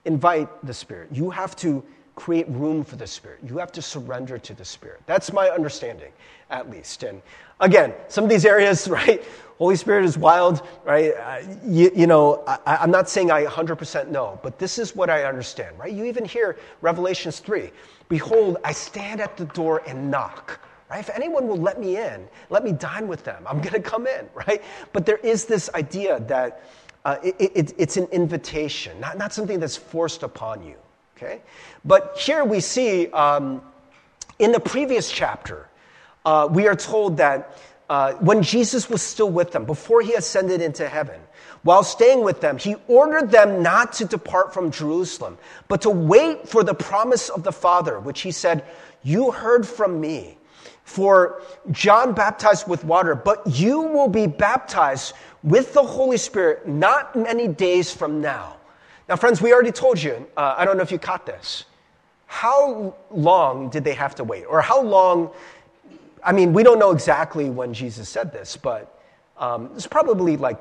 invite 0.05 0.49
the 0.67 0.75
Spirit. 0.75 1.09
You 1.13 1.31
have 1.31 1.57
to 1.57 1.83
create 2.15 2.49
room 2.49 2.85
for 2.85 2.97
the 2.97 3.07
Spirit. 3.07 3.41
You 3.47 3.59
have 3.59 3.73
to 3.73 3.83
surrender 3.83 4.39
to 4.39 4.55
the 4.55 4.65
Spirit. 4.65 5.01
That's 5.07 5.33
my 5.33 5.49
understanding, 5.49 6.13
at 6.51 6.69
least. 6.71 7.05
And 7.05 7.23
again, 7.61 7.95
some 8.09 8.25
of 8.25 8.31
these 8.31 8.45
areas, 8.45 8.89
right? 8.89 9.25
Holy 9.59 9.77
Spirit 9.77 10.05
is 10.05 10.19
wild, 10.19 10.67
right? 10.85 11.15
Uh, 11.15 11.43
you, 11.65 11.91
you, 11.95 12.07
know, 12.07 12.43
I, 12.47 12.77
I'm 12.77 12.91
not 12.91 13.09
saying 13.09 13.31
I 13.31 13.45
100% 13.45 14.09
know, 14.09 14.39
but 14.43 14.59
this 14.59 14.79
is 14.79 14.97
what 14.97 15.09
I 15.09 15.25
understand, 15.25 15.79
right? 15.79 15.93
You 15.93 16.05
even 16.05 16.25
hear 16.25 16.57
Revelations 16.81 17.39
3 17.39 17.71
Behold, 18.09 18.59
I 18.63 18.73
stand 18.73 19.23
at 19.23 19.39
the 19.39 19.47
door 19.47 19.81
and 19.87 20.11
knock. 20.11 20.61
Right? 20.93 21.01
If 21.01 21.09
anyone 21.09 21.49
will 21.49 21.57
let 21.57 21.81
me 21.81 21.97
in, 21.97 22.29
let 22.51 22.63
me 22.65 22.73
dine 22.73 23.09
with 23.09 23.25
them, 23.25 23.47
I'm 23.47 23.63
going 23.63 23.73
to 23.73 23.81
come 23.81 24.07
in, 24.07 24.29
right? 24.35 24.63
But 24.93 25.07
there 25.07 25.17
is 25.17 25.47
this 25.47 25.71
idea 25.75 26.21
that 26.21 26.65
uh, 27.07 27.17
it, 27.23 27.35
it, 27.39 27.75
it's 27.79 27.97
an 27.97 28.05
invitation, 28.13 29.01
not, 29.01 29.17
not 29.17 29.33
something 29.33 29.59
that's 29.59 29.75
forced 29.75 30.23
upon 30.23 30.63
you. 30.63 30.75
Okay? 31.17 31.41
But 31.83 32.19
here 32.19 32.45
we 32.45 32.61
see 32.61 33.07
um, 33.09 33.63
in 34.39 34.53
the 34.53 34.61
previous 34.61 35.11
chapter, 35.11 35.67
uh, 36.27 36.47
we 36.51 36.69
are 36.69 36.77
told 36.77 37.17
that 37.17 37.57
uh, 37.89 38.13
when 38.17 38.43
Jesus 38.43 38.91
was 38.91 39.01
still 39.01 39.31
with 39.31 39.51
them, 39.51 39.65
before 39.65 40.03
he 40.03 40.13
ascended 40.13 40.61
into 40.61 40.87
heaven, 40.87 41.23
while 41.63 41.85
staying 41.85 42.23
with 42.23 42.43
them, 42.43 42.59
he 42.59 42.77
ordered 42.87 43.31
them 43.31 43.63
not 43.63 43.95
to 43.95 44.05
depart 44.05 44.53
from 44.53 44.71
Jerusalem, 44.71 45.39
but 45.69 45.81
to 45.83 45.91
wait 45.91 46.47
for 46.47 46.63
the 46.63 46.75
promise 46.75 47.31
of 47.31 47.45
the 47.45 47.53
Father, 47.53 47.99
which 47.99 48.21
he 48.21 48.31
said, 48.31 48.67
You 49.03 49.31
heard 49.31 49.67
from 49.67 49.99
me. 49.99 50.37
For 50.85 51.43
John 51.71 52.13
baptized 52.13 52.69
with 52.69 52.85
water, 52.85 53.15
but 53.15 53.47
you 53.47 53.81
will 53.81 54.09
be 54.09 54.27
baptized 54.27 55.15
with 55.43 55.73
the 55.75 55.83
Holy 55.83 56.17
Spirit 56.17 56.67
not 56.67 57.17
many 57.17 57.49
days 57.49 57.93
from 57.93 58.21
now. 58.21 58.57
Now, 59.09 59.17
friends, 59.17 59.41
we 59.41 59.53
already 59.53 59.73
told 59.73 60.03
you, 60.03 60.27
uh, 60.37 60.55
I 60.57 60.65
don't 60.65 60.77
know 60.77 60.83
if 60.83 60.93
you 60.93 60.99
caught 60.99 61.27
this. 61.27 61.65
How 62.27 62.95
long 63.11 63.69
did 63.69 63.85
they 63.85 63.95
have 63.95 64.15
to 64.17 64.25
wait? 64.25 64.45
Or 64.45 64.61
how 64.61 64.81
long, 64.81 65.31
I 66.25 66.33
mean, 66.33 66.53
we 66.53 66.63
don't 66.63 66.79
know 66.79 66.91
exactly 66.91 67.51
when 67.51 67.75
Jesus 67.75 68.09
said 68.09 68.33
this, 68.33 68.57
but 68.57 68.99
um, 69.37 69.71
it's 69.75 69.87
probably 69.87 70.37
like 70.37 70.59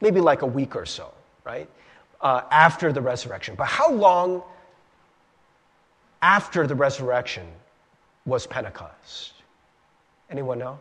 maybe 0.00 0.20
like 0.20 0.42
a 0.42 0.46
week 0.46 0.74
or 0.74 0.86
so, 0.86 1.12
right? 1.44 1.68
Uh, 2.20 2.42
after 2.50 2.92
the 2.92 3.00
resurrection. 3.00 3.54
But 3.54 3.68
how 3.68 3.90
long 3.90 4.42
after 6.22 6.66
the 6.66 6.74
resurrection 6.74 7.46
was 8.26 8.46
Pentecost? 8.46 9.34
Anyone 10.30 10.58
know? 10.58 10.78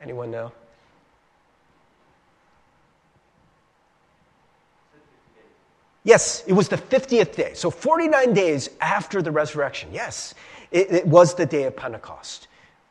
Anyone 0.00 0.30
know? 0.30 0.52
Yes, 6.04 6.42
it 6.46 6.54
was 6.54 6.68
the 6.68 6.78
50th 6.78 7.34
day. 7.34 7.52
So 7.54 7.70
49 7.70 8.32
days 8.32 8.70
after 8.80 9.20
the 9.20 9.30
resurrection. 9.30 9.90
Yes, 9.92 10.34
it, 10.70 10.90
it 10.90 11.06
was 11.06 11.34
the 11.34 11.44
day 11.44 11.64
of 11.64 11.76
Pentecost. 11.76 12.48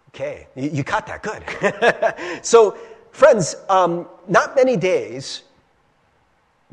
Okay, 0.10 0.48
you, 0.56 0.70
you 0.70 0.84
caught 0.84 1.08
that. 1.08 1.24
Good. 1.24 2.46
so, 2.46 2.78
friends, 3.12 3.56
um, 3.70 4.08
not 4.28 4.56
many 4.56 4.78
days, 4.78 5.44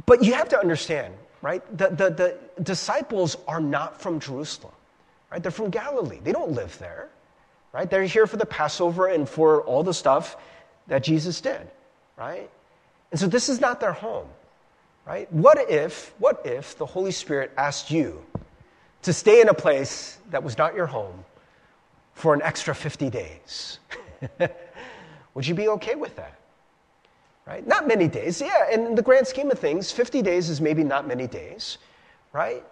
but 0.07 0.23
you 0.23 0.35
have 0.35 0.49
to 0.51 0.59
understand, 0.59 1.15
right? 1.41 1.63
The, 1.79 1.89
the, 1.89 2.11
the 2.11 2.63
disciples 2.63 3.37
are 3.49 3.61
not 3.61 4.01
from 4.01 4.21
Jerusalem, 4.21 4.75
right? 5.35 5.43
They're 5.43 5.51
from 5.51 5.71
Galilee. 5.71 6.21
They 6.23 6.31
don't 6.31 6.53
live 6.53 6.79
there, 6.79 7.09
right? 7.73 7.91
They're 7.91 8.05
here 8.05 8.29
for 8.29 8.37
the 8.37 8.47
Passover 8.47 9.09
and 9.09 9.29
for 9.29 9.63
all 9.63 9.83
the 9.83 9.93
stuff 9.93 10.37
that 10.87 11.03
Jesus 11.03 11.41
did, 11.41 11.67
right? 12.17 12.49
And 13.11 13.19
so 13.19 13.27
this 13.27 13.49
is 13.49 13.61
not 13.61 13.81
their 13.81 13.93
home. 13.93 14.29
Right? 15.05 15.31
What 15.33 15.59
if, 15.71 16.15
what 16.19 16.47
if 16.47 16.79
the 16.79 16.87
Holy 16.87 17.11
Spirit 17.11 17.51
asked 17.59 17.91
you 17.91 18.25
to 19.03 19.13
stay 19.13 19.41
in 19.41 19.49
a 19.49 19.55
place 19.55 20.19
that 20.31 20.43
was 20.43 20.57
not 20.57 20.75
your 20.75 20.87
home 20.87 21.25
for 22.15 22.33
an 22.33 22.41
extra 22.41 22.75
50 22.75 23.11
days? 23.11 23.81
Would 25.35 25.47
you 25.47 25.55
be 25.55 25.69
okay 25.69 25.97
with 25.97 26.15
that? 26.17 26.39
Right? 27.45 27.67
Not 27.67 27.89
many 27.89 28.07
days. 28.07 28.41
Yeah, 28.41 28.73
and 28.73 28.87
in 28.87 28.95
the 28.95 29.03
grand 29.03 29.27
scheme 29.27 29.51
of 29.51 29.59
things, 29.59 29.91
50 29.91 30.23
days 30.23 30.49
is 30.49 30.61
maybe 30.61 30.85
not 30.85 31.09
many 31.09 31.27
days, 31.27 31.77
right? 32.33 32.65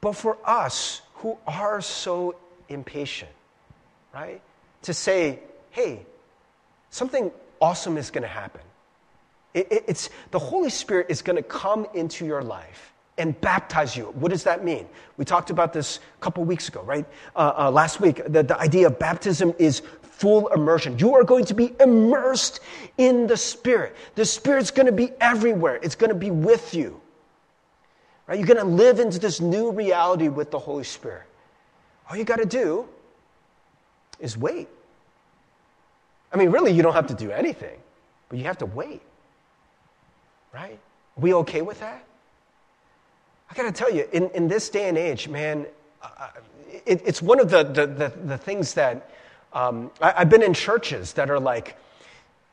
But 0.00 0.16
for 0.16 0.36
us 0.44 1.02
who 1.18 1.36
are 1.46 1.80
so 1.80 2.36
impatient, 2.68 3.30
right? 4.14 4.40
To 4.82 4.94
say, 4.94 5.40
hey, 5.70 6.06
something 6.90 7.30
awesome 7.60 7.96
is 7.96 8.10
going 8.10 8.22
to 8.22 8.28
happen. 8.28 8.60
It, 9.54 9.66
it, 9.70 9.84
it's, 9.88 10.10
the 10.30 10.38
Holy 10.38 10.70
Spirit 10.70 11.06
is 11.08 11.22
going 11.22 11.36
to 11.36 11.42
come 11.42 11.86
into 11.94 12.24
your 12.24 12.42
life 12.42 12.92
and 13.16 13.38
baptize 13.40 13.96
you. 13.96 14.04
What 14.14 14.30
does 14.30 14.44
that 14.44 14.64
mean? 14.64 14.86
We 15.16 15.24
talked 15.24 15.50
about 15.50 15.72
this 15.72 15.98
a 16.16 16.20
couple 16.20 16.44
weeks 16.44 16.68
ago, 16.68 16.82
right? 16.82 17.04
Uh, 17.34 17.52
uh, 17.58 17.70
last 17.70 18.00
week, 18.00 18.22
the, 18.28 18.44
the 18.44 18.58
idea 18.58 18.86
of 18.86 18.98
baptism 18.98 19.52
is 19.58 19.82
full 20.02 20.48
immersion. 20.48 20.98
You 20.98 21.14
are 21.14 21.24
going 21.24 21.44
to 21.46 21.54
be 21.54 21.72
immersed 21.80 22.60
in 22.96 23.26
the 23.26 23.36
Spirit. 23.36 23.96
The 24.14 24.24
Spirit's 24.24 24.70
going 24.70 24.86
to 24.86 24.92
be 24.92 25.10
everywhere, 25.20 25.80
it's 25.82 25.96
going 25.96 26.10
to 26.10 26.16
be 26.16 26.30
with 26.30 26.74
you. 26.74 27.00
Right? 28.28 28.38
You're 28.38 28.46
going 28.46 28.58
to 28.58 28.64
live 28.64 29.00
into 29.00 29.18
this 29.18 29.40
new 29.40 29.70
reality 29.70 30.28
with 30.28 30.50
the 30.50 30.58
Holy 30.58 30.84
Spirit. 30.84 31.24
All 32.08 32.16
you 32.16 32.24
got 32.24 32.36
to 32.36 32.46
do 32.46 32.86
is 34.20 34.36
wait. 34.36 34.68
I 36.30 36.36
mean, 36.36 36.50
really, 36.50 36.72
you 36.72 36.82
don't 36.82 36.92
have 36.92 37.06
to 37.06 37.14
do 37.14 37.30
anything, 37.30 37.78
but 38.28 38.38
you 38.38 38.44
have 38.44 38.58
to 38.58 38.66
wait. 38.66 39.00
Right? 40.52 40.78
Are 41.16 41.20
we 41.20 41.32
okay 41.34 41.62
with 41.62 41.80
that? 41.80 42.04
I 43.50 43.54
got 43.54 43.62
to 43.62 43.72
tell 43.72 43.90
you, 43.90 44.06
in, 44.12 44.28
in 44.30 44.46
this 44.46 44.68
day 44.68 44.90
and 44.90 44.98
age, 44.98 45.26
man, 45.26 45.66
uh, 46.02 46.28
it, 46.84 47.00
it's 47.06 47.22
one 47.22 47.40
of 47.40 47.50
the, 47.50 47.62
the, 47.62 47.86
the, 47.86 48.12
the 48.26 48.38
things 48.38 48.74
that 48.74 49.10
um, 49.54 49.90
I, 50.02 50.14
I've 50.18 50.28
been 50.28 50.42
in 50.42 50.52
churches 50.52 51.14
that 51.14 51.30
are 51.30 51.40
like, 51.40 51.78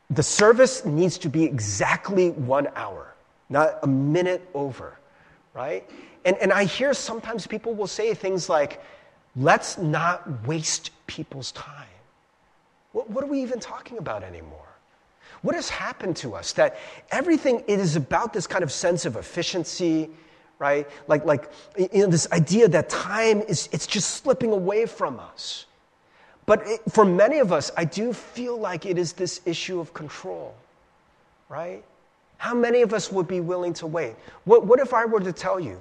the 0.08 0.22
service 0.22 0.86
needs 0.86 1.18
to 1.18 1.28
be 1.28 1.44
exactly 1.44 2.30
one 2.30 2.68
hour, 2.76 3.14
not 3.50 3.78
a 3.82 3.86
minute 3.86 4.48
over, 4.54 4.96
right? 5.56 5.88
And, 6.26 6.36
and 6.36 6.52
I 6.52 6.64
hear 6.64 6.92
sometimes 6.92 7.46
people 7.46 7.74
will 7.74 7.86
say 7.86 8.12
things 8.12 8.48
like, 8.48 8.82
let's 9.34 9.78
not 9.78 10.46
waste 10.46 10.90
people's 11.06 11.50
time. 11.52 11.88
What, 12.92 13.08
what 13.10 13.24
are 13.24 13.28
we 13.28 13.42
even 13.42 13.58
talking 13.58 13.96
about 13.98 14.22
anymore? 14.22 14.68
What 15.42 15.54
has 15.54 15.70
happened 15.70 16.16
to 16.18 16.34
us 16.34 16.52
that 16.54 16.76
everything 17.10 17.60
is 17.66 17.96
about 17.96 18.32
this 18.32 18.46
kind 18.46 18.62
of 18.62 18.70
sense 18.70 19.06
of 19.06 19.16
efficiency, 19.16 20.10
right? 20.58 20.86
Like, 21.08 21.24
like 21.24 21.50
you 21.78 22.02
know, 22.02 22.06
this 22.08 22.30
idea 22.32 22.68
that 22.68 22.88
time 22.88 23.40
is 23.42 23.68
it's 23.72 23.86
just 23.86 24.10
slipping 24.22 24.52
away 24.52 24.86
from 24.86 25.18
us. 25.18 25.66
But 26.44 26.62
it, 26.66 26.80
for 26.90 27.04
many 27.04 27.38
of 27.38 27.52
us, 27.52 27.70
I 27.76 27.84
do 27.84 28.12
feel 28.12 28.56
like 28.56 28.86
it 28.86 28.98
is 28.98 29.12
this 29.12 29.40
issue 29.46 29.80
of 29.80 29.92
control, 29.94 30.54
right? 31.48 31.82
How 32.38 32.54
many 32.54 32.82
of 32.82 32.92
us 32.92 33.10
would 33.10 33.26
be 33.26 33.40
willing 33.40 33.72
to 33.74 33.86
wait? 33.86 34.14
What, 34.44 34.66
what 34.66 34.80
if 34.80 34.92
I 34.92 35.04
were 35.04 35.20
to 35.20 35.32
tell 35.32 35.58
you 35.58 35.80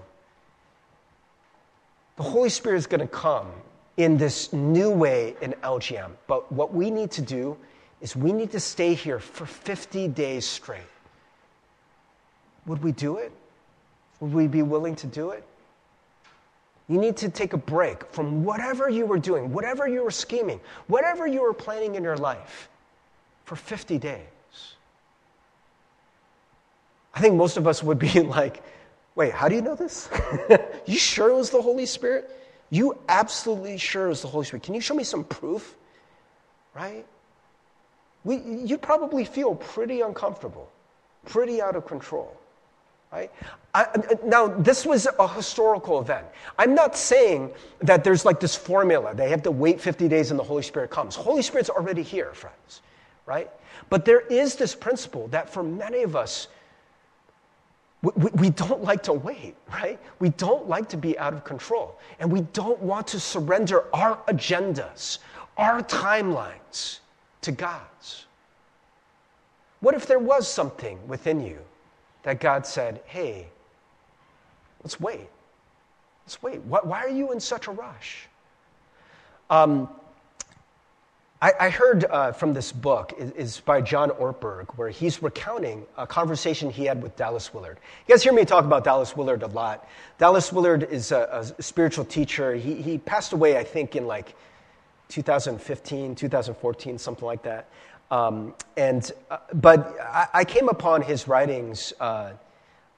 the 2.17 2.23
Holy 2.23 2.49
Spirit 2.49 2.77
is 2.77 2.87
going 2.87 3.01
to 3.01 3.07
come 3.07 3.51
in 3.97 4.17
this 4.17 4.53
new 4.53 4.89
way 4.89 5.35
in 5.41 5.53
LGM, 5.63 6.11
but 6.27 6.49
what 6.51 6.73
we 6.73 6.89
need 6.89 7.11
to 7.11 7.21
do 7.21 7.57
is 8.01 8.15
we 8.15 8.31
need 8.31 8.51
to 8.51 8.59
stay 8.59 8.93
here 8.93 9.19
for 9.19 9.45
50 9.45 10.07
days 10.09 10.45
straight. 10.45 10.81
Would 12.65 12.83
we 12.83 12.91
do 12.91 13.17
it? 13.17 13.31
Would 14.19 14.33
we 14.33 14.47
be 14.47 14.61
willing 14.61 14.95
to 14.97 15.07
do 15.07 15.31
it? 15.31 15.43
You 16.87 16.99
need 16.99 17.17
to 17.17 17.29
take 17.29 17.53
a 17.53 17.57
break 17.57 18.05
from 18.13 18.43
whatever 18.43 18.89
you 18.89 19.05
were 19.05 19.17
doing, 19.17 19.51
whatever 19.51 19.87
you 19.87 20.03
were 20.03 20.11
scheming, 20.11 20.59
whatever 20.87 21.25
you 21.25 21.41
were 21.41 21.53
planning 21.53 21.95
in 21.95 22.03
your 22.03 22.17
life 22.17 22.69
for 23.43 23.55
50 23.55 23.97
days. 23.97 24.21
I 27.15 27.21
think 27.21 27.35
most 27.35 27.57
of 27.57 27.65
us 27.65 27.81
would 27.81 27.97
be 27.97 28.19
like, 28.21 28.61
wait, 29.15 29.31
how 29.31 29.47
do 29.47 29.55
you 29.55 29.61
know 29.61 29.75
this? 29.75 30.09
you 30.85 30.97
sure 30.97 31.29
it 31.29 31.35
was 31.35 31.49
the 31.49 31.61
Holy 31.61 31.85
Spirit? 31.85 32.29
You 32.69 32.97
absolutely 33.07 33.77
sure 33.77 34.07
it 34.07 34.09
was 34.09 34.21
the 34.21 34.27
Holy 34.27 34.45
Spirit? 34.45 34.63
Can 34.63 34.73
you 34.73 34.81
show 34.81 34.93
me 34.93 35.03
some 35.03 35.23
proof? 35.23 35.75
Right? 36.75 37.05
We, 38.25 38.37
you'd 38.37 38.81
probably 38.81 39.23
feel 39.23 39.55
pretty 39.55 40.01
uncomfortable, 40.01 40.69
pretty 41.25 41.61
out 41.61 41.75
of 41.75 41.87
control. 41.87 42.35
Right? 43.11 43.31
I, 43.73 43.87
now, 44.25 44.47
this 44.47 44.85
was 44.85 45.07
a 45.19 45.27
historical 45.27 46.01
event. 46.01 46.25
I'm 46.57 46.75
not 46.75 46.97
saying 46.97 47.51
that 47.79 48.03
there's 48.03 48.25
like 48.25 48.41
this 48.41 48.55
formula. 48.55 49.15
They 49.15 49.29
have 49.29 49.43
to 49.43 49.51
wait 49.51 49.79
50 49.79 50.09
days 50.09 50.31
and 50.31 50.39
the 50.39 50.43
Holy 50.43 50.63
Spirit 50.63 50.89
comes. 50.89 51.15
Holy 51.15 51.41
Spirit's 51.41 51.69
already 51.69 52.01
here, 52.01 52.33
friends. 52.33 52.81
Right? 53.25 53.49
But 53.89 54.03
there 54.03 54.21
is 54.21 54.55
this 54.55 54.75
principle 54.75 55.27
that 55.29 55.49
for 55.49 55.63
many 55.63 56.01
of 56.03 56.15
us, 56.15 56.47
we, 58.15 58.29
we, 58.35 58.49
don't 58.49 58.83
like 58.83 59.01
to 59.03 59.13
wait, 59.13 59.55
right? 59.71 59.99
We 60.19 60.29
don't 60.29 60.67
like 60.67 60.89
to 60.89 60.97
be 60.97 61.17
out 61.17 61.33
of 61.33 61.43
control. 61.43 61.99
And 62.19 62.31
we 62.31 62.41
don't 62.53 62.79
want 62.79 63.07
to 63.07 63.19
surrender 63.19 63.85
our 63.95 64.17
agendas, 64.27 65.19
our 65.57 65.81
timelines 65.81 66.99
to 67.41 67.51
God's. 67.51 68.25
What 69.79 69.95
if 69.95 70.05
there 70.05 70.19
was 70.19 70.47
something 70.47 70.99
within 71.07 71.41
you 71.41 71.59
that 72.23 72.39
God 72.39 72.65
said, 72.65 73.01
hey, 73.05 73.47
let's 74.83 74.99
wait? 74.99 75.29
Let's 76.25 76.41
wait. 76.41 76.61
Why, 76.61 77.01
are 77.01 77.09
you 77.09 77.31
in 77.31 77.39
such 77.39 77.67
a 77.67 77.71
rush? 77.71 78.27
Um, 79.49 79.89
I, 81.45 81.67
I 81.67 81.69
heard 81.69 82.05
uh, 82.05 82.31
from 82.31 82.53
this 82.53 82.71
book 82.71 83.13
is, 83.19 83.59
by 83.59 83.79
John 83.79 84.09
Ortberg, 84.09 84.65
where 84.77 84.89
he's 84.89 85.21
recounting 85.21 85.85
a 85.95 86.07
conversation 86.07 86.71
he 86.71 86.85
had 86.85 87.03
with 87.03 87.15
Dallas 87.15 87.53
Willard. 87.53 87.77
You 88.07 88.15
guys 88.15 88.23
hear 88.23 88.33
me 88.33 88.45
talk 88.45 88.65
about 88.65 88.83
Dallas 88.83 89.15
Willard 89.15 89.43
a 89.43 89.47
lot. 89.47 89.87
Dallas 90.17 90.51
Willard 90.51 90.87
is 90.89 91.11
a, 91.11 91.53
a 91.57 91.61
spiritual 91.61 92.03
teacher. 92.03 92.55
He, 92.55 92.81
he 92.81 92.97
passed 92.97 93.33
away, 93.33 93.59
I 93.59 93.63
think, 93.63 93.95
in 93.95 94.07
like 94.07 94.33
2015, 95.09 96.15
2014, 96.15 96.97
something 96.97 97.25
like 97.27 97.43
that. 97.43 97.69
Um, 98.09 98.55
and, 98.75 99.11
uh, 99.29 99.37
but 99.53 99.95
I, 100.01 100.27
I, 100.33 100.45
came 100.45 100.67
upon 100.67 101.03
his 101.03 101.27
writings 101.27 101.93
uh, 101.99 102.31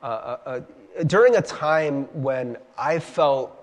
uh, 0.01 0.05
uh, 0.05 0.38
uh 0.45 1.03
during 1.05 1.36
a 1.36 1.41
time 1.41 2.05
when 2.13 2.55
I 2.77 2.99
felt 2.99 3.56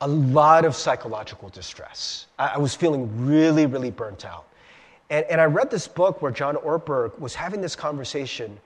a 0.00 0.08
lot 0.08 0.64
of 0.64 0.76
psychological 0.76 1.48
distress. 1.48 2.26
I, 2.38 2.48
I 2.54 2.58
was 2.58 2.74
feeling 2.74 3.26
really, 3.26 3.66
really 3.66 3.90
burnt 3.90 4.24
out. 4.24 4.46
And, 5.10 5.24
and 5.26 5.40
I 5.40 5.44
read 5.44 5.70
this 5.70 5.88
book 5.88 6.22
where 6.22 6.30
John 6.30 6.56
Ortberg 6.56 7.18
was 7.18 7.34
having 7.34 7.60
this 7.60 7.74
conversation 7.74 8.58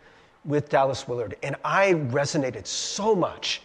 with 0.44 0.68
Dallas 0.68 1.06
Willard, 1.06 1.36
and 1.42 1.54
I 1.64 1.92
resonated 1.92 2.66
so 2.66 3.14
much 3.14 3.62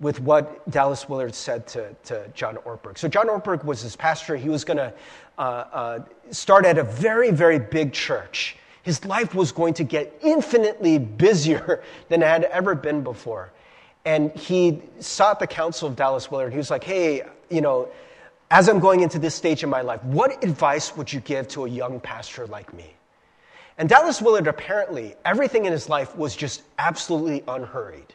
with 0.00 0.20
what 0.20 0.68
Dallas 0.70 1.08
Willard 1.08 1.34
said 1.34 1.66
to, 1.68 1.94
to 2.04 2.28
John 2.34 2.56
Ortberg. 2.58 2.98
So, 2.98 3.08
John 3.08 3.28
Ortberg 3.28 3.64
was 3.64 3.80
his 3.80 3.96
pastor. 3.96 4.36
He 4.36 4.48
was 4.48 4.64
going 4.64 4.76
to 4.76 4.92
uh, 5.38 5.40
uh, 5.40 5.98
start 6.30 6.64
at 6.64 6.78
a 6.78 6.84
very, 6.84 7.30
very 7.30 7.58
big 7.58 7.92
church. 7.92 8.56
His 8.82 9.04
life 9.04 9.34
was 9.34 9.52
going 9.52 9.74
to 9.74 9.84
get 9.84 10.12
infinitely 10.22 10.98
busier 10.98 11.82
than 12.08 12.22
it 12.22 12.26
had 12.26 12.44
ever 12.44 12.74
been 12.74 13.02
before. 13.02 13.50
And 14.08 14.32
he 14.32 14.80
sought 15.00 15.38
the 15.38 15.46
counsel 15.46 15.86
of 15.86 15.94
Dallas 15.94 16.30
Willard. 16.30 16.50
He 16.50 16.56
was 16.56 16.70
like, 16.70 16.82
hey, 16.82 17.24
you 17.50 17.60
know, 17.60 17.90
as 18.50 18.66
I'm 18.66 18.80
going 18.80 19.00
into 19.00 19.18
this 19.18 19.34
stage 19.34 19.62
in 19.62 19.68
my 19.68 19.82
life, 19.82 20.02
what 20.02 20.42
advice 20.42 20.96
would 20.96 21.12
you 21.12 21.20
give 21.20 21.46
to 21.48 21.66
a 21.66 21.68
young 21.68 22.00
pastor 22.00 22.46
like 22.46 22.72
me? 22.72 22.94
And 23.76 23.86
Dallas 23.86 24.22
Willard 24.22 24.46
apparently, 24.46 25.14
everything 25.26 25.66
in 25.66 25.72
his 25.72 25.90
life 25.90 26.16
was 26.16 26.34
just 26.34 26.62
absolutely 26.78 27.44
unhurried. 27.46 28.14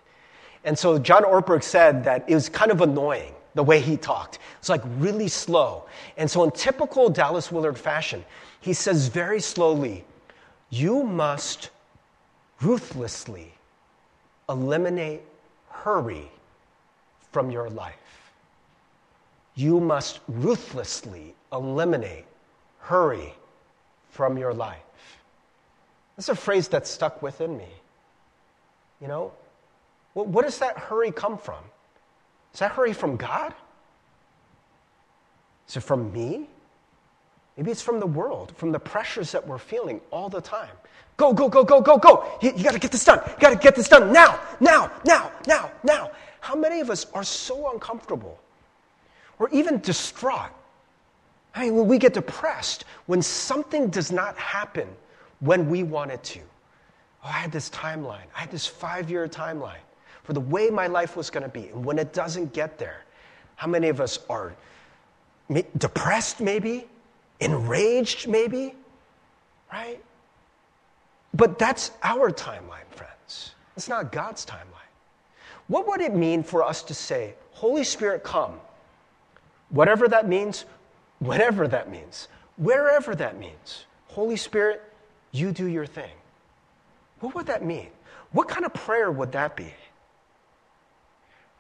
And 0.63 0.75
so 0.75 0.97
John 0.97 1.25
Ortberg 1.25 1.61
said 1.61 2.03
that 2.05 2.27
it 2.27 2.33
was 2.33 2.49
kind 2.49 2.71
of 2.71 2.81
annoying 2.81 3.35
the 3.53 3.63
way 3.63 3.79
he 3.79 3.95
talked. 3.95 4.39
It's 4.57 4.69
like 4.69 4.81
really 4.97 5.27
slow. 5.27 5.85
And 6.17 6.27
so, 6.27 6.43
in 6.43 6.49
typical 6.49 7.07
Dallas 7.07 7.51
Willard 7.51 7.77
fashion, 7.77 8.25
he 8.61 8.73
says 8.73 9.09
very 9.09 9.39
slowly, 9.39 10.05
You 10.71 11.03
must 11.03 11.69
ruthlessly 12.61 13.53
eliminate 14.49 15.21
hurry 15.73 16.31
from 17.31 17.51
your 17.51 17.69
life. 17.69 18.31
You 19.55 19.79
must 19.79 20.19
ruthlessly 20.27 21.35
eliminate 21.51 22.25
hurry 22.79 23.33
from 24.09 24.37
your 24.37 24.53
life. 24.53 24.79
That's 26.15 26.29
a 26.29 26.35
phrase 26.35 26.67
that 26.69 26.87
stuck 26.87 27.21
within 27.21 27.57
me. 27.57 27.67
You 29.01 29.07
know, 29.07 29.31
what 30.13 30.43
does 30.43 30.59
that 30.59 30.77
hurry 30.77 31.11
come 31.11 31.37
from? 31.37 31.63
Is 32.53 32.59
that 32.59 32.71
hurry 32.71 32.93
from 32.93 33.17
God? 33.17 33.53
Is 35.67 35.77
it 35.77 35.81
from 35.81 36.13
me? 36.13 36.47
Maybe 37.57 37.71
it's 37.71 37.81
from 37.81 37.99
the 37.99 38.07
world, 38.07 38.53
from 38.57 38.71
the 38.71 38.79
pressures 38.79 39.31
that 39.31 39.45
we're 39.45 39.59
feeling 39.59 40.01
all 40.11 40.29
the 40.29 40.41
time. 40.41 40.71
Go, 41.17 41.33
go, 41.33 41.47
go, 41.47 41.63
go, 41.63 41.81
go, 41.81 41.97
go. 41.97 42.25
You, 42.41 42.53
you 42.55 42.63
got 42.63 42.73
to 42.73 42.79
get 42.79 42.91
this 42.91 43.05
done. 43.05 43.21
You 43.25 43.39
got 43.39 43.51
to 43.51 43.55
get 43.55 43.75
this 43.75 43.87
done 43.87 44.11
now, 44.11 44.39
now, 44.59 44.91
now, 45.05 45.31
now, 45.45 45.71
now. 45.83 46.11
How 46.41 46.55
many 46.55 46.79
of 46.79 46.89
us 46.89 47.05
are 47.13 47.23
so 47.23 47.71
uncomfortable 47.71 48.39
or 49.39 49.49
even 49.49 49.79
distraught? 49.79 50.51
I 51.55 51.65
mean, 51.65 51.75
when 51.75 51.87
we 51.87 51.99
get 51.99 52.13
depressed 52.13 52.85
when 53.05 53.21
something 53.21 53.89
does 53.89 54.11
not 54.11 54.35
happen 54.37 54.87
when 55.39 55.69
we 55.69 55.83
want 55.83 56.11
it 56.11 56.23
to. 56.23 56.39
Oh, 57.23 57.27
I 57.27 57.33
had 57.33 57.51
this 57.51 57.69
timeline. 57.69 58.25
I 58.35 58.41
had 58.41 58.51
this 58.51 58.65
five 58.65 59.09
year 59.09 59.27
timeline 59.27 59.83
for 60.23 60.33
the 60.33 60.39
way 60.39 60.69
my 60.69 60.87
life 60.87 61.15
was 61.15 61.29
going 61.29 61.43
to 61.43 61.49
be. 61.49 61.67
And 61.67 61.85
when 61.85 61.99
it 61.99 62.13
doesn't 62.13 62.53
get 62.53 62.79
there, 62.79 63.03
how 63.55 63.67
many 63.67 63.89
of 63.89 64.01
us 64.01 64.19
are 64.29 64.55
depressed, 65.77 66.41
maybe? 66.41 66.87
Enraged, 67.43 68.27
maybe? 68.27 68.73
Right? 69.71 70.01
But 71.33 71.59
that's 71.59 71.91
our 72.01 72.31
timeline, 72.31 72.87
friends. 72.91 73.55
It's 73.75 73.89
not 73.89 74.11
God's 74.11 74.45
timeline. 74.45 74.59
What 75.67 75.87
would 75.87 76.01
it 76.01 76.15
mean 76.15 76.43
for 76.43 76.63
us 76.63 76.83
to 76.83 76.93
say, 76.93 77.33
Holy 77.51 77.83
Spirit, 77.83 78.23
come? 78.23 78.59
Whatever 79.69 80.07
that 80.07 80.27
means, 80.27 80.65
whatever 81.19 81.67
that 81.67 81.89
means, 81.89 82.27
wherever 82.57 83.15
that 83.15 83.39
means. 83.39 83.85
Holy 84.07 84.37
Spirit, 84.37 84.81
you 85.31 85.51
do 85.51 85.65
your 85.65 85.85
thing. 85.85 86.11
What 87.19 87.35
would 87.35 87.47
that 87.47 87.65
mean? 87.65 87.87
What 88.31 88.47
kind 88.47 88.65
of 88.65 88.73
prayer 88.73 89.11
would 89.11 89.31
that 89.31 89.55
be? 89.55 89.73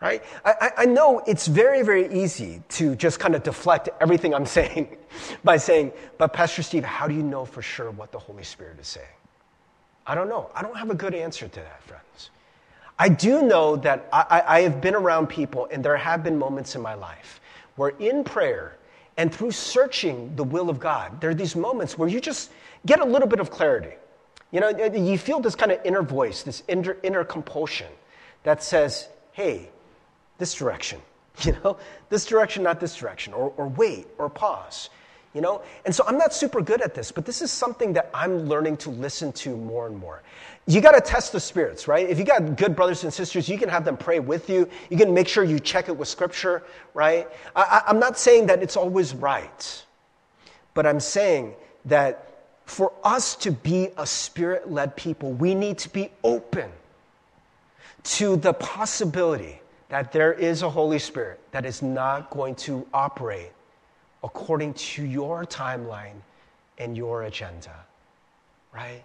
Right? 0.03 0.21
I, 0.43 0.71
I 0.79 0.85
know 0.85 1.23
it's 1.25 1.47
very, 1.47 1.81
very 1.81 2.13
easy 2.13 2.61
to 2.69 2.93
just 2.93 3.21
kind 3.21 3.35
of 3.35 3.43
deflect 3.43 3.87
everything 4.01 4.35
I'm 4.35 4.45
saying 4.59 4.97
by 5.45 5.55
saying, 5.55 5.93
but 6.17 6.33
Pastor 6.33 6.61
Steve, 6.61 6.83
how 6.83 7.07
do 7.07 7.15
you 7.15 7.23
know 7.23 7.45
for 7.45 7.61
sure 7.61 7.89
what 7.89 8.11
the 8.11 8.19
Holy 8.19 8.43
Spirit 8.43 8.79
is 8.81 8.87
saying? 8.87 9.07
I 10.05 10.13
don't 10.13 10.27
know. 10.27 10.49
I 10.53 10.61
don't 10.61 10.77
have 10.77 10.89
a 10.89 10.95
good 10.95 11.15
answer 11.15 11.47
to 11.47 11.59
that, 11.59 11.81
friends. 11.83 12.31
I 12.99 13.07
do 13.07 13.43
know 13.43 13.77
that 13.77 14.09
I, 14.11 14.43
I, 14.45 14.61
have 14.61 14.81
been 14.81 14.93
around 14.93 15.27
people, 15.27 15.69
and 15.71 15.83
there 15.83 15.95
have 15.95 16.21
been 16.21 16.37
moments 16.37 16.75
in 16.75 16.81
my 16.81 16.93
life 16.93 17.39
where, 17.77 17.93
in 17.99 18.25
prayer 18.25 18.77
and 19.17 19.33
through 19.33 19.51
searching 19.51 20.35
the 20.35 20.43
will 20.43 20.69
of 20.69 20.79
God, 20.79 21.21
there 21.21 21.29
are 21.29 21.35
these 21.35 21.55
moments 21.55 21.97
where 21.97 22.09
you 22.09 22.19
just 22.19 22.51
get 22.85 22.99
a 22.99 23.05
little 23.05 23.27
bit 23.27 23.39
of 23.39 23.49
clarity. 23.49 23.95
You 24.51 24.59
know, 24.59 24.69
you 24.69 25.17
feel 25.17 25.39
this 25.39 25.55
kind 25.55 25.71
of 25.71 25.79
inner 25.85 26.03
voice, 26.03 26.43
this 26.43 26.61
inner, 26.67 26.97
inner 27.03 27.23
compulsion 27.23 27.91
that 28.43 28.61
says, 28.61 29.07
hey, 29.31 29.69
this 30.37 30.53
direction, 30.53 31.01
you 31.41 31.55
know, 31.63 31.77
this 32.09 32.25
direction, 32.25 32.63
not 32.63 32.79
this 32.79 32.95
direction, 32.95 33.33
or, 33.33 33.53
or 33.57 33.67
wait, 33.69 34.07
or 34.17 34.29
pause, 34.29 34.89
you 35.33 35.41
know? 35.41 35.61
And 35.85 35.93
so 35.93 36.03
I'm 36.07 36.17
not 36.17 36.33
super 36.33 36.61
good 36.61 36.81
at 36.81 36.93
this, 36.93 37.11
but 37.11 37.25
this 37.25 37.41
is 37.41 37.51
something 37.51 37.93
that 37.93 38.09
I'm 38.13 38.47
learning 38.47 38.77
to 38.77 38.89
listen 38.89 39.31
to 39.33 39.55
more 39.55 39.87
and 39.87 39.97
more. 39.97 40.21
You 40.65 40.79
got 40.79 40.93
to 40.93 41.01
test 41.01 41.33
the 41.33 41.39
spirits, 41.39 41.87
right? 41.87 42.09
If 42.09 42.17
you 42.17 42.23
got 42.23 42.55
good 42.55 42.75
brothers 42.75 43.03
and 43.03 43.13
sisters, 43.13 43.49
you 43.49 43.57
can 43.57 43.67
have 43.67 43.83
them 43.83 43.97
pray 43.97 44.19
with 44.19 44.49
you. 44.49 44.69
You 44.89 44.97
can 44.97 45.13
make 45.13 45.27
sure 45.27 45.43
you 45.43 45.59
check 45.59 45.89
it 45.89 45.97
with 45.97 46.07
scripture, 46.07 46.63
right? 46.93 47.27
I, 47.55 47.83
I'm 47.87 47.99
not 47.99 48.17
saying 48.17 48.47
that 48.47 48.63
it's 48.63 48.77
always 48.77 49.13
right, 49.13 49.83
but 50.73 50.85
I'm 50.85 50.99
saying 50.99 51.55
that 51.85 52.29
for 52.65 52.93
us 53.03 53.35
to 53.37 53.51
be 53.51 53.89
a 53.97 54.07
spirit 54.07 54.71
led 54.71 54.95
people, 54.95 55.33
we 55.33 55.53
need 55.53 55.77
to 55.79 55.89
be 55.89 56.11
open 56.23 56.71
to 58.03 58.35
the 58.37 58.53
possibility 58.53 59.59
that 59.93 60.11
there 60.11 60.33
is 60.33 60.63
a 60.63 60.69
Holy 60.71 60.97
Spirit 60.97 61.39
that 61.51 61.67
is 61.67 61.83
not 61.83 62.31
going 62.31 62.55
to 62.55 62.83
operate 62.95 63.51
according 64.23 64.73
to 64.73 65.05
your 65.05 65.45
timeline 65.45 66.15
and 66.79 66.97
your 66.97 67.21
agenda, 67.25 67.75
right? 68.73 69.03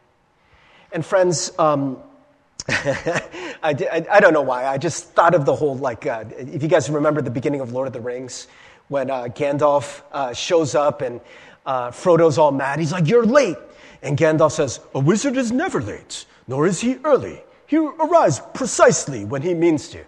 And 0.90 1.04
friends, 1.04 1.52
um, 1.58 1.98
I, 2.70 3.20
I, 3.62 4.06
I, 4.10 4.20
don't 4.20 4.32
know 4.32 4.40
why. 4.40 4.64
I 4.64 4.78
just 4.78 5.12
thought 5.12 5.34
of 5.34 5.44
the 5.44 5.54
whole, 5.54 5.76
like, 5.76 6.06
uh, 6.06 6.24
if 6.38 6.62
you 6.62 6.70
guys 6.70 6.88
remember 6.88 7.20
the 7.20 7.30
beginning 7.30 7.60
of 7.60 7.70
Lord 7.70 7.86
of 7.86 7.92
the 7.92 8.00
Rings, 8.00 8.48
when 8.88 9.10
uh, 9.10 9.24
Gandalf 9.24 10.00
uh, 10.10 10.32
shows 10.32 10.74
up 10.74 11.02
and 11.02 11.20
uh, 11.66 11.90
Frodo's 11.90 12.38
all 12.38 12.50
mad. 12.50 12.78
He's 12.78 12.92
like, 12.92 13.06
You're 13.06 13.26
late. 13.26 13.58
And 14.00 14.16
Gandalf 14.16 14.52
says, 14.52 14.80
A 14.94 15.00
wizard 15.00 15.36
is 15.36 15.52
never 15.52 15.82
late, 15.82 16.24
nor 16.46 16.66
is 16.66 16.80
he 16.80 16.96
early. 17.04 17.42
He 17.66 17.76
arrives 17.76 18.40
precisely 18.54 19.26
when 19.26 19.42
he 19.42 19.52
means 19.52 19.90
to. 19.90 20.02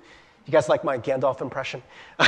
You 0.46 0.52
guys 0.52 0.68
like 0.68 0.82
my 0.82 0.98
Gandalf 0.98 1.40
impression? 1.40 1.82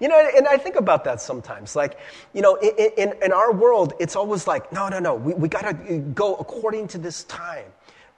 you 0.00 0.08
know, 0.08 0.30
and 0.36 0.46
I 0.46 0.56
think 0.56 0.76
about 0.76 1.04
that 1.04 1.20
sometimes. 1.20 1.76
Like, 1.76 1.98
you 2.32 2.40
know, 2.40 2.54
in, 2.56 2.90
in, 2.96 3.14
in 3.22 3.32
our 3.32 3.52
world, 3.52 3.94
it's 4.00 4.16
always 4.16 4.46
like, 4.46 4.72
no, 4.72 4.88
no, 4.88 4.98
no, 4.98 5.14
we, 5.14 5.34
we 5.34 5.48
got 5.48 5.62
to 5.62 5.98
go 5.98 6.36
according 6.36 6.88
to 6.88 6.98
this 6.98 7.24
time 7.24 7.66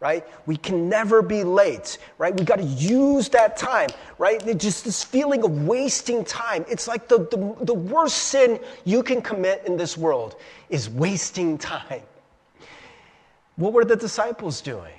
right? 0.02 0.26
We 0.46 0.56
can 0.56 0.88
never 0.88 1.22
be 1.22 1.44
late, 1.44 1.98
right? 2.18 2.36
We 2.36 2.44
got 2.44 2.58
to 2.58 2.64
use 2.64 3.28
that 3.28 3.56
time, 3.56 3.88
right? 4.18 4.44
It 4.44 4.58
Just 4.58 4.84
this 4.84 5.04
feeling 5.04 5.44
of 5.44 5.62
wasting 5.62 6.24
time. 6.24 6.64
It's 6.68 6.88
like 6.88 7.06
the, 7.06 7.18
the, 7.18 7.64
the 7.64 7.72
worst 7.74 8.16
sin 8.16 8.58
you 8.84 9.04
can 9.04 9.22
commit 9.22 9.62
in 9.64 9.76
this 9.76 9.96
world 9.96 10.34
is 10.70 10.90
wasting 10.90 11.56
time. 11.56 12.02
What 13.54 13.72
were 13.72 13.84
the 13.84 13.94
disciples 13.94 14.60
doing 14.60 14.98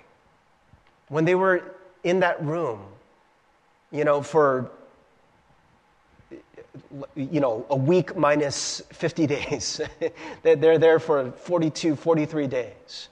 when 1.09 1.25
they 1.25 1.35
were 1.35 1.75
in 2.05 2.21
that 2.21 2.41
room, 2.41 2.79
you 3.93 4.03
know, 4.03 4.21
for 4.21 4.71
you 7.15 7.39
know, 7.39 7.65
a 7.69 7.75
week 7.75 8.15
minus 8.17 8.81
50 8.91 9.27
days. 9.37 9.79
They're 10.41 10.77
there 10.77 10.99
for 10.99 11.31
42, 11.31 11.95
43 11.95 12.47
days. 12.47 13.09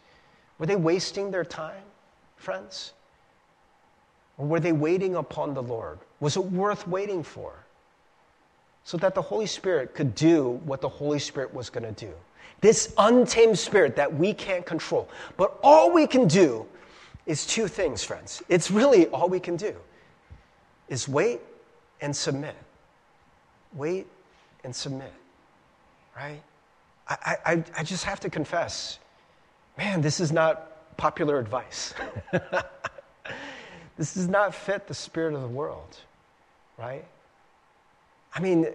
Were 0.57 0.65
they 0.65 0.75
wasting 0.75 1.31
their 1.31 1.45
time, 1.45 1.83
friends? 2.35 2.93
Or 4.37 4.47
were 4.47 4.59
they 4.59 4.71
waiting 4.71 5.15
upon 5.15 5.53
the 5.53 5.63
Lord? 5.63 5.99
Was 6.19 6.35
it 6.35 6.45
worth 6.45 6.87
waiting 6.87 7.23
for? 7.23 7.53
So 8.83 8.97
that 8.97 9.13
the 9.13 9.21
Holy 9.21 9.45
Spirit 9.45 9.93
could 9.93 10.15
do 10.15 10.59
what 10.65 10.81
the 10.81 10.89
Holy 10.89 11.19
Spirit 11.19 11.53
was 11.53 11.69
going 11.69 11.83
to 11.83 12.05
do. 12.05 12.11
This 12.61 12.93
untamed 12.97 13.57
spirit 13.57 13.95
that 13.95 14.13
we 14.13 14.33
can't 14.33 14.65
control. 14.65 15.07
But 15.37 15.59
all 15.63 15.91
we 15.91 16.07
can 16.07 16.27
do 16.27 16.65
is 17.27 17.45
two 17.45 17.67
things, 17.67 18.03
friends. 18.03 18.41
It's 18.49 18.71
really 18.71 19.07
all 19.07 19.29
we 19.29 19.39
can 19.39 19.55
do 19.55 19.75
is 20.89 21.07
wait 21.07 21.39
and 22.01 22.15
submit. 22.15 22.55
Wait 23.73 24.07
and 24.63 24.75
submit, 24.75 25.13
right? 26.15 26.41
I, 27.07 27.37
I, 27.45 27.63
I 27.77 27.83
just 27.83 28.03
have 28.03 28.19
to 28.21 28.29
confess 28.29 28.99
man, 29.77 30.01
this 30.01 30.19
is 30.19 30.31
not 30.31 30.95
popular 30.97 31.39
advice. 31.39 31.93
this 33.97 34.13
does 34.13 34.27
not 34.27 34.53
fit 34.53 34.87
the 34.87 34.93
spirit 34.93 35.33
of 35.33 35.41
the 35.41 35.47
world, 35.47 35.97
right? 36.77 37.05
I 38.33 38.39
mean, 38.39 38.67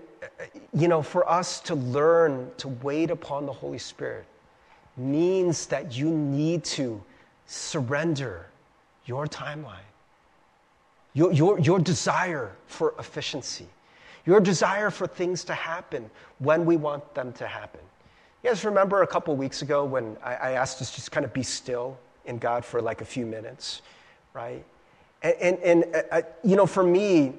you 0.75 0.89
know, 0.89 1.03
for 1.03 1.29
us 1.31 1.61
to 1.61 1.75
learn 1.75 2.51
to 2.59 2.69
wait 2.69 3.11
upon 3.11 3.47
the 3.47 3.53
Holy 3.53 3.79
Spirit 3.79 4.27
means 4.97 5.67
that 5.67 5.97
you 5.97 6.11
need 6.11 6.65
to 6.65 7.03
surrender 7.47 8.47
your 9.07 9.27
timeline, 9.27 9.89
your, 11.17 11.33
your, 11.33 11.59
your 11.59 11.79
desire 11.79 12.53
for 12.67 12.95
efficiency, 12.99 13.67
your 14.27 14.39
desire 14.39 14.91
for 14.91 15.07
things 15.07 15.45
to 15.45 15.55
happen 15.55 16.11
when 16.41 16.67
we 16.67 16.77
want 16.77 17.15
them 17.15 17.33
to 17.33 17.47
happen. 17.47 17.81
You 18.45 18.51
guys 18.51 18.67
remember 18.67 19.01
a 19.01 19.07
couple 19.07 19.35
weeks 19.35 19.63
ago 19.63 19.83
when 19.87 20.19
I, 20.23 20.35
I 20.35 20.51
asked 20.53 20.83
us 20.83 20.95
just 20.95 21.11
kind 21.11 21.25
of 21.25 21.33
be 21.33 21.43
still 21.43 21.97
in 22.27 22.37
God 22.37 22.67
for 22.67 22.83
like 22.83 23.01
a 23.01 23.05
few 23.07 23.25
minutes, 23.25 23.81
right? 24.35 24.63
And, 25.23 25.35
and, 25.41 25.59
and 25.61 25.97
uh, 25.97 26.03
uh, 26.13 26.23
you 26.45 26.55
know, 26.55 26.67
for 26.67 26.83
me, 26.83 27.33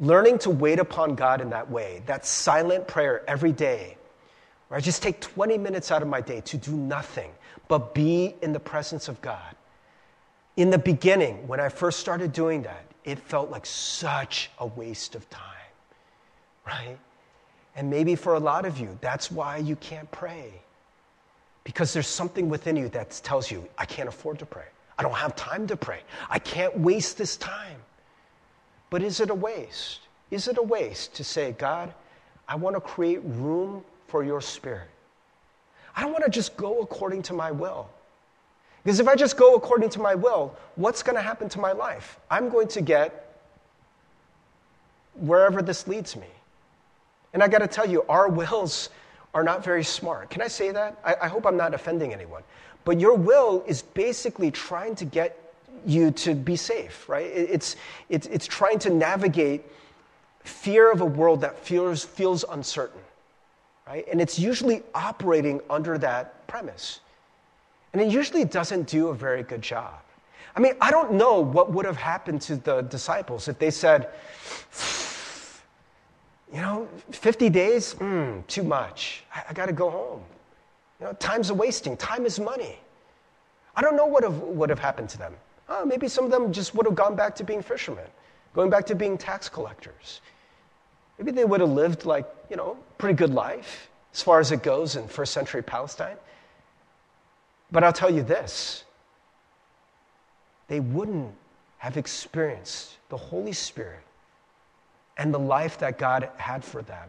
learning 0.00 0.38
to 0.40 0.50
wait 0.50 0.78
upon 0.78 1.14
God 1.14 1.40
in 1.40 1.48
that 1.48 1.70
way, 1.70 2.02
that 2.04 2.26
silent 2.26 2.86
prayer 2.86 3.24
every 3.26 3.52
day, 3.52 3.96
where 4.68 4.76
I 4.76 4.82
just 4.82 5.02
take 5.02 5.22
20 5.22 5.56
minutes 5.56 5.90
out 5.90 6.02
of 6.02 6.08
my 6.08 6.20
day 6.20 6.42
to 6.42 6.58
do 6.58 6.72
nothing 6.72 7.30
but 7.68 7.94
be 7.94 8.34
in 8.42 8.52
the 8.52 8.60
presence 8.60 9.08
of 9.08 9.18
God. 9.22 9.56
In 10.58 10.68
the 10.68 10.78
beginning, 10.78 11.48
when 11.48 11.58
I 11.58 11.70
first 11.70 12.00
started 12.00 12.30
doing 12.30 12.64
that, 12.64 12.84
it 13.04 13.18
felt 13.18 13.50
like 13.50 13.66
such 13.66 14.50
a 14.58 14.66
waste 14.66 15.14
of 15.14 15.28
time, 15.30 15.42
right? 16.66 16.98
And 17.76 17.90
maybe 17.90 18.14
for 18.14 18.34
a 18.34 18.40
lot 18.40 18.64
of 18.64 18.78
you, 18.78 18.96
that's 19.00 19.30
why 19.30 19.58
you 19.58 19.76
can't 19.76 20.10
pray. 20.10 20.52
Because 21.64 21.92
there's 21.92 22.06
something 22.06 22.48
within 22.48 22.76
you 22.76 22.88
that 22.90 23.20
tells 23.24 23.50
you, 23.50 23.66
I 23.76 23.84
can't 23.84 24.08
afford 24.08 24.38
to 24.38 24.46
pray. 24.46 24.66
I 24.98 25.02
don't 25.02 25.14
have 25.14 25.34
time 25.34 25.66
to 25.66 25.76
pray. 25.76 26.00
I 26.30 26.38
can't 26.38 26.78
waste 26.78 27.18
this 27.18 27.36
time. 27.36 27.78
But 28.90 29.02
is 29.02 29.20
it 29.20 29.30
a 29.30 29.34
waste? 29.34 30.00
Is 30.30 30.46
it 30.46 30.56
a 30.56 30.62
waste 30.62 31.14
to 31.14 31.24
say, 31.24 31.52
God, 31.52 31.92
I 32.46 32.56
want 32.56 32.76
to 32.76 32.80
create 32.80 33.20
room 33.24 33.82
for 34.06 34.22
your 34.22 34.40
spirit? 34.40 34.88
I 35.96 36.02
don't 36.02 36.12
want 36.12 36.24
to 36.24 36.30
just 36.30 36.56
go 36.56 36.80
according 36.80 37.22
to 37.22 37.32
my 37.32 37.50
will. 37.50 37.88
Because 38.84 39.00
if 39.00 39.08
I 39.08 39.16
just 39.16 39.36
go 39.36 39.54
according 39.54 39.88
to 39.90 40.00
my 40.00 40.14
will, 40.14 40.54
what's 40.76 41.02
going 41.02 41.16
to 41.16 41.22
happen 41.22 41.48
to 41.48 41.58
my 41.58 41.72
life? 41.72 42.18
I'm 42.30 42.50
going 42.50 42.68
to 42.68 42.82
get 42.82 43.40
wherever 45.14 45.62
this 45.62 45.88
leads 45.88 46.16
me. 46.16 46.26
And 47.32 47.42
I 47.42 47.48
got 47.48 47.58
to 47.58 47.66
tell 47.66 47.88
you, 47.88 48.04
our 48.08 48.28
wills 48.28 48.90
are 49.32 49.42
not 49.42 49.64
very 49.64 49.82
smart. 49.82 50.30
Can 50.30 50.42
I 50.42 50.48
say 50.48 50.70
that? 50.70 50.98
I, 51.04 51.16
I, 51.22 51.28
hope 51.28 51.46
I'm 51.46 51.56
not 51.56 51.74
offending 51.74 52.12
anyone. 52.12 52.42
But 52.84 53.00
your 53.00 53.14
will 53.14 53.64
is 53.66 53.82
basically 53.82 54.50
trying 54.50 54.94
to 54.96 55.04
get 55.04 55.52
you 55.86 56.10
to 56.12 56.34
be 56.34 56.54
safe, 56.54 57.08
right? 57.08 57.26
It, 57.26 57.50
it's, 57.50 57.76
it's, 58.08 58.26
it's 58.28 58.46
trying 58.46 58.78
to 58.80 58.90
navigate 58.90 59.64
fear 60.44 60.92
of 60.92 61.00
a 61.00 61.06
world 61.06 61.40
that 61.40 61.58
feels, 61.58 62.04
feels 62.04 62.44
uncertain, 62.50 63.00
right? 63.86 64.06
And 64.10 64.20
it's 64.20 64.38
usually 64.38 64.82
operating 64.94 65.60
under 65.70 65.98
that 65.98 66.46
premise. 66.46 67.00
And 67.94 68.02
it 68.02 68.08
usually 68.08 68.44
doesn't 68.44 68.88
do 68.88 69.08
a 69.08 69.14
very 69.14 69.44
good 69.44 69.62
job. 69.62 69.94
I 70.56 70.60
mean, 70.60 70.74
I 70.80 70.90
don't 70.90 71.12
know 71.12 71.38
what 71.38 71.70
would 71.70 71.86
have 71.86 71.96
happened 71.96 72.42
to 72.42 72.56
the 72.56 72.82
disciples 72.82 73.46
if 73.46 73.60
they 73.60 73.70
said, 73.70 74.08
you 76.52 76.60
know, 76.60 76.88
50 77.12 77.48
days, 77.50 77.94
mm, 77.94 78.44
too 78.48 78.64
much. 78.64 79.22
I, 79.32 79.44
I 79.50 79.52
got 79.52 79.66
to 79.66 79.72
go 79.72 79.90
home. 79.90 80.22
You 80.98 81.06
know, 81.06 81.12
time's 81.14 81.50
a 81.50 81.54
wasting. 81.54 81.96
Time 81.96 82.26
is 82.26 82.40
money. 82.40 82.80
I 83.76 83.80
don't 83.80 83.96
know 83.96 84.06
what 84.06 84.28
would 84.30 84.70
have 84.70 84.80
happened 84.80 85.08
to 85.10 85.18
them. 85.18 85.34
Oh, 85.68 85.84
maybe 85.84 86.08
some 86.08 86.24
of 86.24 86.32
them 86.32 86.52
just 86.52 86.74
would 86.74 86.86
have 86.86 86.96
gone 86.96 87.14
back 87.14 87.36
to 87.36 87.44
being 87.44 87.62
fishermen, 87.62 88.06
going 88.54 88.70
back 88.70 88.86
to 88.86 88.96
being 88.96 89.16
tax 89.16 89.48
collectors. 89.48 90.20
Maybe 91.18 91.30
they 91.30 91.44
would 91.44 91.60
have 91.60 91.70
lived 91.70 92.06
like, 92.06 92.26
you 92.50 92.56
know, 92.56 92.76
pretty 92.98 93.14
good 93.14 93.32
life 93.32 93.88
as 94.12 94.20
far 94.20 94.40
as 94.40 94.50
it 94.50 94.64
goes 94.64 94.96
in 94.96 95.06
first 95.06 95.32
century 95.32 95.62
Palestine. 95.62 96.16
But 97.74 97.82
I'll 97.82 97.92
tell 97.92 98.10
you 98.10 98.22
this 98.22 98.84
they 100.68 100.78
wouldn't 100.78 101.34
have 101.78 101.96
experienced 101.96 102.96
the 103.08 103.16
Holy 103.16 103.52
Spirit 103.52 104.04
and 105.18 105.34
the 105.34 105.40
life 105.40 105.76
that 105.78 105.98
God 105.98 106.30
had 106.36 106.64
for 106.64 106.82
them 106.82 107.08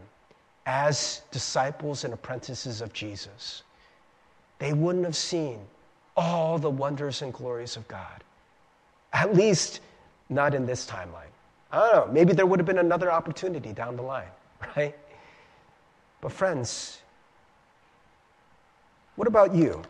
as 0.66 1.22
disciples 1.30 2.04
and 2.04 2.16
apprentices 2.16 2.82
of 2.82 2.92
Jesus, 2.94 3.62
they 4.58 4.74
wouldn't 4.74 5.06
have 5.06 5.16
seen 5.16 5.60
all 6.18 6.58
the 6.58 6.70
wonders 6.70 7.22
and 7.22 7.32
glories 7.32 7.78
of 7.78 7.88
God. 7.88 8.24
At 9.14 9.36
least 9.36 9.82
not 10.30 10.56
in 10.56 10.66
this 10.66 10.90
timeline. 10.90 11.32
I 11.72 11.92
don't 11.92 12.08
know, 12.08 12.14
maybe 12.14 12.34
there 12.34 12.48
would 12.48 12.58
have 12.58 12.66
been 12.66 12.80
another 12.80 13.12
opportunity 13.12 13.72
down 13.72 13.96
the 13.96 14.02
line, 14.02 14.32
right? 14.76 14.96
But, 16.22 16.32
friends, 16.32 17.02
what 19.16 19.28
about 19.28 19.54
you? 19.54 19.84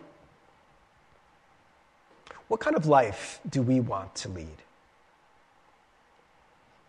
What 2.47 2.59
kind 2.59 2.75
of 2.75 2.85
life 2.85 3.39
do 3.49 3.61
we 3.61 3.79
want 3.79 4.15
to 4.15 4.29
lead? 4.29 4.57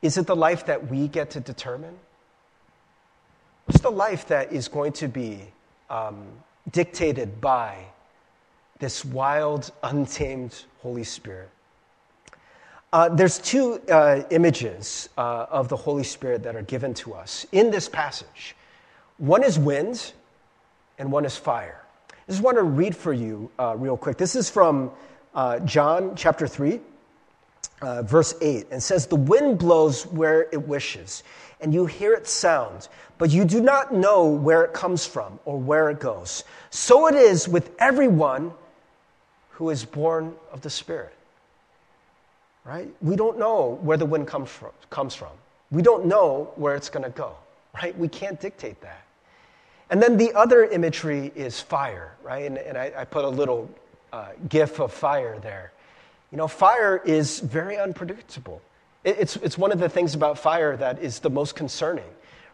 Is 0.02 0.18
it 0.18 0.26
the 0.26 0.36
life 0.36 0.66
that 0.66 0.90
we 0.90 1.08
get 1.08 1.30
to 1.30 1.40
determine? 1.40 1.96
What's 3.64 3.80
the 3.80 3.90
life 3.90 4.28
that 4.28 4.52
is 4.52 4.68
going 4.68 4.92
to 4.92 5.08
be 5.08 5.40
um, 5.90 6.26
dictated 6.70 7.40
by 7.40 7.86
this 8.78 9.04
wild, 9.04 9.72
untamed 9.82 10.64
Holy 10.82 11.04
Spirit? 11.04 11.48
Uh, 12.92 13.08
there's 13.08 13.38
two 13.38 13.80
uh, 13.90 14.22
images 14.30 15.08
uh, 15.18 15.46
of 15.50 15.68
the 15.68 15.76
Holy 15.76 16.04
Spirit 16.04 16.42
that 16.42 16.54
are 16.54 16.62
given 16.62 16.94
to 16.94 17.14
us 17.14 17.46
in 17.52 17.70
this 17.70 17.88
passage. 17.88 18.54
One 19.18 19.42
is 19.42 19.58
wind, 19.58 20.12
and 20.98 21.10
one 21.10 21.24
is 21.24 21.36
fire. 21.36 21.82
I 22.10 22.30
just 22.30 22.42
want 22.42 22.56
to 22.58 22.62
read 22.62 22.94
for 22.94 23.12
you 23.12 23.50
uh, 23.58 23.74
real 23.76 23.96
quick. 23.96 24.18
This 24.18 24.36
is 24.36 24.48
from 24.48 24.90
uh, 25.36 25.60
John 25.60 26.16
chapter 26.16 26.48
3, 26.48 26.80
uh, 27.82 28.02
verse 28.02 28.34
8, 28.40 28.68
and 28.70 28.82
says, 28.82 29.06
The 29.06 29.16
wind 29.16 29.58
blows 29.58 30.06
where 30.06 30.48
it 30.50 30.66
wishes, 30.66 31.22
and 31.60 31.72
you 31.72 31.86
hear 31.86 32.14
its 32.14 32.30
sound, 32.30 32.88
but 33.18 33.30
you 33.30 33.44
do 33.44 33.60
not 33.60 33.94
know 33.94 34.26
where 34.26 34.64
it 34.64 34.72
comes 34.72 35.06
from 35.06 35.38
or 35.44 35.58
where 35.58 35.90
it 35.90 36.00
goes. 36.00 36.44
So 36.70 37.06
it 37.06 37.14
is 37.14 37.48
with 37.48 37.70
everyone 37.78 38.52
who 39.50 39.70
is 39.70 39.84
born 39.84 40.34
of 40.52 40.62
the 40.62 40.70
Spirit. 40.70 41.12
Right? 42.64 42.92
We 43.00 43.14
don't 43.14 43.38
know 43.38 43.78
where 43.82 43.96
the 43.96 44.04
wind 44.06 44.26
comes 44.26 44.50
from. 44.50 44.70
Comes 44.90 45.14
from. 45.14 45.30
We 45.70 45.82
don't 45.82 46.06
know 46.06 46.50
where 46.56 46.74
it's 46.74 46.88
going 46.88 47.04
to 47.04 47.10
go. 47.10 47.36
Right? 47.74 47.96
We 47.96 48.08
can't 48.08 48.40
dictate 48.40 48.80
that. 48.80 49.02
And 49.90 50.02
then 50.02 50.16
the 50.16 50.32
other 50.34 50.64
imagery 50.64 51.30
is 51.36 51.60
fire, 51.60 52.14
right? 52.22 52.44
And, 52.44 52.58
and 52.58 52.76
I, 52.76 52.92
I, 52.98 53.04
put 53.04 53.24
a 53.24 53.28
little 53.28 53.70
uh, 54.12 54.28
gif 54.48 54.80
of 54.80 54.92
fire 54.92 55.38
there. 55.38 55.72
You 56.30 56.38
know, 56.38 56.48
fire 56.48 57.00
is 57.04 57.40
very 57.40 57.78
unpredictable. 57.78 58.60
It, 59.04 59.16
it's, 59.20 59.36
it's 59.36 59.56
one 59.56 59.72
of 59.72 59.78
the 59.78 59.88
things 59.88 60.14
about 60.14 60.38
fire 60.38 60.76
that 60.76 61.02
is 61.02 61.20
the 61.20 61.30
most 61.30 61.54
concerning, 61.54 62.04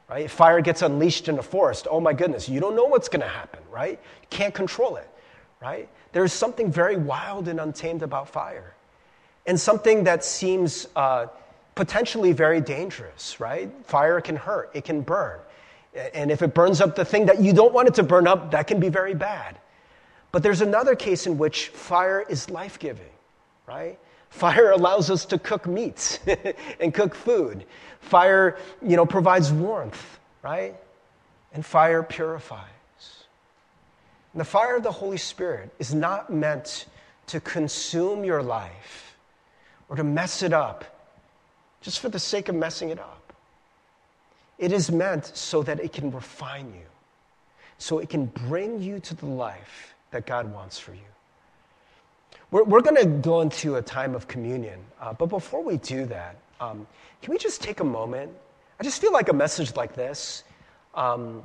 right? 0.08 0.24
If 0.26 0.32
fire 0.32 0.60
gets 0.60 0.82
unleashed 0.82 1.28
in 1.28 1.38
a 1.38 1.42
forest, 1.42 1.86
oh 1.90 2.00
my 2.00 2.12
goodness, 2.12 2.48
you 2.48 2.60
don't 2.60 2.76
know 2.76 2.84
what's 2.84 3.08
going 3.08 3.22
to 3.22 3.28
happen, 3.28 3.60
right? 3.70 3.98
You 4.22 4.28
can't 4.30 4.54
control 4.54 4.96
it, 4.96 5.08
right? 5.60 5.88
There's 6.12 6.32
something 6.32 6.70
very 6.70 6.96
wild 6.96 7.48
and 7.48 7.58
untamed 7.58 8.02
about 8.02 8.28
fire, 8.28 8.74
and 9.46 9.58
something 9.58 10.04
that 10.04 10.24
seems 10.24 10.86
uh, 10.94 11.26
potentially 11.74 12.32
very 12.32 12.60
dangerous, 12.60 13.40
right? 13.40 13.70
Fire 13.84 14.20
can 14.20 14.36
hurt, 14.36 14.70
it 14.74 14.84
can 14.84 15.00
burn. 15.00 15.40
And 16.14 16.30
if 16.30 16.42
it 16.42 16.54
burns 16.54 16.80
up 16.80 16.94
the 16.94 17.04
thing 17.04 17.26
that 17.26 17.40
you 17.40 17.52
don't 17.52 17.72
want 17.72 17.88
it 17.88 17.94
to 17.94 18.02
burn 18.02 18.26
up, 18.26 18.52
that 18.52 18.66
can 18.66 18.80
be 18.80 18.88
very 18.88 19.14
bad. 19.14 19.58
But 20.32 20.42
there's 20.42 20.62
another 20.62 20.96
case 20.96 21.26
in 21.26 21.36
which 21.36 21.68
fire 21.68 22.24
is 22.26 22.48
life 22.48 22.78
giving, 22.78 23.04
right? 23.66 23.98
Fire 24.30 24.70
allows 24.74 25.10
us 25.10 25.26
to 25.26 25.38
cook 25.38 25.66
meats 25.66 26.18
and 26.80 26.92
cook 26.92 27.14
food. 27.14 27.64
Fire, 28.00 28.58
you 28.80 28.96
know, 28.96 29.06
provides 29.06 29.52
warmth, 29.52 30.18
right? 30.42 30.74
And 31.52 31.64
fire 31.64 32.02
purifies. 32.02 32.66
And 34.32 34.40
the 34.40 34.46
fire 34.46 34.76
of 34.76 34.82
the 34.82 34.90
Holy 34.90 35.18
Spirit 35.18 35.70
is 35.78 35.94
not 35.94 36.32
meant 36.32 36.86
to 37.26 37.38
consume 37.38 38.24
your 38.24 38.42
life 38.42 39.16
or 39.90 39.96
to 39.96 40.04
mess 40.04 40.42
it 40.42 40.54
up 40.54 40.86
just 41.82 42.00
for 42.00 42.08
the 42.08 42.18
sake 42.18 42.48
of 42.48 42.54
messing 42.54 42.88
it 42.88 42.98
up. 42.98 43.32
It 44.58 44.72
is 44.72 44.90
meant 44.90 45.26
so 45.36 45.62
that 45.64 45.80
it 45.80 45.92
can 45.92 46.10
refine 46.10 46.72
you, 46.72 46.86
so 47.76 47.98
it 47.98 48.08
can 48.08 48.26
bring 48.26 48.80
you 48.80 49.00
to 49.00 49.14
the 49.14 49.26
life 49.26 49.92
that 50.12 50.26
God 50.26 50.52
wants 50.52 50.78
for 50.78 50.92
you. 50.92 51.00
We're, 52.50 52.64
we're 52.64 52.80
going 52.80 52.96
to 52.96 53.06
go 53.06 53.40
into 53.40 53.76
a 53.76 53.82
time 53.82 54.14
of 54.14 54.28
communion, 54.28 54.78
uh, 55.00 55.12
but 55.12 55.26
before 55.26 55.62
we 55.62 55.78
do 55.78 56.06
that, 56.06 56.36
um, 56.60 56.86
can 57.20 57.32
we 57.32 57.38
just 57.38 57.60
take 57.60 57.80
a 57.80 57.84
moment? 57.84 58.30
I 58.78 58.84
just 58.84 59.00
feel 59.00 59.12
like 59.12 59.28
a 59.28 59.34
message 59.34 59.74
like 59.74 59.94
this, 59.94 60.44
um, 60.94 61.44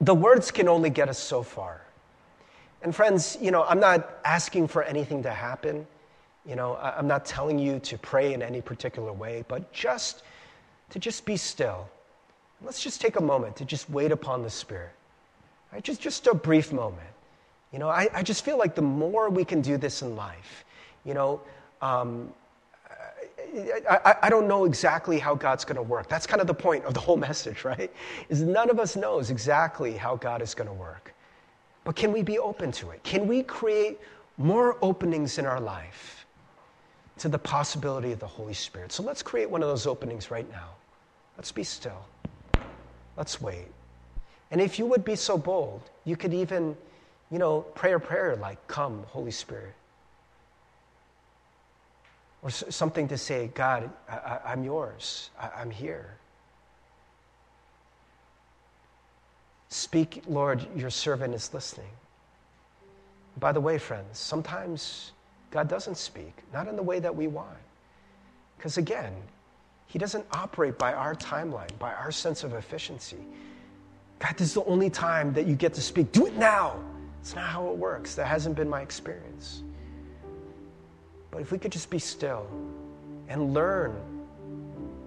the 0.00 0.14
words 0.14 0.50
can 0.50 0.68
only 0.68 0.90
get 0.90 1.08
us 1.08 1.18
so 1.18 1.42
far. 1.42 1.80
And 2.82 2.94
friends, 2.94 3.38
you 3.40 3.50
know, 3.50 3.64
I'm 3.64 3.80
not 3.80 4.18
asking 4.24 4.68
for 4.68 4.82
anything 4.82 5.22
to 5.22 5.30
happen. 5.30 5.86
You 6.44 6.56
know, 6.56 6.76
I'm 6.76 7.06
not 7.06 7.24
telling 7.24 7.58
you 7.58 7.78
to 7.80 7.96
pray 7.96 8.34
in 8.34 8.42
any 8.42 8.60
particular 8.60 9.12
way, 9.12 9.44
but 9.48 9.72
just 9.72 10.22
to 10.90 10.98
just 10.98 11.24
be 11.24 11.36
still. 11.36 11.88
Let's 12.62 12.82
just 12.82 13.00
take 13.00 13.16
a 13.16 13.22
moment 13.22 13.56
to 13.56 13.64
just 13.64 13.88
wait 13.88 14.12
upon 14.12 14.42
the 14.42 14.50
Spirit. 14.50 14.90
Right? 15.72 15.82
Just, 15.82 16.00
just 16.00 16.26
a 16.26 16.34
brief 16.34 16.72
moment. 16.72 17.13
You 17.74 17.80
know, 17.80 17.88
I, 17.88 18.08
I 18.14 18.22
just 18.22 18.44
feel 18.44 18.56
like 18.56 18.76
the 18.76 18.82
more 18.82 19.28
we 19.28 19.44
can 19.44 19.60
do 19.60 19.76
this 19.76 20.02
in 20.02 20.14
life, 20.14 20.64
you 21.04 21.12
know, 21.12 21.40
um, 21.82 22.32
I, 23.90 23.98
I, 24.04 24.16
I, 24.22 24.30
don't 24.30 24.46
know 24.46 24.64
exactly 24.64 25.18
how 25.18 25.34
God's 25.34 25.64
going 25.64 25.78
to 25.78 25.82
work. 25.82 26.08
That's 26.08 26.24
kind 26.24 26.40
of 26.40 26.46
the 26.46 26.54
point 26.54 26.84
of 26.84 26.94
the 26.94 27.00
whole 27.00 27.16
message, 27.16 27.64
right? 27.64 27.92
Is 28.28 28.42
none 28.42 28.70
of 28.70 28.78
us 28.78 28.94
knows 28.94 29.30
exactly 29.30 29.94
how 29.94 30.14
God 30.14 30.40
is 30.40 30.54
going 30.54 30.68
to 30.68 30.72
work. 30.72 31.14
But 31.82 31.96
can 31.96 32.12
we 32.12 32.22
be 32.22 32.38
open 32.38 32.70
to 32.70 32.90
it? 32.90 33.02
Can 33.02 33.26
we 33.26 33.42
create 33.42 33.98
more 34.38 34.78
openings 34.80 35.38
in 35.38 35.44
our 35.44 35.60
life 35.60 36.26
to 37.18 37.28
the 37.28 37.40
possibility 37.40 38.12
of 38.12 38.20
the 38.20 38.26
Holy 38.26 38.54
Spirit? 38.54 38.92
So 38.92 39.02
let's 39.02 39.20
create 39.20 39.50
one 39.50 39.64
of 39.64 39.68
those 39.68 39.88
openings 39.88 40.30
right 40.30 40.48
now. 40.52 40.68
Let's 41.36 41.50
be 41.50 41.64
still. 41.64 42.06
Let's 43.16 43.40
wait. 43.40 43.66
And 44.52 44.60
if 44.60 44.78
you 44.78 44.86
would 44.86 45.04
be 45.04 45.16
so 45.16 45.36
bold, 45.36 45.82
you 46.04 46.16
could 46.16 46.32
even, 46.32 46.76
you 47.30 47.38
know, 47.38 47.62
pray 47.74 47.92
a 47.92 47.98
prayer 47.98 48.36
like, 48.36 48.66
Come, 48.66 49.04
Holy 49.08 49.30
Spirit. 49.30 49.74
Or 52.42 52.50
something 52.50 53.08
to 53.08 53.16
say, 53.16 53.50
God, 53.54 53.90
I, 54.08 54.52
am 54.52 54.64
yours. 54.64 55.30
I, 55.40 55.50
I'm 55.56 55.70
here. 55.70 56.18
Speak, 59.70 60.22
Lord, 60.28 60.66
your 60.76 60.90
servant 60.90 61.34
is 61.34 61.52
listening. 61.54 61.88
By 63.40 63.50
the 63.50 63.60
way, 63.60 63.78
friends, 63.78 64.18
sometimes 64.18 65.12
God 65.50 65.68
doesn't 65.68 65.96
speak, 65.96 66.34
not 66.52 66.68
in 66.68 66.76
the 66.76 66.82
way 66.82 67.00
that 67.00 67.16
we 67.16 67.26
want. 67.26 67.56
Because 68.56 68.76
again, 68.76 69.12
he 69.86 69.98
doesn't 69.98 70.26
operate 70.32 70.78
by 70.78 70.92
our 70.92 71.14
timeline, 71.14 71.76
by 71.78 71.92
our 71.94 72.12
sense 72.12 72.44
of 72.44 72.52
efficiency. 72.52 73.24
God, 74.18 74.36
this 74.36 74.48
is 74.48 74.54
the 74.54 74.64
only 74.64 74.90
time 74.90 75.32
that 75.32 75.46
you 75.46 75.54
get 75.54 75.74
to 75.74 75.80
speak. 75.80 76.12
Do 76.12 76.26
it 76.26 76.36
now. 76.36 76.78
It's 77.24 77.34
not 77.34 77.46
how 77.46 77.68
it 77.70 77.76
works. 77.78 78.14
That 78.16 78.26
hasn't 78.26 78.54
been 78.54 78.68
my 78.68 78.82
experience. 78.82 79.62
But 81.30 81.40
if 81.40 81.52
we 81.52 81.58
could 81.58 81.72
just 81.72 81.88
be 81.88 81.98
still 81.98 82.46
and 83.28 83.54
learn 83.54 83.96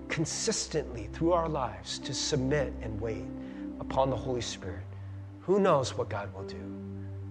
consistently 0.09 1.09
through 1.13 1.33
our 1.33 1.47
lives 1.47 1.99
to 1.99 2.15
submit 2.15 2.73
and 2.81 2.99
wait 2.99 3.27
upon 3.79 4.09
the 4.09 4.15
Holy 4.15 4.41
Spirit, 4.41 4.81
who 5.41 5.59
knows 5.59 5.95
what 5.95 6.09
God 6.09 6.33
will 6.33 6.45
do? 6.45 6.57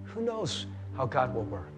Who 0.05 0.21
knows 0.21 0.67
how 0.97 1.05
God 1.05 1.35
will 1.35 1.43
work? 1.43 1.76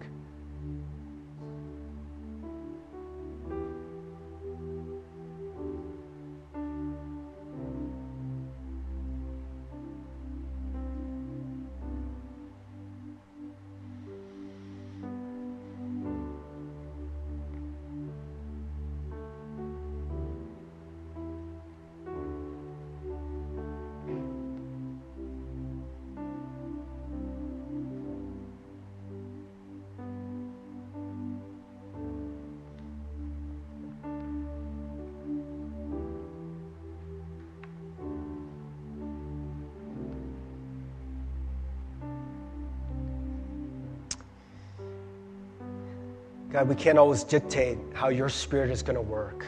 God, 46.51 46.67
we 46.67 46.75
can't 46.75 46.97
always 46.97 47.23
dictate 47.23 47.77
how 47.93 48.09
your 48.09 48.27
spirit 48.27 48.71
is 48.71 48.81
going 48.81 48.95
to 48.95 49.01
work. 49.01 49.45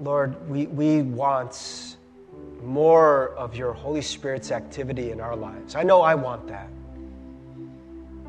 Lord, 0.00 0.48
we, 0.48 0.66
we 0.66 1.02
want 1.02 1.96
more 2.62 3.30
of 3.30 3.56
your 3.56 3.72
Holy 3.72 4.02
Spirit's 4.02 4.52
activity 4.52 5.10
in 5.10 5.20
our 5.20 5.34
lives. 5.34 5.74
I 5.74 5.84
know 5.84 6.02
I 6.02 6.14
want 6.14 6.46
that. 6.48 6.68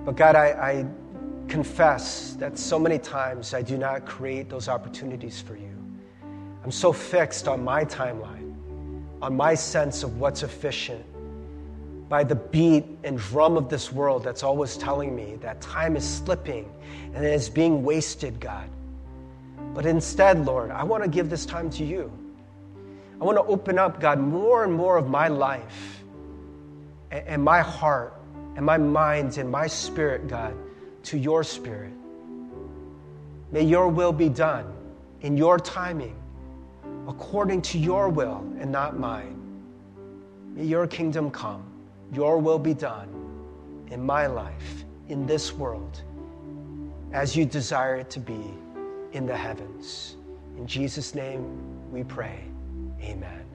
But 0.05 0.15
God, 0.15 0.35
I, 0.35 0.47
I 0.47 0.85
confess 1.49 2.35
that 2.35 2.57
so 2.57 2.79
many 2.79 2.99
times 2.99 3.53
I 3.53 3.61
do 3.61 3.77
not 3.77 4.05
create 4.05 4.49
those 4.49 4.69
opportunities 4.69 5.41
for 5.41 5.55
you. 5.57 5.75
I'm 6.63 6.71
so 6.71 6.93
fixed 6.93 7.47
on 7.47 7.63
my 7.63 7.83
timeline, 7.83 8.53
on 9.21 9.35
my 9.35 9.55
sense 9.55 10.03
of 10.03 10.19
what's 10.19 10.43
efficient, 10.43 11.03
by 12.09 12.23
the 12.23 12.35
beat 12.35 12.85
and 13.03 13.19
drum 13.19 13.55
of 13.55 13.69
this 13.69 13.91
world 13.91 14.23
that's 14.23 14.41
always 14.41 14.75
telling 14.75 15.15
me 15.15 15.37
that 15.41 15.61
time 15.61 15.95
is 15.95 16.03
slipping 16.03 16.69
and 17.13 17.23
it 17.23 17.33
is 17.33 17.49
being 17.49 17.83
wasted, 17.83 18.39
God. 18.39 18.67
But 19.75 19.85
instead, 19.85 20.43
Lord, 20.45 20.71
I 20.71 20.83
want 20.83 21.03
to 21.03 21.09
give 21.09 21.29
this 21.29 21.45
time 21.45 21.69
to 21.71 21.85
you. 21.85 22.11
I 23.21 23.23
want 23.23 23.37
to 23.37 23.43
open 23.43 23.77
up, 23.77 23.99
God, 23.99 24.19
more 24.19 24.63
and 24.63 24.73
more 24.73 24.97
of 24.97 25.07
my 25.07 25.27
life 25.27 26.01
and, 27.11 27.43
my 27.43 27.61
heart 27.61 28.13
and 28.55 28.65
my 28.65 28.77
mind 28.77 29.37
and 29.37 29.49
my 29.51 29.67
spirit, 29.67 30.27
God, 30.27 30.55
to 31.03 31.17
your 31.17 31.43
spirit. 31.43 31.93
May 33.51 33.63
your 33.63 33.87
will 33.87 34.13
be 34.13 34.29
done 34.29 34.73
in 35.21 35.37
your 35.37 35.59
timing, 35.59 36.15
according 37.07 37.61
to 37.63 37.77
your 37.77 38.09
will 38.09 38.37
and 38.59 38.71
not 38.71 38.97
mine. 38.97 39.35
May 40.55 40.65
your 40.65 40.87
kingdom 40.87 41.29
come. 41.29 41.68
Your 42.11 42.37
will 42.37 42.59
be 42.59 42.73
done 42.73 43.09
in 43.91 44.03
my 44.03 44.27
life, 44.27 44.85
in 45.07 45.25
this 45.25 45.53
world, 45.53 46.03
as 47.11 47.35
you 47.35 47.45
desire 47.45 47.95
it 47.95 48.09
to 48.11 48.19
be 48.19 48.53
in 49.13 49.25
the 49.25 49.35
heavens. 49.35 50.15
In 50.57 50.67
Jesus' 50.67 51.15
name 51.15 51.91
we 51.91 52.03
pray. 52.03 52.43
Amen. 53.01 53.48